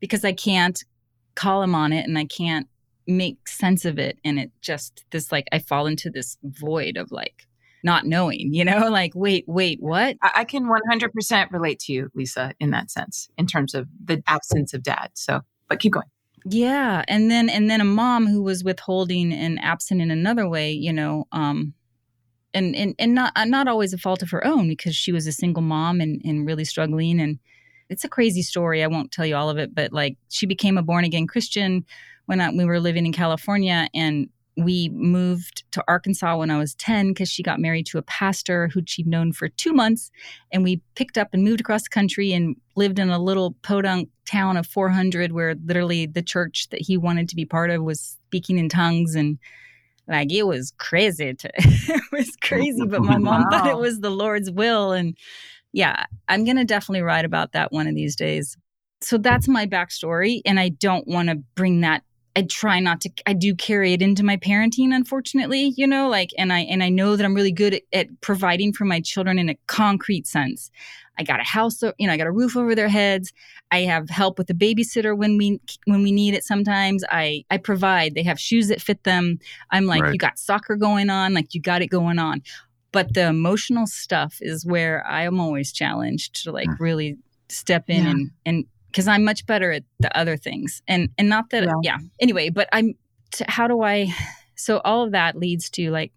because 0.00 0.24
I 0.24 0.32
can't 0.32 0.82
call 1.34 1.62
him 1.62 1.74
on 1.74 1.92
it 1.92 2.06
and 2.06 2.18
I 2.18 2.24
can't 2.24 2.68
make 3.06 3.48
sense 3.48 3.84
of 3.84 3.98
it. 3.98 4.18
And 4.24 4.38
it 4.38 4.50
just, 4.60 5.04
this 5.10 5.30
like, 5.30 5.46
I 5.52 5.58
fall 5.58 5.86
into 5.86 6.10
this 6.10 6.38
void 6.42 6.96
of 6.96 7.12
like, 7.12 7.46
not 7.82 8.06
knowing, 8.06 8.54
you 8.54 8.64
know, 8.64 8.88
like, 8.90 9.12
wait, 9.14 9.44
wait, 9.46 9.78
what? 9.80 10.16
I 10.22 10.44
can 10.44 10.66
100% 10.66 11.50
relate 11.52 11.78
to 11.80 11.92
you, 11.92 12.10
Lisa, 12.14 12.52
in 12.58 12.70
that 12.70 12.90
sense, 12.90 13.28
in 13.36 13.46
terms 13.46 13.74
of 13.74 13.86
the 14.02 14.22
absence 14.26 14.72
of 14.72 14.82
dad. 14.82 15.10
So, 15.14 15.42
but 15.68 15.80
keep 15.80 15.92
going. 15.92 16.06
Yeah. 16.46 17.04
And 17.08 17.30
then, 17.30 17.48
and 17.48 17.70
then 17.70 17.80
a 17.80 17.86
mom 17.86 18.26
who 18.26 18.42
was 18.42 18.64
withholding 18.64 19.32
and 19.32 19.58
absent 19.62 20.00
in 20.02 20.10
another 20.10 20.48
way, 20.48 20.72
you 20.72 20.92
know, 20.92 21.26
um, 21.32 21.74
and, 22.52 22.76
and, 22.76 22.94
and 22.98 23.14
not, 23.14 23.32
not 23.46 23.66
always 23.66 23.92
a 23.92 23.98
fault 23.98 24.22
of 24.22 24.30
her 24.30 24.46
own 24.46 24.68
because 24.68 24.94
she 24.94 25.10
was 25.10 25.26
a 25.26 25.32
single 25.32 25.62
mom 25.62 26.00
and, 26.00 26.20
and 26.24 26.46
really 26.46 26.64
struggling 26.64 27.20
and, 27.20 27.38
it's 27.94 28.02
a 28.02 28.08
crazy 28.08 28.42
story. 28.42 28.82
I 28.82 28.88
won't 28.88 29.12
tell 29.12 29.24
you 29.24 29.36
all 29.36 29.48
of 29.48 29.56
it, 29.56 29.72
but 29.72 29.92
like 29.92 30.16
she 30.28 30.46
became 30.46 30.76
a 30.76 30.82
born 30.82 31.04
again 31.04 31.28
Christian 31.28 31.84
when 32.26 32.40
I, 32.40 32.50
we 32.50 32.64
were 32.64 32.80
living 32.80 33.06
in 33.06 33.12
California, 33.12 33.86
and 33.94 34.28
we 34.56 34.88
moved 34.88 35.62
to 35.72 35.84
Arkansas 35.86 36.36
when 36.36 36.50
I 36.50 36.58
was 36.58 36.74
10 36.74 37.10
because 37.10 37.28
she 37.28 37.44
got 37.44 37.60
married 37.60 37.86
to 37.86 37.98
a 37.98 38.02
pastor 38.02 38.68
who 38.68 38.82
she'd 38.84 39.06
known 39.06 39.32
for 39.32 39.48
two 39.48 39.72
months. 39.72 40.10
And 40.50 40.64
we 40.64 40.80
picked 40.96 41.16
up 41.16 41.28
and 41.32 41.44
moved 41.44 41.60
across 41.60 41.84
the 41.84 41.88
country 41.88 42.32
and 42.32 42.56
lived 42.74 42.98
in 42.98 43.10
a 43.10 43.18
little 43.18 43.52
podunk 43.62 44.08
town 44.26 44.56
of 44.56 44.66
400 44.66 45.32
where 45.32 45.54
literally 45.64 46.06
the 46.06 46.22
church 46.22 46.68
that 46.70 46.80
he 46.80 46.96
wanted 46.96 47.28
to 47.28 47.36
be 47.36 47.44
part 47.44 47.70
of 47.70 47.82
was 47.82 48.18
speaking 48.26 48.58
in 48.58 48.68
tongues. 48.68 49.14
And 49.14 49.38
like 50.06 50.32
it 50.32 50.44
was 50.44 50.72
crazy. 50.78 51.34
To, 51.34 51.50
it 51.56 52.02
was 52.12 52.36
crazy, 52.40 52.86
but 52.86 53.02
my 53.02 53.18
mom 53.18 53.44
wow. 53.44 53.50
thought 53.50 53.70
it 53.70 53.78
was 53.78 54.00
the 54.00 54.10
Lord's 54.10 54.50
will. 54.50 54.92
And 54.92 55.16
yeah, 55.74 56.04
I'm 56.28 56.44
going 56.44 56.56
to 56.56 56.64
definitely 56.64 57.02
write 57.02 57.24
about 57.24 57.52
that 57.52 57.72
one 57.72 57.88
of 57.88 57.94
these 57.94 58.14
days. 58.14 58.56
So 59.00 59.18
that's 59.18 59.48
my 59.48 59.66
backstory. 59.66 60.40
And 60.46 60.58
I 60.58 60.70
don't 60.70 61.06
want 61.06 61.28
to 61.28 61.34
bring 61.56 61.80
that 61.82 62.02
I 62.36 62.42
try 62.42 62.80
not 62.80 63.00
to 63.02 63.10
I 63.26 63.32
do 63.32 63.54
carry 63.54 63.92
it 63.92 64.02
into 64.02 64.24
my 64.24 64.36
parenting 64.36 64.94
unfortunately, 64.94 65.72
you 65.76 65.86
know, 65.86 66.08
like 66.08 66.30
and 66.36 66.52
I 66.52 66.60
and 66.60 66.82
I 66.82 66.88
know 66.88 67.16
that 67.16 67.24
I'm 67.24 67.34
really 67.34 67.52
good 67.52 67.74
at, 67.74 67.82
at, 67.92 68.20
providing 68.22 68.72
for 68.72 68.84
my 68.84 69.00
children 69.00 69.38
in 69.38 69.48
a 69.48 69.56
concrete 69.66 70.26
sense. 70.26 70.70
I 71.16 71.22
got 71.22 71.38
a 71.38 71.44
house, 71.44 71.80
you 71.96 72.08
know, 72.08 72.12
I 72.12 72.16
got 72.16 72.26
a 72.26 72.32
roof 72.32 72.56
over 72.56 72.74
their 72.74 72.88
heads. 72.88 73.32
I 73.70 73.82
have 73.82 74.10
help 74.10 74.36
with 74.36 74.48
the 74.48 74.54
babysitter 74.54 75.16
when 75.16 75.38
we 75.38 75.60
when 75.84 76.02
we 76.02 76.10
need 76.10 76.34
it 76.34 76.44
sometimes. 76.44 77.04
I 77.08 77.44
I 77.50 77.58
provide. 77.58 78.14
They 78.14 78.24
have 78.24 78.40
shoes 78.40 78.66
that 78.68 78.82
fit 78.82 79.04
them. 79.04 79.38
I'm 79.70 79.86
like, 79.86 80.02
right. 80.02 80.12
you 80.12 80.18
got 80.18 80.38
soccer 80.38 80.74
going 80.74 81.10
on, 81.10 81.34
like 81.34 81.54
you 81.54 81.60
got 81.60 81.82
it 81.82 81.88
going 81.88 82.18
on. 82.18 82.42
But 82.94 83.12
the 83.12 83.26
emotional 83.26 83.88
stuff 83.88 84.38
is 84.40 84.64
where 84.64 85.04
I 85.04 85.24
am 85.24 85.40
always 85.40 85.72
challenged 85.72 86.44
to 86.44 86.52
like 86.52 86.68
mm. 86.68 86.78
really 86.78 87.18
step 87.48 87.90
in 87.90 88.04
yeah. 88.04 88.10
and 88.10 88.30
and 88.46 88.64
because 88.86 89.08
I'm 89.08 89.24
much 89.24 89.44
better 89.46 89.72
at 89.72 89.82
the 89.98 90.16
other 90.16 90.36
things. 90.36 90.80
And 90.86 91.08
and 91.18 91.28
not 91.28 91.50
that 91.50 91.64
yeah. 91.64 91.72
yeah. 91.82 91.98
Anyway, 92.20 92.50
but 92.50 92.68
I'm 92.72 92.94
t- 93.32 93.44
how 93.48 93.66
do 93.66 93.82
I 93.82 94.14
so 94.54 94.80
all 94.84 95.02
of 95.02 95.10
that 95.10 95.34
leads 95.34 95.68
to 95.70 95.90
like 95.90 96.12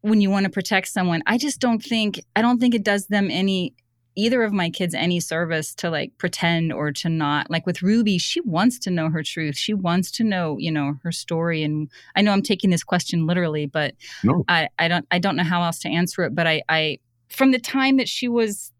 when 0.00 0.20
you 0.20 0.30
want 0.30 0.44
to 0.44 0.50
protect 0.50 0.88
someone, 0.88 1.22
I 1.28 1.38
just 1.38 1.60
don't 1.60 1.82
think 1.82 2.20
I 2.34 2.42
don't 2.42 2.58
think 2.58 2.74
it 2.74 2.82
does 2.82 3.06
them 3.06 3.30
any 3.30 3.74
either 4.16 4.42
of 4.42 4.52
my 4.52 4.70
kids 4.70 4.94
any 4.94 5.20
service 5.20 5.74
to 5.74 5.90
like 5.90 6.12
pretend 6.18 6.72
or 6.72 6.92
to 6.92 7.08
not 7.08 7.50
like 7.50 7.66
with 7.66 7.82
ruby 7.82 8.18
she 8.18 8.40
wants 8.42 8.78
to 8.78 8.90
know 8.90 9.08
her 9.08 9.22
truth 9.22 9.56
she 9.56 9.74
wants 9.74 10.10
to 10.10 10.24
know 10.24 10.56
you 10.58 10.70
know 10.70 10.94
her 11.02 11.12
story 11.12 11.62
and 11.62 11.90
i 12.16 12.22
know 12.22 12.32
i'm 12.32 12.42
taking 12.42 12.70
this 12.70 12.84
question 12.84 13.26
literally 13.26 13.66
but 13.66 13.94
no. 14.22 14.44
i 14.48 14.68
i 14.78 14.88
don't 14.88 15.06
i 15.10 15.18
don't 15.18 15.36
know 15.36 15.44
how 15.44 15.62
else 15.62 15.78
to 15.78 15.88
answer 15.88 16.22
it 16.22 16.34
but 16.34 16.46
i 16.46 16.62
i 16.68 16.98
from 17.28 17.50
the 17.50 17.58
time 17.58 17.96
that 17.96 18.08
she 18.08 18.28
was 18.28 18.72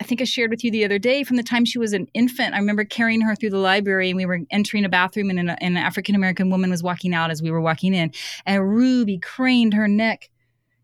I 0.00 0.04
think 0.04 0.20
I 0.20 0.24
shared 0.24 0.50
with 0.50 0.62
you 0.62 0.70
the 0.70 0.84
other 0.84 0.98
day 0.98 1.24
from 1.24 1.36
the 1.36 1.42
time 1.42 1.64
she 1.64 1.78
was 1.78 1.92
an 1.92 2.06
infant. 2.14 2.54
I 2.54 2.58
remember 2.58 2.84
carrying 2.84 3.20
her 3.22 3.34
through 3.34 3.50
the 3.50 3.58
library 3.58 4.10
and 4.10 4.16
we 4.16 4.26
were 4.26 4.40
entering 4.50 4.84
a 4.84 4.88
bathroom 4.88 5.30
and 5.30 5.38
an, 5.38 5.50
an 5.50 5.76
African 5.76 6.14
American 6.14 6.50
woman 6.50 6.70
was 6.70 6.82
walking 6.82 7.14
out 7.14 7.30
as 7.30 7.42
we 7.42 7.50
were 7.50 7.60
walking 7.60 7.94
in. 7.94 8.12
And 8.46 8.68
Ruby 8.68 9.18
craned 9.18 9.74
her 9.74 9.88
neck, 9.88 10.30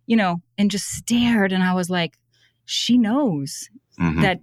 you 0.07 0.17
know, 0.17 0.43
and 0.57 0.71
just 0.71 0.89
stared. 0.89 1.53
And 1.53 1.63
I 1.63 1.75
was 1.75 1.91
like, 1.91 2.19
she 2.69 2.99
knows 2.99 3.71
mm-hmm. 3.99 4.21
that 4.21 4.41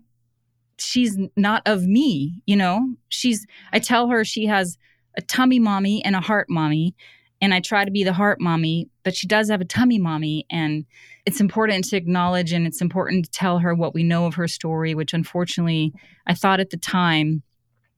she's 0.80 1.16
not 1.36 1.62
of 1.68 1.86
me, 1.86 2.42
you 2.48 2.56
know? 2.56 2.96
She's, 3.08 3.46
I 3.72 3.78
tell 3.78 4.08
her 4.10 4.26
she 4.26 4.48
has 4.48 4.80
a 5.16 5.22
tummy 5.22 5.60
mommy 5.60 6.04
and 6.04 6.16
a 6.16 6.22
heart 6.22 6.50
mommy. 6.50 6.96
And 7.40 7.54
I 7.54 7.60
try 7.60 7.86
to 7.86 7.92
be 7.92 8.04
the 8.04 8.14
heart 8.14 8.42
mommy, 8.42 8.90
but 9.04 9.16
she 9.16 9.28
does 9.28 9.50
have 9.50 9.62
a 9.62 9.66
tummy 9.66 10.00
mommy. 10.00 10.48
And 10.50 10.86
it's 11.28 11.40
important 11.40 11.86
to 11.86 11.98
acknowledge 11.98 12.52
and 12.52 12.66
it's 12.66 12.82
important 12.82 13.26
to 13.26 13.32
tell 13.32 13.60
her 13.60 13.76
what 13.76 13.94
we 13.94 14.04
know 14.04 14.26
of 14.26 14.34
her 14.36 14.48
story, 14.48 14.96
which 14.96 15.14
unfortunately 15.14 15.94
I 16.26 16.34
thought 16.34 16.60
at 16.60 16.72
the 16.72 16.78
time 16.78 17.44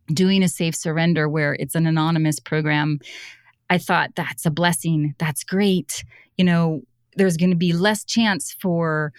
doing 0.07 0.43
a 0.43 0.49
safe 0.49 0.75
surrender 0.75 1.29
where 1.29 1.53
it's 1.53 1.75
an 1.75 1.87
anonymous 1.87 2.41
program, 2.41 2.99
I 3.69 3.77
thought 3.77 4.15
that's 4.15 4.45
a 4.45 4.51
blessing. 4.51 5.15
That's 5.19 5.45
great. 5.45 6.03
You 6.37 6.43
know, 6.43 6.81
there's 7.15 7.37
going 7.37 7.51
to 7.51 7.55
be 7.55 7.71
less 7.71 8.03
chance 8.03 8.53
for 8.59 9.13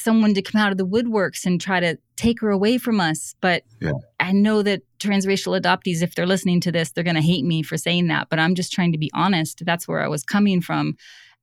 someone 0.00 0.34
to 0.34 0.42
come 0.42 0.60
out 0.60 0.72
of 0.72 0.78
the 0.78 0.86
woodworks 0.86 1.44
and 1.44 1.60
try 1.60 1.80
to 1.80 1.98
take 2.16 2.40
her 2.40 2.50
away 2.50 2.78
from 2.78 3.00
us. 3.00 3.34
But 3.40 3.64
yeah. 3.80 3.92
I 4.20 4.32
know 4.32 4.62
that 4.62 4.82
transracial 4.98 5.60
adoptees, 5.60 6.02
if 6.02 6.14
they're 6.14 6.26
listening 6.26 6.60
to 6.62 6.72
this, 6.72 6.92
they're 6.92 7.04
going 7.04 7.16
to 7.16 7.22
hate 7.22 7.44
me 7.44 7.62
for 7.62 7.76
saying 7.76 8.08
that. 8.08 8.28
But 8.30 8.38
I'm 8.38 8.54
just 8.54 8.72
trying 8.72 8.92
to 8.92 8.98
be 8.98 9.10
honest. 9.14 9.62
That's 9.64 9.86
where 9.86 10.02
I 10.02 10.08
was 10.08 10.24
coming 10.24 10.60
from. 10.60 10.96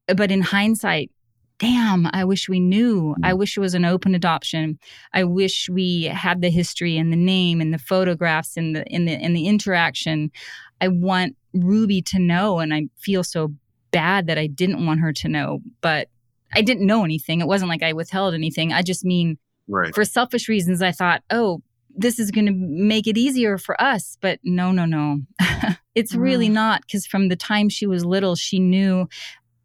But 0.08 0.32
in 0.32 0.42
hindsight, 0.42 1.12
damn, 1.60 2.08
I 2.12 2.26
wish 2.26 2.50
we 2.50 2.60
knew. 2.60 3.16
I 3.24 3.32
mm. 3.32 3.38
wish 3.38 3.58
it 3.58 3.62
was 3.62 3.74
an 3.74 3.86
open 3.86 4.16
adoption. 4.16 4.80
I 5.14 5.24
wish 5.24 5.70
we 5.70 6.04
had 6.04 6.42
the 6.42 6.50
history 6.50 6.98
and 6.98 7.12
the 7.12 7.18
name 7.18 7.62
and 7.62 7.74
the 7.74 7.78
photographs 7.78 8.58
and 8.58 8.76
the 8.76 8.86
in 8.88 9.06
the 9.06 9.14
in 9.14 9.34
the 9.34 9.48
interaction. 9.48 10.32
I 10.82 10.90
want 10.90 11.36
Ruby 11.54 12.02
to 12.04 12.20
know 12.20 12.60
and 12.60 12.74
I 12.74 12.90
feel 12.98 13.24
so 13.24 13.54
bad 13.92 14.28
that 14.28 14.38
I 14.38 14.48
didn't 14.48 14.86
want 14.86 15.00
her 15.00 15.14
to 15.14 15.30
know, 15.30 15.62
but 15.82 16.10
I 16.56 16.62
didn't 16.62 16.86
know 16.86 17.04
anything. 17.04 17.42
It 17.42 17.48
wasn't 17.48 17.70
like 17.70 17.84
I 17.84 17.94
withheld 17.94 18.34
anything. 18.34 18.74
I 18.74 18.82
just 18.82 19.06
mean 19.06 19.38
right. 19.68 19.94
for 19.94 20.06
selfish 20.06 20.48
reasons 20.48 20.82
I 20.82 20.92
thought, 20.92 21.24
"Oh, 21.30 21.62
this 21.96 22.20
is 22.20 22.32
going 22.32 22.48
to 22.48 22.54
make 22.54 23.08
it 23.08 23.18
easier 23.18 23.58
for 23.58 23.80
us." 23.82 24.18
But 24.22 24.40
no, 24.44 24.72
no, 24.72 24.86
no. 24.86 25.22
it's 25.96 26.16
mm. 26.16 26.22
really 26.22 26.50
not 26.50 26.88
cuz 26.90 27.06
from 27.06 27.30
the 27.30 27.36
time 27.36 27.70
she 27.70 27.88
was 27.88 28.06
little, 28.06 28.36
she 28.36 28.60
knew 28.60 29.08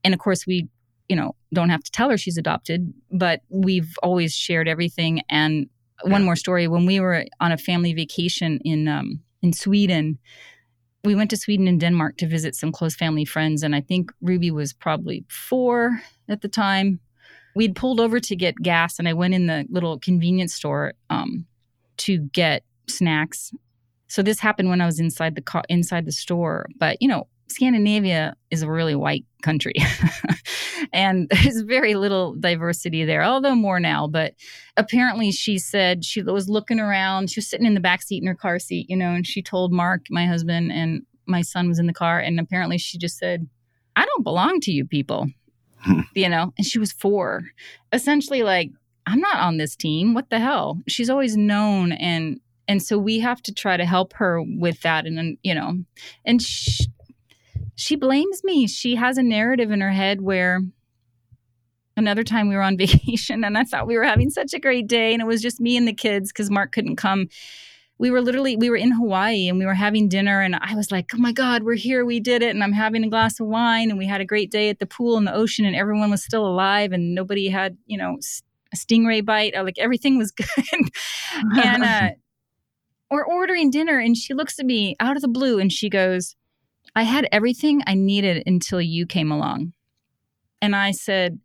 and 0.05 0.14
of 0.14 0.20
course 0.20 0.46
we 0.46 0.68
you 1.09 1.16
know, 1.16 1.35
don't 1.53 1.70
have 1.70 1.83
to 1.83 1.90
tell 1.90 2.11
her 2.11 2.18
she's 2.18 2.37
adopted, 2.37 2.92
but 3.11 3.40
we've 3.48 3.94
always 4.03 4.35
shared 4.35 4.68
everything. 4.68 5.22
And 5.31 5.68
one 6.03 6.24
more 6.24 6.37
story: 6.37 6.68
when 6.68 6.87
we 6.87 7.01
were 7.01 7.24
on 7.40 7.53
a 7.53 7.59
family 7.59 7.94
vacation 7.94 8.61
in 8.64 8.88
um, 8.88 9.20
in 9.42 9.53
Sweden, 9.53 10.18
we 11.05 11.14
went 11.14 11.31
to 11.31 11.37
Sweden 11.37 11.66
and 11.66 11.81
Denmark 11.81 12.18
to 12.18 12.27
visit 12.29 12.55
some 12.55 12.72
close 12.72 12.94
family 12.94 13.24
friends, 13.24 13.62
and 13.62 13.74
I 13.74 13.81
think 13.81 14.12
Ruby 14.20 14.51
was 14.51 14.72
probably 14.72 15.24
four 15.29 16.01
at 16.29 16.43
the 16.43 16.49
time. 16.49 17.01
We'd 17.55 17.75
pulled 17.75 18.01
over 18.01 18.21
to 18.21 18.37
get 18.37 18.57
gas, 18.57 18.99
and 18.99 19.09
I 19.09 19.14
went 19.14 19.35
in 19.35 19.47
the 19.47 19.67
little 19.69 19.99
convenience 19.99 20.55
store 20.55 20.93
um, 21.11 21.47
to 21.99 22.19
get 22.19 22.62
snacks. 22.88 23.53
So 24.09 24.23
this 24.23 24.38
happened 24.38 24.69
when 24.69 24.81
I 24.81 24.87
was 24.87 25.01
inside 25.01 25.35
the 25.35 25.43
car, 25.43 25.64
inside 25.69 26.07
the 26.07 26.12
store. 26.12 26.67
But 26.79 26.99
you 27.01 27.09
know, 27.09 27.27
Scandinavia 27.49 28.35
is 28.51 28.62
a 28.62 28.71
really 28.71 28.95
white 28.95 29.25
country. 29.43 29.75
and 30.93 31.29
there's 31.31 31.62
very 31.62 31.95
little 31.95 32.35
diversity 32.35 33.05
there, 33.05 33.23
although 33.23 33.55
more 33.55 33.81
now. 33.81 34.07
But 34.07 34.35
apparently, 34.77 35.33
she 35.33 35.59
said 35.59 36.05
she 36.05 36.23
was 36.23 36.49
looking 36.49 36.81
around. 36.81 37.31
She 37.31 37.41
was 37.41 37.49
sitting 37.49 37.67
in 37.67 37.75
the 37.75 37.81
back 37.81 38.03
seat 38.03 38.23
in 38.23 38.29
her 38.29 38.35
car 38.35 38.59
seat, 38.59 38.88
you 38.88 38.97
know, 38.97 39.11
and 39.11 39.27
she 39.27 39.43
told 39.43 39.73
Mark, 39.73 40.07
my 40.11 40.27
husband, 40.27 40.73
and 40.73 41.03
my 41.27 41.43
son 41.43 41.69
was 41.69 41.79
in 41.79 41.87
the 41.87 41.93
car. 41.93 42.19
And 42.19 42.38
apparently, 42.38 42.79
she 42.79 42.99
just 42.99 43.19
said, 43.19 43.49
I 43.97 44.05
don't 44.05 44.25
belong 44.25 44.61
to 44.61 44.73
you 44.73 44.85
people. 44.85 45.27
you 46.14 46.29
know, 46.29 46.53
and 46.57 46.67
she 46.67 46.79
was 46.79 46.93
four. 46.93 47.45
Essentially, 47.93 48.43
like, 48.43 48.71
I'm 49.07 49.21
not 49.21 49.38
on 49.38 49.57
this 49.57 49.75
team. 49.75 50.12
What 50.12 50.29
the 50.29 50.38
hell? 50.38 50.83
She's 50.87 51.11
always 51.11 51.37
known 51.37 51.93
and 51.93 52.41
and 52.71 52.83
so 52.83 52.99
we 52.99 53.21
have 53.21 53.43
to 53.45 53.55
try 53.55 53.79
to 53.79 53.87
help 53.87 54.12
her 54.14 54.43
with 54.43 54.83
that 54.83 55.07
and 55.07 55.38
you 55.43 55.55
know 55.55 55.79
and 56.27 56.43
she, 56.43 56.85
she 57.75 57.97
blames 57.97 58.45
me. 58.45 58.67
She 58.67 58.97
has 58.97 59.17
a 59.17 59.23
narrative 59.23 59.71
in 59.71 59.81
her 59.81 59.93
head 59.93 60.21
where 60.21 60.61
another 61.97 62.23
time 62.23 62.49
we 62.49 62.55
were 62.55 62.62
on 62.62 62.77
vacation 62.77 63.45
and 63.45 63.57
I 63.57 63.64
thought 63.64 63.87
we 63.87 63.97
were 63.97 64.05
having 64.05 64.29
such 64.29 64.53
a 64.53 64.61
great 64.61 64.87
day 64.87 65.14
and 65.14 65.23
it 65.23 65.27
was 65.27 65.41
just 65.41 65.61
me 65.61 65.79
and 65.79 65.88
the 65.88 65.95
kids 65.95 66.31
because 66.31 66.51
Mark 66.51 66.73
couldn't 66.73 66.97
come. 66.97 67.29
We 67.99 68.11
were 68.11 68.21
literally 68.21 68.57
we 68.57 68.71
were 68.71 68.77
in 68.77 68.93
Hawaii 68.93 69.49
and 69.49 69.59
we 69.59 69.67
were 69.67 69.75
having 69.75 70.09
dinner 70.09 70.41
and 70.41 70.55
I 70.55 70.75
was 70.75 70.93
like, 70.93 71.11
"Oh 71.15 71.19
my 71.19 71.33
god, 71.33 71.65
we're 71.65 71.75
here. 71.75 72.05
We 72.05 72.21
did 72.21 72.43
it." 72.43 72.51
And 72.51 72.63
I'm 72.63 72.73
having 72.73 73.03
a 73.05 73.09
glass 73.09 73.41
of 73.41 73.47
wine 73.47 73.91
and 73.91 73.99
we 73.99 74.07
had 74.07 74.21
a 74.21 74.25
great 74.25 74.51
day 74.51 74.69
at 74.69 74.79
the 74.79 74.87
pool 74.87 75.17
in 75.17 75.25
the 75.25 75.35
ocean 75.35 75.65
and 75.65 75.75
everyone 75.75 76.11
was 76.11 76.23
still 76.23 76.47
alive 76.47 76.93
and 76.93 77.15
nobody 77.15 77.49
had, 77.49 77.77
you 77.87 77.99
know, 77.99 78.19
a 78.73 78.77
stingray 78.77 79.25
bite. 79.25 79.55
Like 79.55 79.79
everything 79.79 80.17
was 80.17 80.31
good. 80.33 80.91
and 81.65 81.85
uh 81.85 82.11
we're 83.11 83.27
ordering 83.27 83.71
dinner 83.71 83.99
and 83.99 84.17
she 84.17 84.35
looks 84.35 84.59
at 84.59 84.67
me 84.67 84.95
out 85.01 85.17
of 85.17 85.23
the 85.23 85.29
blue 85.29 85.59
and 85.59 85.73
she 85.73 85.89
goes, 85.89 86.37
I 86.95 87.03
had 87.03 87.29
everything 87.33 87.83
I 87.87 87.95
needed 87.95 88.43
until 88.47 88.81
you 88.81 89.07
came 89.07 89.33
along. 89.33 89.73
And 90.61 90.75
I 90.75 90.91
said, 90.91 91.39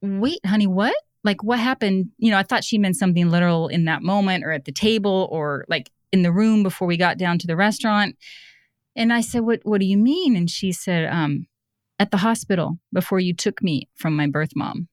Wait, 0.00 0.38
honey, 0.46 0.66
what? 0.66 0.94
Like, 1.28 1.42
what 1.42 1.58
happened? 1.58 2.08
You 2.16 2.30
know, 2.30 2.38
I 2.38 2.42
thought 2.42 2.64
she 2.64 2.78
meant 2.78 2.96
something 2.96 3.28
literal 3.28 3.68
in 3.68 3.84
that 3.84 4.02
moment 4.02 4.46
or 4.46 4.50
at 4.50 4.64
the 4.64 4.72
table 4.72 5.28
or 5.30 5.66
like 5.68 5.90
in 6.10 6.22
the 6.22 6.32
room 6.32 6.62
before 6.62 6.88
we 6.88 6.96
got 6.96 7.18
down 7.18 7.38
to 7.40 7.46
the 7.46 7.54
restaurant. 7.54 8.16
And 8.96 9.12
I 9.12 9.20
said, 9.20 9.42
What, 9.42 9.60
what 9.64 9.78
do 9.78 9.86
you 9.86 9.98
mean? 9.98 10.36
And 10.36 10.48
she 10.48 10.72
said, 10.72 11.04
um, 11.12 11.46
At 12.00 12.12
the 12.12 12.16
hospital 12.16 12.78
before 12.94 13.20
you 13.20 13.34
took 13.34 13.62
me 13.62 13.90
from 13.94 14.16
my 14.16 14.26
birth 14.26 14.52
mom. 14.56 14.88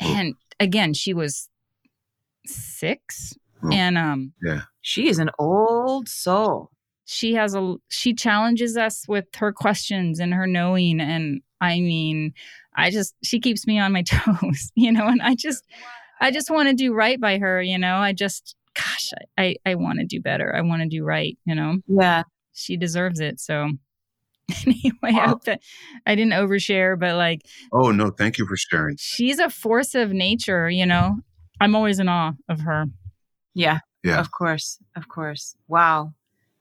And 0.00 0.32
again, 0.58 0.94
she 0.94 1.12
was 1.12 1.50
six. 2.46 3.34
Oh, 3.62 3.68
and 3.70 3.98
um, 3.98 4.32
yeah, 4.42 4.62
she 4.80 5.10
is 5.10 5.18
an 5.18 5.28
old 5.38 6.08
soul 6.08 6.70
she 7.10 7.34
has 7.34 7.56
a 7.56 7.74
she 7.88 8.14
challenges 8.14 8.76
us 8.76 9.04
with 9.08 9.26
her 9.34 9.52
questions 9.52 10.20
and 10.20 10.32
her 10.32 10.46
knowing 10.46 11.00
and 11.00 11.40
i 11.60 11.80
mean 11.80 12.32
i 12.76 12.88
just 12.88 13.14
she 13.22 13.40
keeps 13.40 13.66
me 13.66 13.78
on 13.80 13.92
my 13.92 14.02
toes 14.06 14.70
you 14.76 14.92
know 14.92 15.06
and 15.06 15.20
i 15.20 15.34
just 15.34 15.64
i 16.20 16.30
just 16.30 16.50
want 16.50 16.68
to 16.68 16.74
do 16.74 16.94
right 16.94 17.20
by 17.20 17.36
her 17.38 17.60
you 17.60 17.76
know 17.76 17.96
i 17.96 18.12
just 18.12 18.54
gosh 18.74 19.10
i 19.38 19.42
i, 19.66 19.70
I 19.72 19.74
want 19.74 19.98
to 19.98 20.06
do 20.06 20.20
better 20.20 20.54
i 20.54 20.60
want 20.60 20.82
to 20.82 20.88
do 20.88 21.04
right 21.04 21.36
you 21.44 21.54
know 21.54 21.78
yeah 21.88 22.22
she 22.52 22.76
deserves 22.76 23.18
it 23.20 23.40
so 23.40 23.70
anyway, 24.66 24.90
I 25.04 25.28
hope 25.28 25.44
that 25.44 25.60
I 26.06 26.16
didn't 26.16 26.32
overshare, 26.32 26.98
but 26.98 27.14
like, 27.14 27.42
Oh 27.72 27.92
no, 27.92 28.10
thank 28.10 28.36
you 28.36 28.46
for 28.48 28.56
sharing. 28.56 28.96
she's 28.98 29.38
a 29.38 29.48
force 29.48 29.94
of 29.94 30.10
nature, 30.10 30.68
you 30.68 30.84
know. 30.86 31.20
I'm 31.60 31.76
always 31.76 32.00
in 32.00 32.08
awe 32.08 32.32
of 32.48 32.58
her. 32.62 32.86
Yeah. 33.54 33.78
Yeah. 34.02 34.18
Of 34.18 34.32
course. 34.32 34.78
Of 34.96 35.06
course. 35.06 35.54
Wow. 35.68 36.14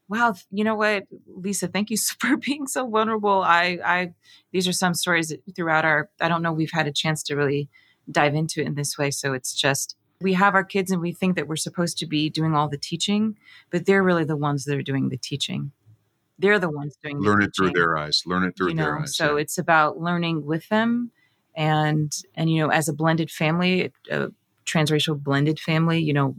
Wow. 0.09 0.33
You 0.51 0.63
know 0.63 0.75
what, 0.75 1.05
Lisa, 1.27 1.67
thank 1.67 1.89
you 1.89 1.97
for 2.19 2.35
being 2.37 2.67
so 2.67 2.87
vulnerable. 2.87 3.41
I, 3.43 3.77
I, 3.85 4.13
these 4.51 4.67
are 4.67 4.73
some 4.73 4.93
stories 4.93 5.33
throughout 5.55 5.85
our, 5.85 6.09
I 6.19 6.27
don't 6.27 6.41
know, 6.41 6.51
we've 6.51 6.71
had 6.71 6.87
a 6.87 6.91
chance 6.91 7.23
to 7.23 7.35
really 7.35 7.69
dive 8.11 8.33
into 8.33 8.61
it 8.61 8.67
in 8.67 8.75
this 8.75 8.97
way. 8.97 9.11
So 9.11 9.33
it's 9.33 9.53
just, 9.53 9.95
we 10.19 10.33
have 10.33 10.55
our 10.55 10.63
kids 10.65 10.91
and 10.91 11.01
we 11.01 11.13
think 11.13 11.35
that 11.35 11.47
we're 11.47 11.55
supposed 11.55 11.97
to 11.99 12.07
be 12.07 12.29
doing 12.29 12.55
all 12.55 12.67
the 12.67 12.77
teaching, 12.77 13.37
but 13.69 13.85
they're 13.85 14.03
really 14.03 14.25
the 14.25 14.35
ones 14.35 14.65
that 14.65 14.75
are 14.75 14.81
doing 14.81 15.09
the 15.09 15.17
teaching. 15.17 15.71
They're 16.39 16.59
the 16.59 16.69
ones 16.69 16.97
doing 17.01 17.19
Learn 17.19 17.41
it 17.41 17.51
through 17.55 17.71
their 17.71 17.97
eyes. 17.97 18.23
Learn 18.25 18.43
it 18.43 18.57
through 18.57 18.69
you 18.69 18.75
their 18.75 18.99
eyes. 18.99 19.15
so 19.15 19.35
yeah. 19.35 19.41
it's 19.41 19.57
about 19.57 19.99
learning 19.99 20.45
with 20.45 20.67
them 20.69 21.11
and 21.55 22.13
and 22.35 22.49
you 22.49 22.61
know 22.61 22.69
as 22.69 22.87
a 22.87 22.93
blended 22.93 23.29
family 23.29 23.91
a 24.09 24.29
transracial 24.65 25.21
blended 25.21 25.59
family 25.59 25.99
you 25.99 26.13
know 26.13 26.35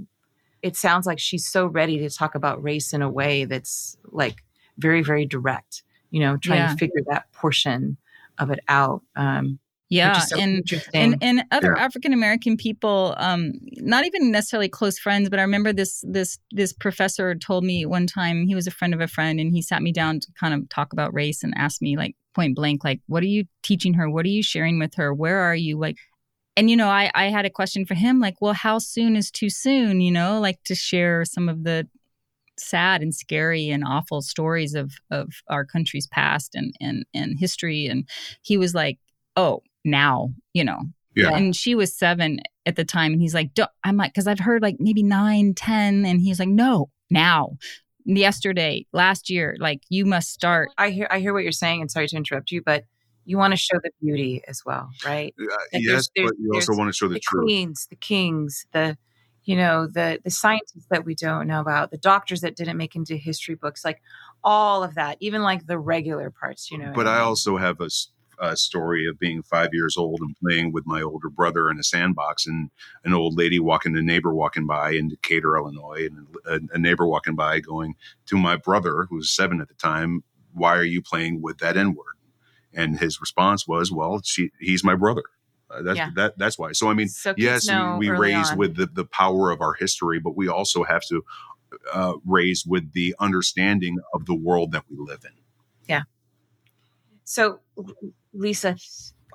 it 0.63 0.77
sounds 0.77 1.07
like 1.07 1.19
she's 1.19 1.47
so 1.47 1.67
ready 1.67 1.99
to 1.99 2.11
talk 2.11 2.35
about 2.35 2.63
race 2.63 2.93
in 2.93 3.03
a 3.03 3.11
way 3.11 3.45
that's 3.45 3.97
like 4.13 4.37
very 4.79 5.03
very 5.03 5.27
direct 5.27 5.83
you 6.11 6.21
know 6.21 6.37
trying 6.37 6.61
Yeah. 6.61 6.73
to 6.73 6.77
figure 6.77 7.03
that 7.09 7.31
portion 7.33 7.97
of 8.39 8.51
it 8.51 8.61
out 8.69 9.03
um 9.17 9.59
Yeah, 9.91 10.19
so 10.21 10.37
and 10.39 10.63
and 10.95 11.17
and 11.21 11.43
other 11.51 11.75
Yeah. 11.77 11.83
African 11.83 12.13
American 12.13 12.57
people, 12.57 13.15
um, 13.19 13.53
not 13.79 14.07
even 14.07 14.31
necessarily 14.31 14.69
close 14.69 14.99
friends, 15.01 15.29
but 15.29 15.39
I 15.41 15.43
remember 15.43 15.73
this 15.73 16.05
this 16.07 16.39
this 16.53 16.73
professor 16.73 17.35
told 17.35 17.65
me 17.65 17.85
one 17.87 18.07
time 18.07 18.47
he 18.47 18.55
was 18.55 18.67
a 18.69 18.71
friend 18.71 18.95
of 18.95 19.01
a 19.01 19.09
friend, 19.09 19.41
and 19.41 19.53
he 19.53 19.63
sat 19.63 19.83
me 19.83 19.93
down 19.93 20.21
to 20.21 20.29
kind 20.39 20.55
of 20.55 20.69
talk 20.69 20.93
about 20.93 21.13
race 21.13 21.43
and 21.43 21.53
asked 21.57 21.83
me 21.83 21.97
like 21.97 22.15
point 22.37 22.55
blank, 22.55 22.85
like, 22.85 23.01
"What 23.09 23.25
are 23.25 23.27
you 23.37 23.45
teaching 23.65 23.95
her? 23.95 24.09
What 24.09 24.25
are 24.27 24.29
you 24.29 24.43
sharing 24.45 24.79
with 24.79 24.95
her? 24.95 25.13
Where 25.13 25.39
are 25.41 25.57
you?" 25.57 25.77
Like, 25.79 25.97
and 26.61 26.69
you 26.69 26.77
know, 26.77 26.89
I 26.89 27.11
I 27.15 27.25
had 27.31 27.47
a 27.47 27.51
question 27.51 27.87
for 27.87 27.95
him, 27.95 28.21
like, 28.21 28.37
"Well, 28.43 28.53
how 28.53 28.79
soon 28.79 29.17
is 29.17 29.31
too 29.31 29.49
soon?" 29.49 30.03
You 30.03 30.13
know, 30.13 30.39
like 30.41 30.63
to 30.65 30.75
share 30.75 31.25
some 31.25 31.49
of 31.49 31.65
the 31.65 31.89
sad 32.59 33.01
and 33.01 33.15
scary 33.15 33.71
and 33.71 33.83
awful 33.83 34.21
stories 34.21 34.75
of 34.75 34.93
of 35.11 35.29
our 35.49 35.65
country's 35.65 36.07
past 36.07 36.55
and 36.55 36.75
and 36.79 37.07
and 37.15 37.39
history 37.39 37.87
and 37.87 38.07
he 38.43 38.59
was 38.59 38.75
like 38.75 38.99
oh 39.35 39.63
now 39.83 40.29
you 40.53 40.63
know 40.63 40.81
Yeah. 41.17 41.35
and 41.35 41.57
she 41.57 41.75
was 41.75 41.97
seven 41.97 42.41
at 42.67 42.77
the 42.77 42.85
time 42.85 43.13
and 43.15 43.23
he's 43.23 43.33
like 43.33 43.55
Don't, 43.55 43.71
i'm 43.83 43.97
like 43.97 44.13
because 44.13 44.27
i've 44.27 44.39
heard 44.41 44.61
like 44.61 44.77
maybe 44.79 45.03
nine 45.03 45.55
ten 45.55 46.05
and 46.05 46.21
he's 46.21 46.39
like 46.39 46.51
no 46.51 46.91
now 47.09 47.57
yesterday 48.05 48.85
last 48.93 49.31
year 49.31 49.57
like 49.59 49.81
you 49.89 50.05
must 50.05 50.31
start 50.31 50.69
i 50.77 50.91
hear 50.91 51.09
i 51.11 51.19
hear 51.19 51.33
what 51.33 51.43
you're 51.43 51.53
saying 51.53 51.81
and 51.81 51.91
sorry 51.91 52.09
to 52.09 52.17
interrupt 52.17 52.51
you 52.51 52.61
but 52.63 52.85
you 53.25 53.37
want 53.39 53.53
to 53.53 53.57
show 53.57 53.79
the 53.83 53.91
beauty 54.03 54.43
as 54.49 54.63
well 54.65 54.91
right 55.05 55.35
Uh, 55.41 55.45
Like, 55.73 55.83
yes, 55.83 55.83
there's- 55.87 56.09
there's- 56.17 56.31
but 56.31 56.39
you 56.41 56.53
also 56.55 56.75
want 56.77 56.89
to 56.89 56.97
show 56.97 57.09
the, 57.09 57.15
the 57.15 57.21
truth. 57.21 57.45
queens, 57.45 57.87
the 57.91 57.97
kings, 57.97 58.67
the 58.73 58.97
you 59.45 59.57
know 59.57 59.87
the 59.87 60.21
the 60.23 60.31
scientists 60.31 60.87
that 60.91 61.05
we 61.05 61.15
don't 61.15 61.47
know 61.47 61.61
about, 61.61 61.91
the 61.91 61.99
doctors 61.99 62.41
that 62.43 62.57
didn't 62.57 62.77
make 62.77 62.95
into 62.95 63.17
history 63.17 63.55
books, 63.55 63.85
like 63.85 64.03
all 64.45 64.83
of 64.85 64.95
that, 64.95 65.17
even 65.21 65.43
like 65.43 65.67
the 65.67 65.79
regular 65.79 66.31
parts, 66.31 66.71
you 66.71 66.79
know. 66.79 66.93
But 66.95 67.07
I 67.07 67.21
also 67.21 67.57
have 67.57 67.81
a 67.81 68.57
story 68.57 69.07
of 69.07 69.19
being 69.19 69.43
five 69.43 69.69
years 69.73 69.97
old 69.99 70.19
and 70.21 70.35
playing 70.43 70.73
with 70.73 70.87
my 70.87 71.03
older 71.03 71.29
brother 71.29 71.71
in 71.71 71.79
a 71.79 71.83
sandbox, 71.83 72.47
and 72.47 72.71
an 73.05 73.13
old 73.13 73.37
lady 73.37 73.59
walking, 73.61 73.97
a 73.97 74.03
neighbor 74.03 74.33
walking 74.35 74.67
by 74.67 74.93
in 74.93 75.09
Decatur, 75.09 75.57
Illinois, 75.57 76.07
and 76.07 76.27
a, 76.47 76.75
a 76.75 76.79
neighbor 76.79 77.07
walking 77.07 77.35
by 77.35 77.61
going 77.61 77.95
to 78.27 78.37
my 78.39 78.57
brother, 78.57 79.07
who 79.09 79.17
was 79.17 79.31
seven 79.31 79.61
at 79.61 79.69
the 79.69 79.75
time, 79.75 80.23
"Why 80.53 80.77
are 80.77 80.85
you 80.85 81.03
playing 81.03 81.43
with 81.43 81.59
that 81.59 81.77
N 81.77 81.95
word?" 81.95 82.15
And 82.75 82.99
his 83.01 83.21
response 83.21 83.67
was, 83.67 83.91
"Well, 83.91 84.21
she, 84.25 84.51
he's 84.61 84.85
my 84.85 84.95
brother." 84.95 85.23
Uh, 85.71 85.83
that's 85.83 85.97
Yeah. 85.99 86.11
that. 86.17 86.39
That's 86.39 86.59
why. 86.59 86.73
So 86.73 86.89
I 86.89 86.95
mean, 86.95 87.09
So 87.09 87.35
yes, 87.37 87.69
we, 87.99 88.09
we 88.09 88.17
raise 88.17 88.51
on. 88.53 88.59
with 88.59 88.77
the, 88.77 88.87
the 88.87 89.05
power 89.05 89.51
of 89.51 89.61
our 89.61 89.75
history, 89.75 90.19
but 90.21 90.37
we 90.37 90.49
also 90.49 90.85
have 90.85 91.03
to 91.09 91.25
uh, 91.93 92.15
raise 92.27 92.65
with 92.67 92.93
the 92.93 93.15
understanding 93.21 93.99
of 94.15 94.27
the 94.27 94.35
world 94.35 94.73
that 94.73 94.85
we 94.91 94.97
live 94.99 95.25
in. 95.25 95.33
Yeah. 95.89 96.03
So, 97.25 97.61
Lisa, 98.33 98.77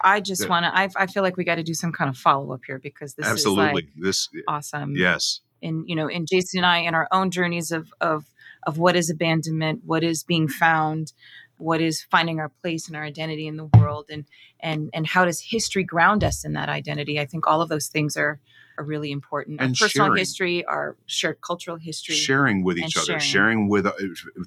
I 0.04 0.20
just 0.20 0.44
Yeah. 0.44 0.48
want 0.50 0.66
to. 0.66 0.78
I, 0.78 0.90
I 1.04 1.08
feel 1.08 1.24
like 1.24 1.38
we 1.38 1.44
got 1.46 1.56
to 1.56 1.64
do 1.64 1.74
some 1.74 1.92
kind 1.92 2.10
of 2.10 2.18
follow 2.18 2.54
up 2.54 2.62
here 2.68 2.80
because 2.80 3.14
this 3.16 3.26
Absolutely, 3.28 3.68
is 3.68 3.74
like 3.74 3.88
this 3.96 4.30
awesome. 4.48 4.96
yes. 4.96 5.42
in 5.62 5.86
you 5.88 5.96
know 5.96 6.08
in 6.08 6.26
Jason 6.26 6.60
and 6.60 6.66
I 6.66 6.80
in 6.80 6.94
our 6.94 7.08
own 7.12 7.32
journeys 7.32 7.72
of 7.72 7.94
of 8.02 8.26
of 8.68 8.78
what 8.78 8.96
is 8.96 9.10
abandonment, 9.10 9.82
what 9.86 10.04
is 10.04 10.24
being 10.24 10.48
found, 10.48 11.14
what 11.58 11.82
is 11.82 12.04
finding 12.12 12.40
our 12.40 12.50
place 12.62 12.88
and 12.88 12.96
our 12.96 13.04
identity 13.04 13.48
in 13.48 13.58
the 13.58 13.66
world, 13.78 14.06
and 14.10 14.26
and 14.60 14.90
and 14.94 15.08
how 15.08 15.26
does 15.26 15.40
history 15.42 15.84
ground 15.84 16.24
us 16.24 16.46
in 16.46 16.54
that 16.54 16.70
identity? 16.70 17.20
I 17.20 17.26
think 17.26 17.48
all 17.48 17.62
of 17.62 17.70
those 17.70 17.88
things 17.88 18.18
are 18.18 18.40
are 18.78 18.84
really 18.84 19.12
important. 19.12 19.62
And 19.62 19.70
our 19.70 19.88
personal 19.88 20.08
sharing. 20.08 20.18
history, 20.20 20.66
our 20.66 20.98
shared 21.06 21.40
cultural 21.42 21.78
history. 21.78 22.16
sharing 22.16 22.64
with 22.64 22.78
each 22.78 22.98
other, 22.98 23.06
sharing. 23.06 23.22
sharing 23.22 23.70
with 23.70 23.86
uh, 23.86 23.94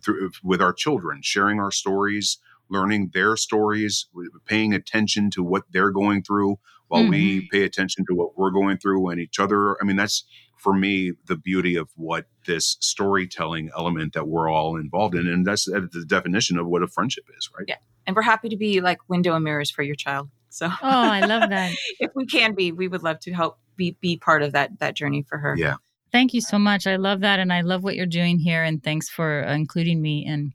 through, 0.05 0.31
with 0.43 0.61
our 0.61 0.73
children, 0.73 1.21
sharing 1.23 1.59
our 1.61 1.71
stories, 1.71 2.39
learning 2.69 3.11
their 3.15 3.37
stories, 3.37 4.07
paying 4.47 4.75
attention 4.75 5.31
to 5.31 5.43
what 5.43 5.65
they're 5.73 5.91
going 5.91 6.23
through 6.23 6.59
while 6.89 7.07
we 7.09 7.39
Mm-hmm. 7.41 7.47
pay 7.51 7.65
attention 7.65 8.05
to 8.07 8.15
what 8.15 8.37
we're 8.39 8.51
going 8.51 8.79
through 8.79 9.09
and 9.09 9.21
each 9.21 9.39
other. 9.39 9.81
I 9.81 9.85
mean, 9.85 9.97
that's 9.97 10.25
for 10.59 10.75
me 10.75 11.13
the 11.27 11.37
beauty 11.37 11.77
of 11.77 11.89
what 11.97 12.27
this 12.47 12.77
storytelling 12.81 13.71
element 13.77 14.13
that 14.15 14.29
we're 14.29 14.49
all 14.49 14.77
involved 14.77 15.15
in, 15.15 15.27
and 15.27 15.47
that's 15.47 15.69
uh, 15.69 15.81
the 15.93 16.05
definition 16.07 16.59
of 16.59 16.67
what 16.67 16.83
a 16.83 16.89
friendship 16.89 17.25
is, 17.37 17.49
right? 17.57 17.67
Yeah. 17.69 17.77
And 18.07 18.17
we're 18.17 18.23
happy 18.23 18.49
to 18.49 18.57
be 18.57 18.81
like 18.81 18.99
window 19.09 19.35
and 19.35 19.45
mirrors 19.45 19.71
for 19.71 19.83
your 19.83 19.95
child. 19.95 20.31
So 20.51 20.67
oh 20.67 20.71
i 20.83 21.21
love 21.21 21.51
that 21.51 21.75
if 22.01 22.11
we 22.15 22.27
can 22.27 22.55
be, 22.55 22.73
we 22.73 22.89
would 22.89 23.03
love 23.03 23.21
to 23.21 23.33
help 23.33 23.59
be 23.77 23.97
be 24.01 24.17
part 24.17 24.43
of 24.43 24.53
that 24.53 24.79
that 24.81 24.95
journey 24.95 25.25
for 25.29 25.39
her. 25.39 25.55
Yeah. 25.57 25.77
thank 26.11 26.35
you 26.35 26.41
so 26.41 26.59
much 26.59 26.87
i 26.87 26.97
love 26.97 27.21
that 27.21 27.39
and 27.39 27.53
i 27.53 27.61
love 27.61 27.85
what 27.85 27.97
you're 27.97 28.07
doing 28.07 28.39
here 28.39 28.65
and 28.65 28.83
thanks 28.83 29.09
for 29.09 29.47
uh, 29.47 29.55
including 29.55 30.01
me 30.03 30.25
and 30.27 30.53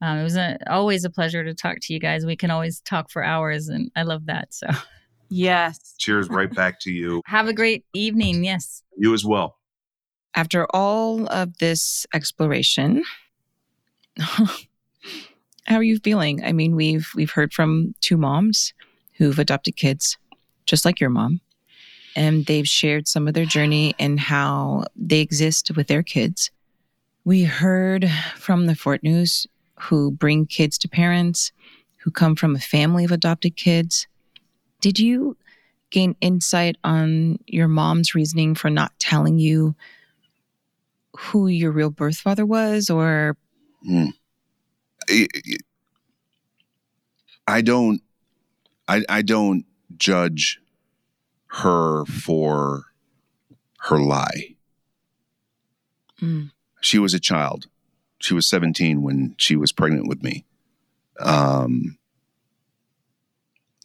um, 0.00 0.18
it 0.18 0.24
was 0.24 0.36
a, 0.36 0.58
always 0.68 1.04
a 1.04 1.10
pleasure 1.10 1.44
to 1.44 1.54
talk 1.54 1.76
to 1.82 1.92
you 1.92 2.00
guys 2.00 2.26
we 2.26 2.36
can 2.36 2.50
always 2.50 2.80
talk 2.80 3.10
for 3.10 3.22
hours 3.22 3.68
and 3.68 3.90
i 3.94 4.02
love 4.02 4.26
that 4.26 4.52
so 4.52 4.66
Yes. 5.32 5.94
Cheers, 5.98 6.28
right 6.28 6.52
back 6.54 6.78
to 6.80 6.92
you. 6.92 7.22
have 7.26 7.48
a 7.48 7.54
great 7.54 7.86
evening 7.94 8.44
yes 8.44 8.82
You 8.98 9.14
as 9.14 9.24
well. 9.24 9.56
After 10.34 10.66
all 10.74 11.26
of 11.28 11.56
this 11.58 12.06
exploration, 12.12 13.02
how 14.18 14.46
are 15.70 15.82
you 15.82 15.98
feeling? 15.98 16.44
I 16.44 16.52
mean, 16.52 16.76
we've 16.76 17.08
we've 17.14 17.30
heard 17.30 17.52
from 17.54 17.94
two 18.00 18.18
moms 18.18 18.74
who've 19.14 19.38
adopted 19.38 19.76
kids, 19.76 20.18
just 20.66 20.84
like 20.84 21.00
your 21.00 21.10
mom, 21.10 21.40
and 22.14 22.44
they've 22.46 22.68
shared 22.68 23.08
some 23.08 23.26
of 23.26 23.34
their 23.34 23.46
journey 23.46 23.94
and 23.98 24.20
how 24.20 24.84
they 24.96 25.20
exist 25.20 25.70
with 25.76 25.86
their 25.86 26.02
kids. 26.02 26.50
We 27.24 27.44
heard 27.44 28.10
from 28.36 28.66
the 28.66 28.74
Fort 28.74 29.02
News 29.02 29.46
who 29.80 30.10
bring 30.10 30.46
kids 30.46 30.76
to 30.78 30.88
parents 30.88 31.52
who 31.98 32.10
come 32.10 32.36
from 32.36 32.54
a 32.54 32.60
family 32.60 33.04
of 33.04 33.12
adopted 33.12 33.56
kids. 33.56 34.06
Did 34.82 34.98
you 34.98 35.38
gain 35.90 36.16
insight 36.20 36.76
on 36.84 37.38
your 37.46 37.68
mom's 37.68 38.14
reasoning 38.14 38.54
for 38.54 38.68
not 38.68 38.92
telling 38.98 39.38
you 39.38 39.74
who 41.16 41.46
your 41.46 41.70
real 41.70 41.90
birth 41.90 42.18
father 42.18 42.44
was 42.44 42.90
or 42.90 43.36
I- 45.08 45.28
I- 45.34 45.56
I 47.46 47.60
don't 47.62 48.02
I 48.88 49.04
I 49.08 49.22
don't 49.22 49.66
judge 49.96 50.60
her 51.48 52.04
for 52.06 52.84
her 53.80 53.98
lie. 53.98 54.56
Mm. 56.20 56.50
She 56.80 56.98
was 56.98 57.14
a 57.14 57.20
child. 57.20 57.66
She 58.20 58.32
was 58.34 58.48
17 58.48 59.02
when 59.02 59.34
she 59.38 59.54
was 59.56 59.72
pregnant 59.72 60.08
with 60.08 60.22
me. 60.22 60.44
Um 61.20 61.98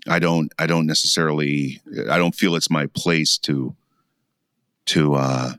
I 0.08 0.20
don't 0.20 0.54
I 0.58 0.68
don't 0.68 0.86
necessarily 0.86 1.82
I 2.10 2.18
don't 2.18 2.36
feel 2.36 2.56
it's 2.56 2.70
my 2.70 2.88
place 2.88 3.38
to 3.40 3.76
to 4.88 5.16
uh 5.16 5.54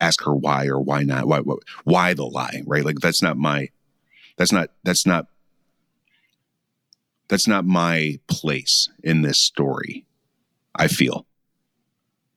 ask 0.00 0.22
her 0.24 0.34
why 0.34 0.66
or 0.66 0.80
why 0.80 1.02
not 1.02 1.26
why 1.26 1.40
why, 1.40 1.56
why 1.84 2.14
the 2.14 2.24
lie 2.24 2.62
right? 2.66 2.84
Like 2.84 2.98
that's 3.00 3.22
not 3.22 3.36
my 3.36 3.68
that's 4.36 4.52
not 4.52 4.70
that's 4.84 5.06
not 5.06 5.26
that's 7.28 7.46
not 7.46 7.64
my 7.64 8.18
place 8.26 8.88
in 9.04 9.22
this 9.22 9.38
story 9.38 10.04
i 10.74 10.86
feel. 10.88 11.26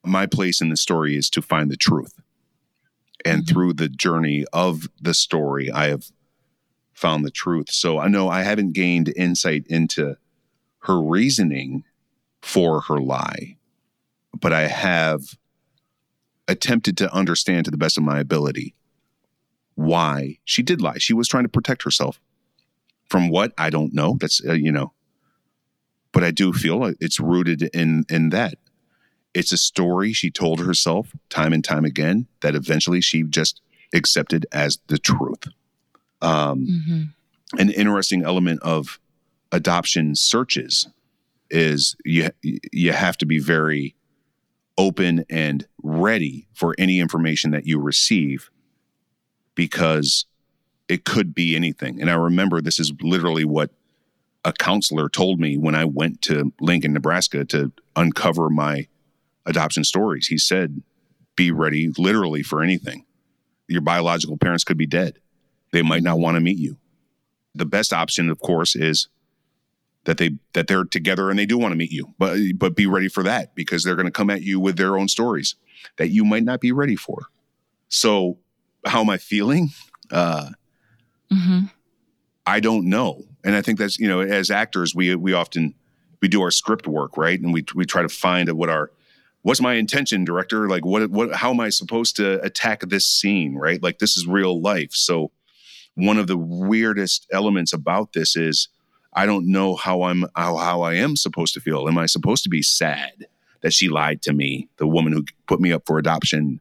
My 0.05 0.25
place 0.25 0.59
in 0.59 0.69
the 0.69 0.75
story 0.77 1.15
is 1.15 1.29
to 1.29 1.41
find 1.41 1.71
the 1.71 1.77
truth. 1.77 2.13
And 3.23 3.43
Mhm. 3.43 3.47
through 3.49 3.73
the 3.73 3.87
journey 3.89 4.43
of 4.51 4.89
the 5.01 5.13
story 5.13 5.71
i 5.71 5.87
have 5.87 6.11
found 6.93 7.23
the 7.25 7.31
truth. 7.31 7.71
So 7.71 7.99
i 7.99 8.07
know 8.07 8.27
i 8.29 8.41
haven't 8.43 8.73
gained 8.73 9.13
insight 9.15 9.65
into 9.67 10.17
her 10.83 11.01
reasoning 11.01 11.83
for 12.41 12.81
her 12.81 12.99
lie 12.99 13.57
but 14.39 14.53
i 14.53 14.67
have 14.67 15.37
attempted 16.47 16.97
to 16.97 17.13
understand 17.13 17.65
to 17.65 17.71
the 17.71 17.77
best 17.77 17.97
of 17.97 18.03
my 18.03 18.19
ability 18.19 18.75
why 19.75 20.37
she 20.45 20.61
did 20.61 20.81
lie. 20.81 20.97
She 20.97 21.13
was 21.13 21.27
trying 21.27 21.43
to 21.43 21.49
protect 21.49 21.83
herself. 21.83 22.19
From 23.09 23.29
what 23.29 23.53
I 23.57 23.69
don't 23.69 23.93
know. 23.93 24.17
That's 24.19 24.41
uh, 24.43 24.53
you 24.53 24.71
know, 24.71 24.93
but 26.11 26.23
I 26.23 26.31
do 26.31 26.51
feel 26.53 26.93
it's 26.99 27.19
rooted 27.19 27.63
in 27.73 28.05
in 28.09 28.29
that. 28.29 28.55
It's 29.33 29.51
a 29.51 29.57
story 29.57 30.13
she 30.13 30.31
told 30.31 30.59
herself 30.59 31.11
time 31.29 31.53
and 31.53 31.63
time 31.63 31.85
again 31.85 32.27
that 32.41 32.55
eventually 32.55 33.01
she 33.01 33.23
just 33.23 33.61
accepted 33.93 34.45
as 34.51 34.79
the 34.87 34.97
truth. 34.97 35.43
Um, 36.21 36.67
mm-hmm. 36.67 37.59
An 37.59 37.69
interesting 37.69 38.23
element 38.23 38.61
of 38.61 38.99
adoption 39.53 40.15
searches 40.15 40.87
is 41.49 41.95
you 42.03 42.29
you 42.41 42.91
have 42.91 43.15
to 43.17 43.25
be 43.25 43.39
very 43.39 43.95
open 44.77 45.23
and 45.29 45.67
ready 45.83 46.47
for 46.53 46.75
any 46.79 46.99
information 46.99 47.51
that 47.51 47.65
you 47.65 47.79
receive 47.79 48.49
because 49.55 50.25
it 50.89 51.05
could 51.05 51.35
be 51.35 51.55
anything. 51.55 52.01
And 52.01 52.09
I 52.09 52.15
remember 52.15 52.59
this 52.59 52.79
is 52.79 52.91
literally 53.01 53.45
what 53.45 53.69
a 54.43 54.51
counselor 54.51 55.07
told 55.07 55.39
me 55.39 55.57
when 55.57 55.75
I 55.75 55.85
went 55.85 56.23
to 56.23 56.51
Lincoln, 56.59 56.91
Nebraska 56.91 57.45
to 57.45 57.71
uncover 57.95 58.49
my 58.49 58.87
adoption 59.45 59.83
stories. 59.83 60.27
He 60.27 60.39
said, 60.39 60.81
be 61.35 61.51
ready 61.51 61.91
literally 61.97 62.41
for 62.41 62.63
anything. 62.63 63.05
Your 63.67 63.81
biological 63.81 64.37
parents 64.37 64.63
could 64.63 64.77
be 64.77 64.87
dead. 64.87 65.19
They 65.71 65.83
might 65.83 66.03
not 66.03 66.19
want 66.19 66.35
to 66.35 66.41
meet 66.41 66.57
you. 66.57 66.77
The 67.55 67.65
best 67.65 67.93
option, 67.93 68.29
of 68.29 68.39
course, 68.39 68.75
is 68.75 69.07
that 70.05 70.17
they 70.17 70.31
that 70.53 70.67
they're 70.67 70.83
together 70.83 71.29
and 71.29 71.39
they 71.39 71.45
do 71.45 71.57
want 71.57 71.71
to 71.71 71.77
meet 71.77 71.91
you. 71.91 72.13
But 72.17 72.37
but 72.57 72.75
be 72.75 72.87
ready 72.87 73.07
for 73.07 73.23
that 73.23 73.55
because 73.55 73.83
they're 73.83 73.95
going 73.95 74.05
to 74.05 74.11
come 74.11 74.29
at 74.29 74.41
you 74.41 74.59
with 74.59 74.77
their 74.77 74.97
own 74.97 75.07
stories 75.07 75.55
that 75.97 76.09
you 76.09 76.25
might 76.25 76.43
not 76.43 76.59
be 76.59 76.71
ready 76.71 76.95
for. 76.95 77.27
So 77.89 78.39
how 78.85 79.01
am 79.01 79.09
I 79.09 79.17
feeling? 79.17 79.69
Uh, 80.11 80.49
mm-hmm. 81.31 81.65
I 82.45 82.59
don't 82.59 82.89
know, 82.89 83.23
and 83.43 83.55
I 83.55 83.61
think 83.61 83.79
that's 83.79 83.97
you 83.99 84.07
know 84.07 84.19
as 84.19 84.51
actors 84.51 84.93
we 84.93 85.15
we 85.15 85.33
often 85.33 85.75
we 86.21 86.27
do 86.27 86.41
our 86.41 86.51
script 86.51 86.87
work 86.87 87.17
right, 87.17 87.39
and 87.39 87.53
we 87.53 87.65
we 87.75 87.85
try 87.85 88.01
to 88.01 88.09
find 88.09 88.51
what 88.51 88.69
our 88.69 88.91
what's 89.43 89.61
my 89.61 89.75
intention, 89.75 90.25
director? 90.25 90.67
Like 90.67 90.85
what 90.85 91.09
what 91.09 91.35
how 91.35 91.51
am 91.51 91.59
I 91.59 91.69
supposed 91.69 92.17
to 92.17 92.41
attack 92.43 92.81
this 92.81 93.05
scene? 93.05 93.55
Right, 93.55 93.81
like 93.81 93.99
this 93.99 94.17
is 94.17 94.27
real 94.27 94.59
life. 94.59 94.91
So 94.91 95.31
one 95.95 96.17
of 96.17 96.27
the 96.27 96.37
weirdest 96.37 97.27
elements 97.31 97.71
about 97.71 98.13
this 98.13 98.35
is 98.35 98.67
I 99.15 99.25
don't 99.25 99.51
know 99.51 99.75
how 99.75 100.03
I'm 100.03 100.25
how, 100.35 100.57
how 100.57 100.81
I 100.81 100.95
am 100.95 101.15
supposed 101.15 101.53
to 101.55 101.59
feel. 101.59 101.87
Am 101.87 101.97
I 101.97 102.05
supposed 102.05 102.43
to 102.43 102.49
be 102.49 102.61
sad 102.61 103.27
that 103.61 103.73
she 103.73 103.89
lied 103.89 104.21
to 104.23 104.33
me, 104.33 104.69
the 104.77 104.87
woman 104.87 105.13
who 105.13 105.23
put 105.47 105.59
me 105.59 105.71
up 105.71 105.83
for 105.85 105.97
adoption 105.97 106.59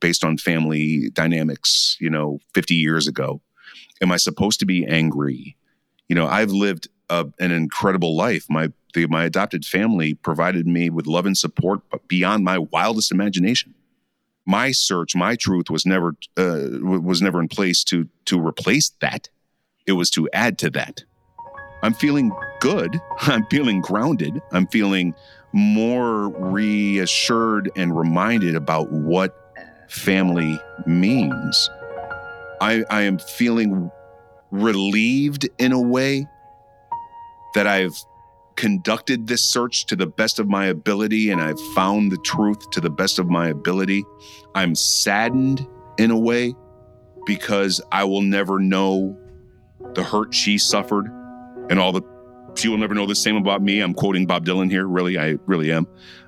based 0.00 0.24
on 0.24 0.36
family 0.36 1.10
dynamics, 1.10 1.96
you 2.00 2.10
know, 2.10 2.38
50 2.54 2.74
years 2.74 3.06
ago? 3.06 3.40
Am 4.02 4.12
I 4.12 4.16
supposed 4.16 4.60
to 4.60 4.66
be 4.66 4.84
angry? 4.86 5.56
You 6.08 6.14
know, 6.14 6.26
I've 6.26 6.50
lived 6.50 6.88
a, 7.08 7.26
an 7.38 7.52
incredible 7.52 8.16
life. 8.16 8.46
My 8.48 8.70
the, 8.94 9.06
my 9.06 9.24
adopted 9.24 9.64
family 9.64 10.14
provided 10.14 10.66
me 10.66 10.88
with 10.90 11.06
love 11.06 11.26
and 11.26 11.36
support 11.36 11.80
beyond 12.08 12.44
my 12.44 12.58
wildest 12.58 13.10
imagination. 13.12 13.74
My 14.46 14.72
search, 14.72 15.16
my 15.16 15.36
truth 15.36 15.70
was 15.70 15.86
never 15.86 16.14
uh, 16.36 16.68
was 16.82 17.22
never 17.22 17.40
in 17.40 17.48
place 17.48 17.82
to 17.84 18.08
to 18.26 18.38
replace 18.38 18.90
that. 19.00 19.28
It 19.86 19.92
was 19.92 20.10
to 20.10 20.28
add 20.32 20.58
to 20.58 20.70
that. 20.70 21.04
I'm 21.84 21.92
feeling 21.92 22.32
good. 22.60 22.98
I'm 23.20 23.44
feeling 23.46 23.82
grounded. 23.82 24.40
I'm 24.52 24.66
feeling 24.68 25.14
more 25.52 26.30
reassured 26.30 27.70
and 27.76 27.96
reminded 27.96 28.54
about 28.54 28.90
what 28.90 29.36
family 29.90 30.58
means. 30.86 31.70
I, 32.62 32.84
I 32.88 33.02
am 33.02 33.18
feeling 33.18 33.90
relieved 34.50 35.46
in 35.58 35.72
a 35.72 35.80
way 35.80 36.26
that 37.54 37.66
I've 37.66 37.94
conducted 38.56 39.26
this 39.26 39.44
search 39.44 39.84
to 39.86 39.96
the 39.96 40.06
best 40.06 40.38
of 40.38 40.48
my 40.48 40.66
ability 40.66 41.30
and 41.30 41.40
I've 41.40 41.60
found 41.74 42.10
the 42.10 42.18
truth 42.24 42.70
to 42.70 42.80
the 42.80 42.88
best 42.88 43.18
of 43.18 43.28
my 43.28 43.48
ability. 43.48 44.04
I'm 44.54 44.74
saddened 44.74 45.66
in 45.98 46.10
a 46.10 46.18
way 46.18 46.54
because 47.26 47.82
I 47.92 48.04
will 48.04 48.22
never 48.22 48.58
know 48.58 49.18
the 49.94 50.02
hurt 50.02 50.32
she 50.32 50.56
suffered 50.56 51.10
and 51.70 51.78
all 51.78 51.92
the 51.92 52.02
she 52.56 52.68
will 52.68 52.78
never 52.78 52.94
know 52.94 53.06
the 53.06 53.14
same 53.14 53.36
about 53.36 53.62
me. 53.62 53.80
I'm 53.80 53.94
quoting 53.94 54.26
Bob 54.26 54.46
Dylan 54.46 54.70
here. 54.70 54.86
Really, 54.86 55.18
I 55.18 55.38
really 55.46 55.72
am. 55.72 55.86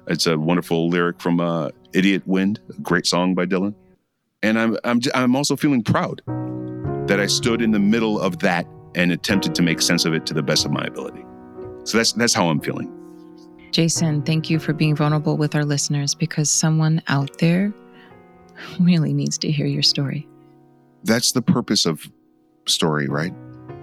It's 0.08 0.26
a 0.26 0.36
wonderful 0.36 0.88
lyric 0.88 1.20
from 1.20 1.40
uh, 1.40 1.70
"Idiot 1.92 2.22
Wind," 2.26 2.60
a 2.68 2.80
great 2.80 3.06
song 3.06 3.34
by 3.34 3.46
Dylan. 3.46 3.74
And 4.42 4.58
I'm 4.58 4.76
I'm 4.84 5.00
I'm 5.14 5.36
also 5.36 5.56
feeling 5.56 5.82
proud 5.82 6.22
that 7.08 7.20
I 7.20 7.26
stood 7.26 7.62
in 7.62 7.70
the 7.70 7.78
middle 7.78 8.20
of 8.20 8.38
that 8.40 8.66
and 8.94 9.12
attempted 9.12 9.54
to 9.54 9.62
make 9.62 9.80
sense 9.80 10.04
of 10.04 10.14
it 10.14 10.26
to 10.26 10.34
the 10.34 10.42
best 10.42 10.64
of 10.64 10.72
my 10.72 10.84
ability. 10.84 11.24
So 11.84 11.98
that's 11.98 12.12
that's 12.12 12.34
how 12.34 12.48
I'm 12.48 12.60
feeling. 12.60 12.92
Jason, 13.70 14.22
thank 14.22 14.48
you 14.48 14.58
for 14.58 14.72
being 14.72 14.96
vulnerable 14.96 15.36
with 15.36 15.54
our 15.54 15.64
listeners 15.64 16.14
because 16.14 16.50
someone 16.50 17.02
out 17.08 17.38
there 17.38 17.74
really 18.80 19.12
needs 19.12 19.36
to 19.38 19.50
hear 19.50 19.66
your 19.66 19.82
story. 19.82 20.26
That's 21.04 21.32
the 21.32 21.42
purpose 21.42 21.84
of 21.84 22.10
story, 22.66 23.06
right? 23.06 23.34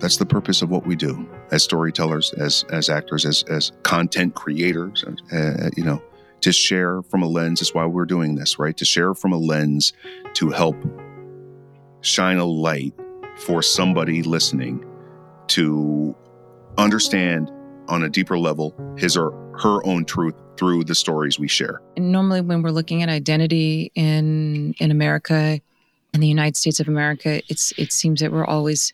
That's 0.03 0.17
the 0.17 0.25
purpose 0.25 0.61
of 0.61 0.69
what 0.69 0.85
we 0.85 0.97
do 0.97 1.25
as 1.51 1.63
storytellers, 1.63 2.33
as 2.33 2.65
as 2.69 2.89
actors, 2.89 3.25
as 3.25 3.43
as 3.43 3.71
content 3.83 4.35
creators. 4.35 5.05
Uh, 5.31 5.69
you 5.77 5.83
know, 5.85 6.03
to 6.41 6.51
share 6.51 7.01
from 7.03 7.23
a 7.23 7.25
lens 7.25 7.61
is 7.61 7.73
why 7.73 7.85
we're 7.85 8.03
doing 8.03 8.35
this, 8.35 8.59
right? 8.59 8.75
To 8.75 8.83
share 8.83 9.13
from 9.13 9.31
a 9.31 9.37
lens 9.37 9.93
to 10.33 10.49
help 10.49 10.75
shine 12.01 12.35
a 12.35 12.43
light 12.43 12.93
for 13.37 13.61
somebody 13.61 14.23
listening 14.23 14.85
to 15.47 16.13
understand 16.77 17.49
on 17.87 18.03
a 18.03 18.09
deeper 18.09 18.37
level 18.37 18.75
his 18.97 19.15
or 19.15 19.31
her 19.57 19.81
own 19.85 20.03
truth 20.03 20.35
through 20.57 20.83
the 20.83 20.95
stories 20.95 21.39
we 21.39 21.47
share. 21.47 21.81
And 21.95 22.11
normally 22.11 22.41
when 22.41 22.61
we're 22.61 22.71
looking 22.71 23.03
at 23.03 23.07
identity 23.07 23.89
in 23.95 24.75
in 24.79 24.91
America 24.91 25.61
in 26.13 26.19
the 26.19 26.27
United 26.27 26.57
States 26.57 26.81
of 26.81 26.89
America, 26.89 27.41
it's 27.47 27.71
it 27.77 27.93
seems 27.93 28.19
that 28.19 28.33
we're 28.33 28.43
always 28.43 28.93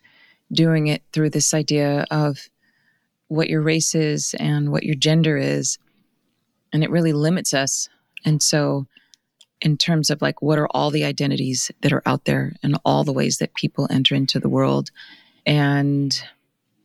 doing 0.52 0.88
it 0.88 1.04
through 1.14 1.30
this 1.30 1.54
idea 1.54 2.06
of 2.12 2.50
what 3.28 3.50
your 3.50 3.62
race 3.62 3.94
is 3.96 4.34
and 4.40 4.72
what 4.72 4.84
your 4.84 4.96
gender 4.96 5.38
is. 5.38 5.78
And 6.74 6.84
it 6.84 6.90
really 6.90 7.14
limits 7.14 7.54
us. 7.54 7.90
And 8.26 8.42
so, 8.42 8.88
in 9.62 9.78
terms 9.78 10.10
of 10.10 10.22
like, 10.22 10.42
what 10.42 10.58
are 10.58 10.68
all 10.68 10.90
the 10.90 11.04
identities 11.04 11.70
that 11.82 11.92
are 11.92 12.04
out 12.06 12.26
there 12.26 12.54
and 12.64 12.80
all 12.86 13.04
the 13.04 13.14
ways 13.14 13.38
that 13.38 13.54
people 13.56 13.88
enter 13.90 14.16
into 14.16 14.40
the 14.40 14.50
world? 14.50 14.90
And 15.46 16.22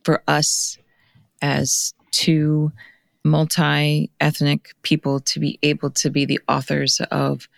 for 0.03 0.21
us 0.27 0.77
as 1.41 1.93
two 2.11 2.71
multi 3.23 4.11
ethnic 4.21 4.73
people 4.83 5.19
to 5.19 5.39
be 5.39 5.57
able 5.63 5.89
to 5.89 6.09
be 6.09 6.25
the 6.25 6.39
authors 6.47 7.01
of 7.11 7.49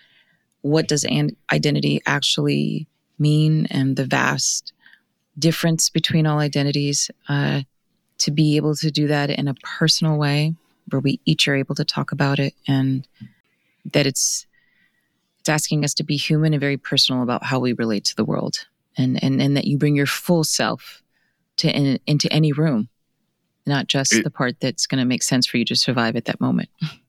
what 0.62 0.88
does 0.88 1.04
an 1.06 1.36
identity 1.52 2.02
actually 2.06 2.88
mean 3.20 3.66
and 3.68 3.96
the 3.96 4.06
vast 4.06 4.74
difference 5.38 5.90
between 5.90 6.26
all 6.26 6.40
identities, 6.40 7.12
uh, 7.30 7.62
to 8.20 8.32
be 8.32 8.56
able 8.58 8.76
to 8.76 8.92
do 8.92 9.08
that 9.08 9.30
in 9.30 9.48
a 9.48 9.54
personal 9.56 10.18
way 10.18 10.56
where 10.90 11.00
we 11.00 11.20
each 11.26 11.48
are 11.48 11.56
able 11.56 11.76
to 11.76 11.86
talk 11.86 12.12
about 12.12 12.40
it 12.40 12.54
and 12.68 13.08
that 13.94 14.08
it's 14.08 14.46
it's 15.40 15.50
asking 15.50 15.84
us 15.84 15.94
to 15.94 16.04
be 16.04 16.18
human 16.18 16.54
and 16.54 16.60
very 16.60 16.78
personal 16.78 17.24
about 17.24 17.44
how 17.44 17.60
we 17.60 17.74
relate 17.74 18.04
to 18.06 18.16
the 18.16 18.26
world 18.26 18.66
and 18.98 19.22
and, 19.24 19.42
and 19.42 19.56
that 19.56 19.66
you 19.66 19.78
bring 19.78 19.96
your 19.96 20.06
full 20.06 20.44
self 20.44 21.04
to 21.58 21.70
in, 21.70 22.00
into 22.08 22.32
any 22.32 22.52
room 22.52 22.90
not 23.66 23.88
just 23.88 24.14
it, 24.14 24.24
the 24.24 24.32
part 24.32 24.60
that's 24.60 24.88
going 24.88 25.00
to 25.00 25.06
make 25.06 25.24
sense 25.24 25.46
for 25.46 25.58
you 25.58 25.66
to 25.66 25.76
survive 25.76 26.16
at 26.16 26.26
that 26.26 26.42
moment 26.42 26.70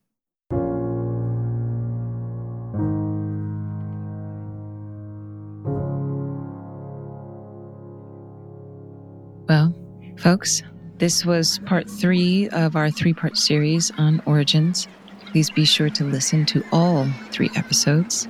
folks, 10.29 10.63
this 10.99 11.25
was 11.25 11.59
part 11.61 11.89
three 11.89 12.51
of 12.51 12.77
our 12.77 12.91
three 12.91 13.15
part 13.15 13.35
series 13.35 13.91
on 13.97 14.21
origins. 14.27 14.87
Please 15.33 15.49
be 15.49 15.65
sure 15.65 15.89
to 15.89 16.05
listen 16.05 16.45
to 16.45 16.63
all 16.71 17.09
three 17.31 17.51
episodes. 17.57 18.29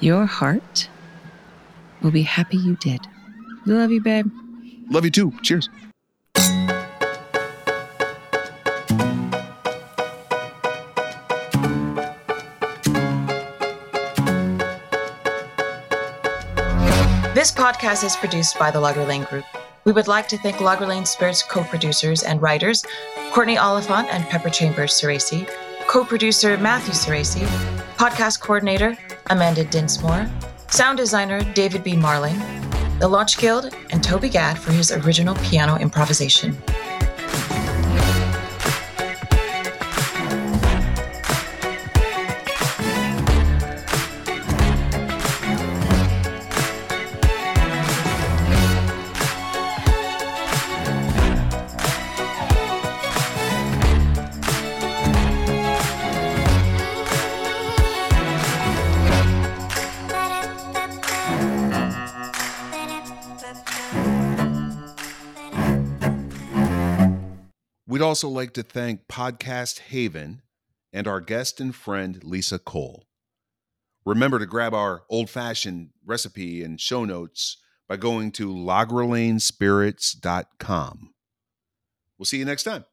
Your 0.00 0.24
heart 0.24 0.88
will 2.00 2.12
be 2.12 2.22
happy 2.22 2.56
you 2.56 2.76
did. 2.76 3.00
We 3.66 3.74
love 3.74 3.92
you, 3.92 4.00
babe. 4.00 4.30
Love 4.88 5.04
you 5.04 5.10
too. 5.10 5.34
Cheers. 5.42 5.68
This 17.34 17.52
podcast 17.52 18.02
is 18.02 18.16
produced 18.16 18.58
by 18.58 18.70
the 18.70 18.80
Logger 18.80 19.04
Lane 19.04 19.24
Group. 19.24 19.44
We 19.86 19.92
would 19.92 20.08
like 20.08 20.26
to 20.28 20.38
thank 20.38 20.60
Logger 20.60 20.84
Lane 20.84 21.06
Spirits 21.06 21.44
co 21.44 21.62
producers 21.62 22.24
and 22.24 22.42
writers 22.42 22.84
Courtney 23.30 23.56
Oliphant 23.56 24.08
and 24.12 24.24
Pepper 24.24 24.50
Chambers 24.50 25.00
Ceresi, 25.00 25.48
co 25.86 26.04
producer 26.04 26.58
Matthew 26.58 26.92
Ceresi, 26.92 27.46
podcast 27.96 28.40
coordinator 28.40 28.98
Amanda 29.30 29.64
Dinsmore, 29.64 30.28
sound 30.70 30.98
designer 30.98 31.40
David 31.54 31.84
B. 31.84 31.94
Marling, 31.94 32.36
The 32.98 33.06
Launch 33.06 33.38
Guild, 33.38 33.76
and 33.90 34.02
Toby 34.02 34.28
Gad 34.28 34.58
for 34.58 34.72
his 34.72 34.90
original 34.90 35.36
piano 35.36 35.76
improvisation. 35.76 36.60
Also 68.16 68.30
like 68.30 68.54
to 68.54 68.62
thank 68.62 69.08
Podcast 69.08 69.78
Haven 69.78 70.40
and 70.90 71.06
our 71.06 71.20
guest 71.20 71.60
and 71.60 71.74
friend, 71.74 72.24
Lisa 72.24 72.58
Cole. 72.58 73.04
Remember 74.06 74.38
to 74.38 74.46
grab 74.46 74.72
our 74.72 75.02
old 75.10 75.28
fashioned 75.28 75.90
recipe 76.02 76.62
and 76.62 76.80
show 76.80 77.04
notes 77.04 77.58
by 77.86 77.98
going 77.98 78.32
to 78.32 78.48
lagrelainespirits.com. 78.48 81.12
We'll 82.16 82.24
see 82.24 82.38
you 82.38 82.46
next 82.46 82.62
time. 82.62 82.86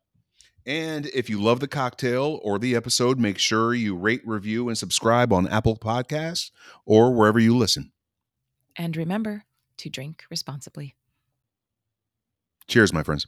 And 0.66 1.06
if 1.06 1.30
you 1.30 1.42
love 1.42 1.62
the 1.62 1.70
cocktail 1.70 2.42
or 2.44 2.60
the 2.60 2.76
episode, 2.76 3.18
make 3.18 3.38
sure 3.38 3.74
you 3.74 3.96
rate, 3.96 4.24
review, 4.26 4.68
and 4.68 4.78
subscribe 4.78 5.32
on 5.32 5.48
Apple 5.48 5.78
Podcasts 5.78 6.52
or 6.86 7.14
wherever 7.14 7.40
you 7.40 7.56
listen. 7.56 7.94
And 8.76 8.98
remember 8.98 9.46
to 9.78 9.90
drink 9.90 10.26
responsibly. 10.30 10.96
Cheers, 12.68 12.92
my 12.92 13.04
friends. 13.04 13.26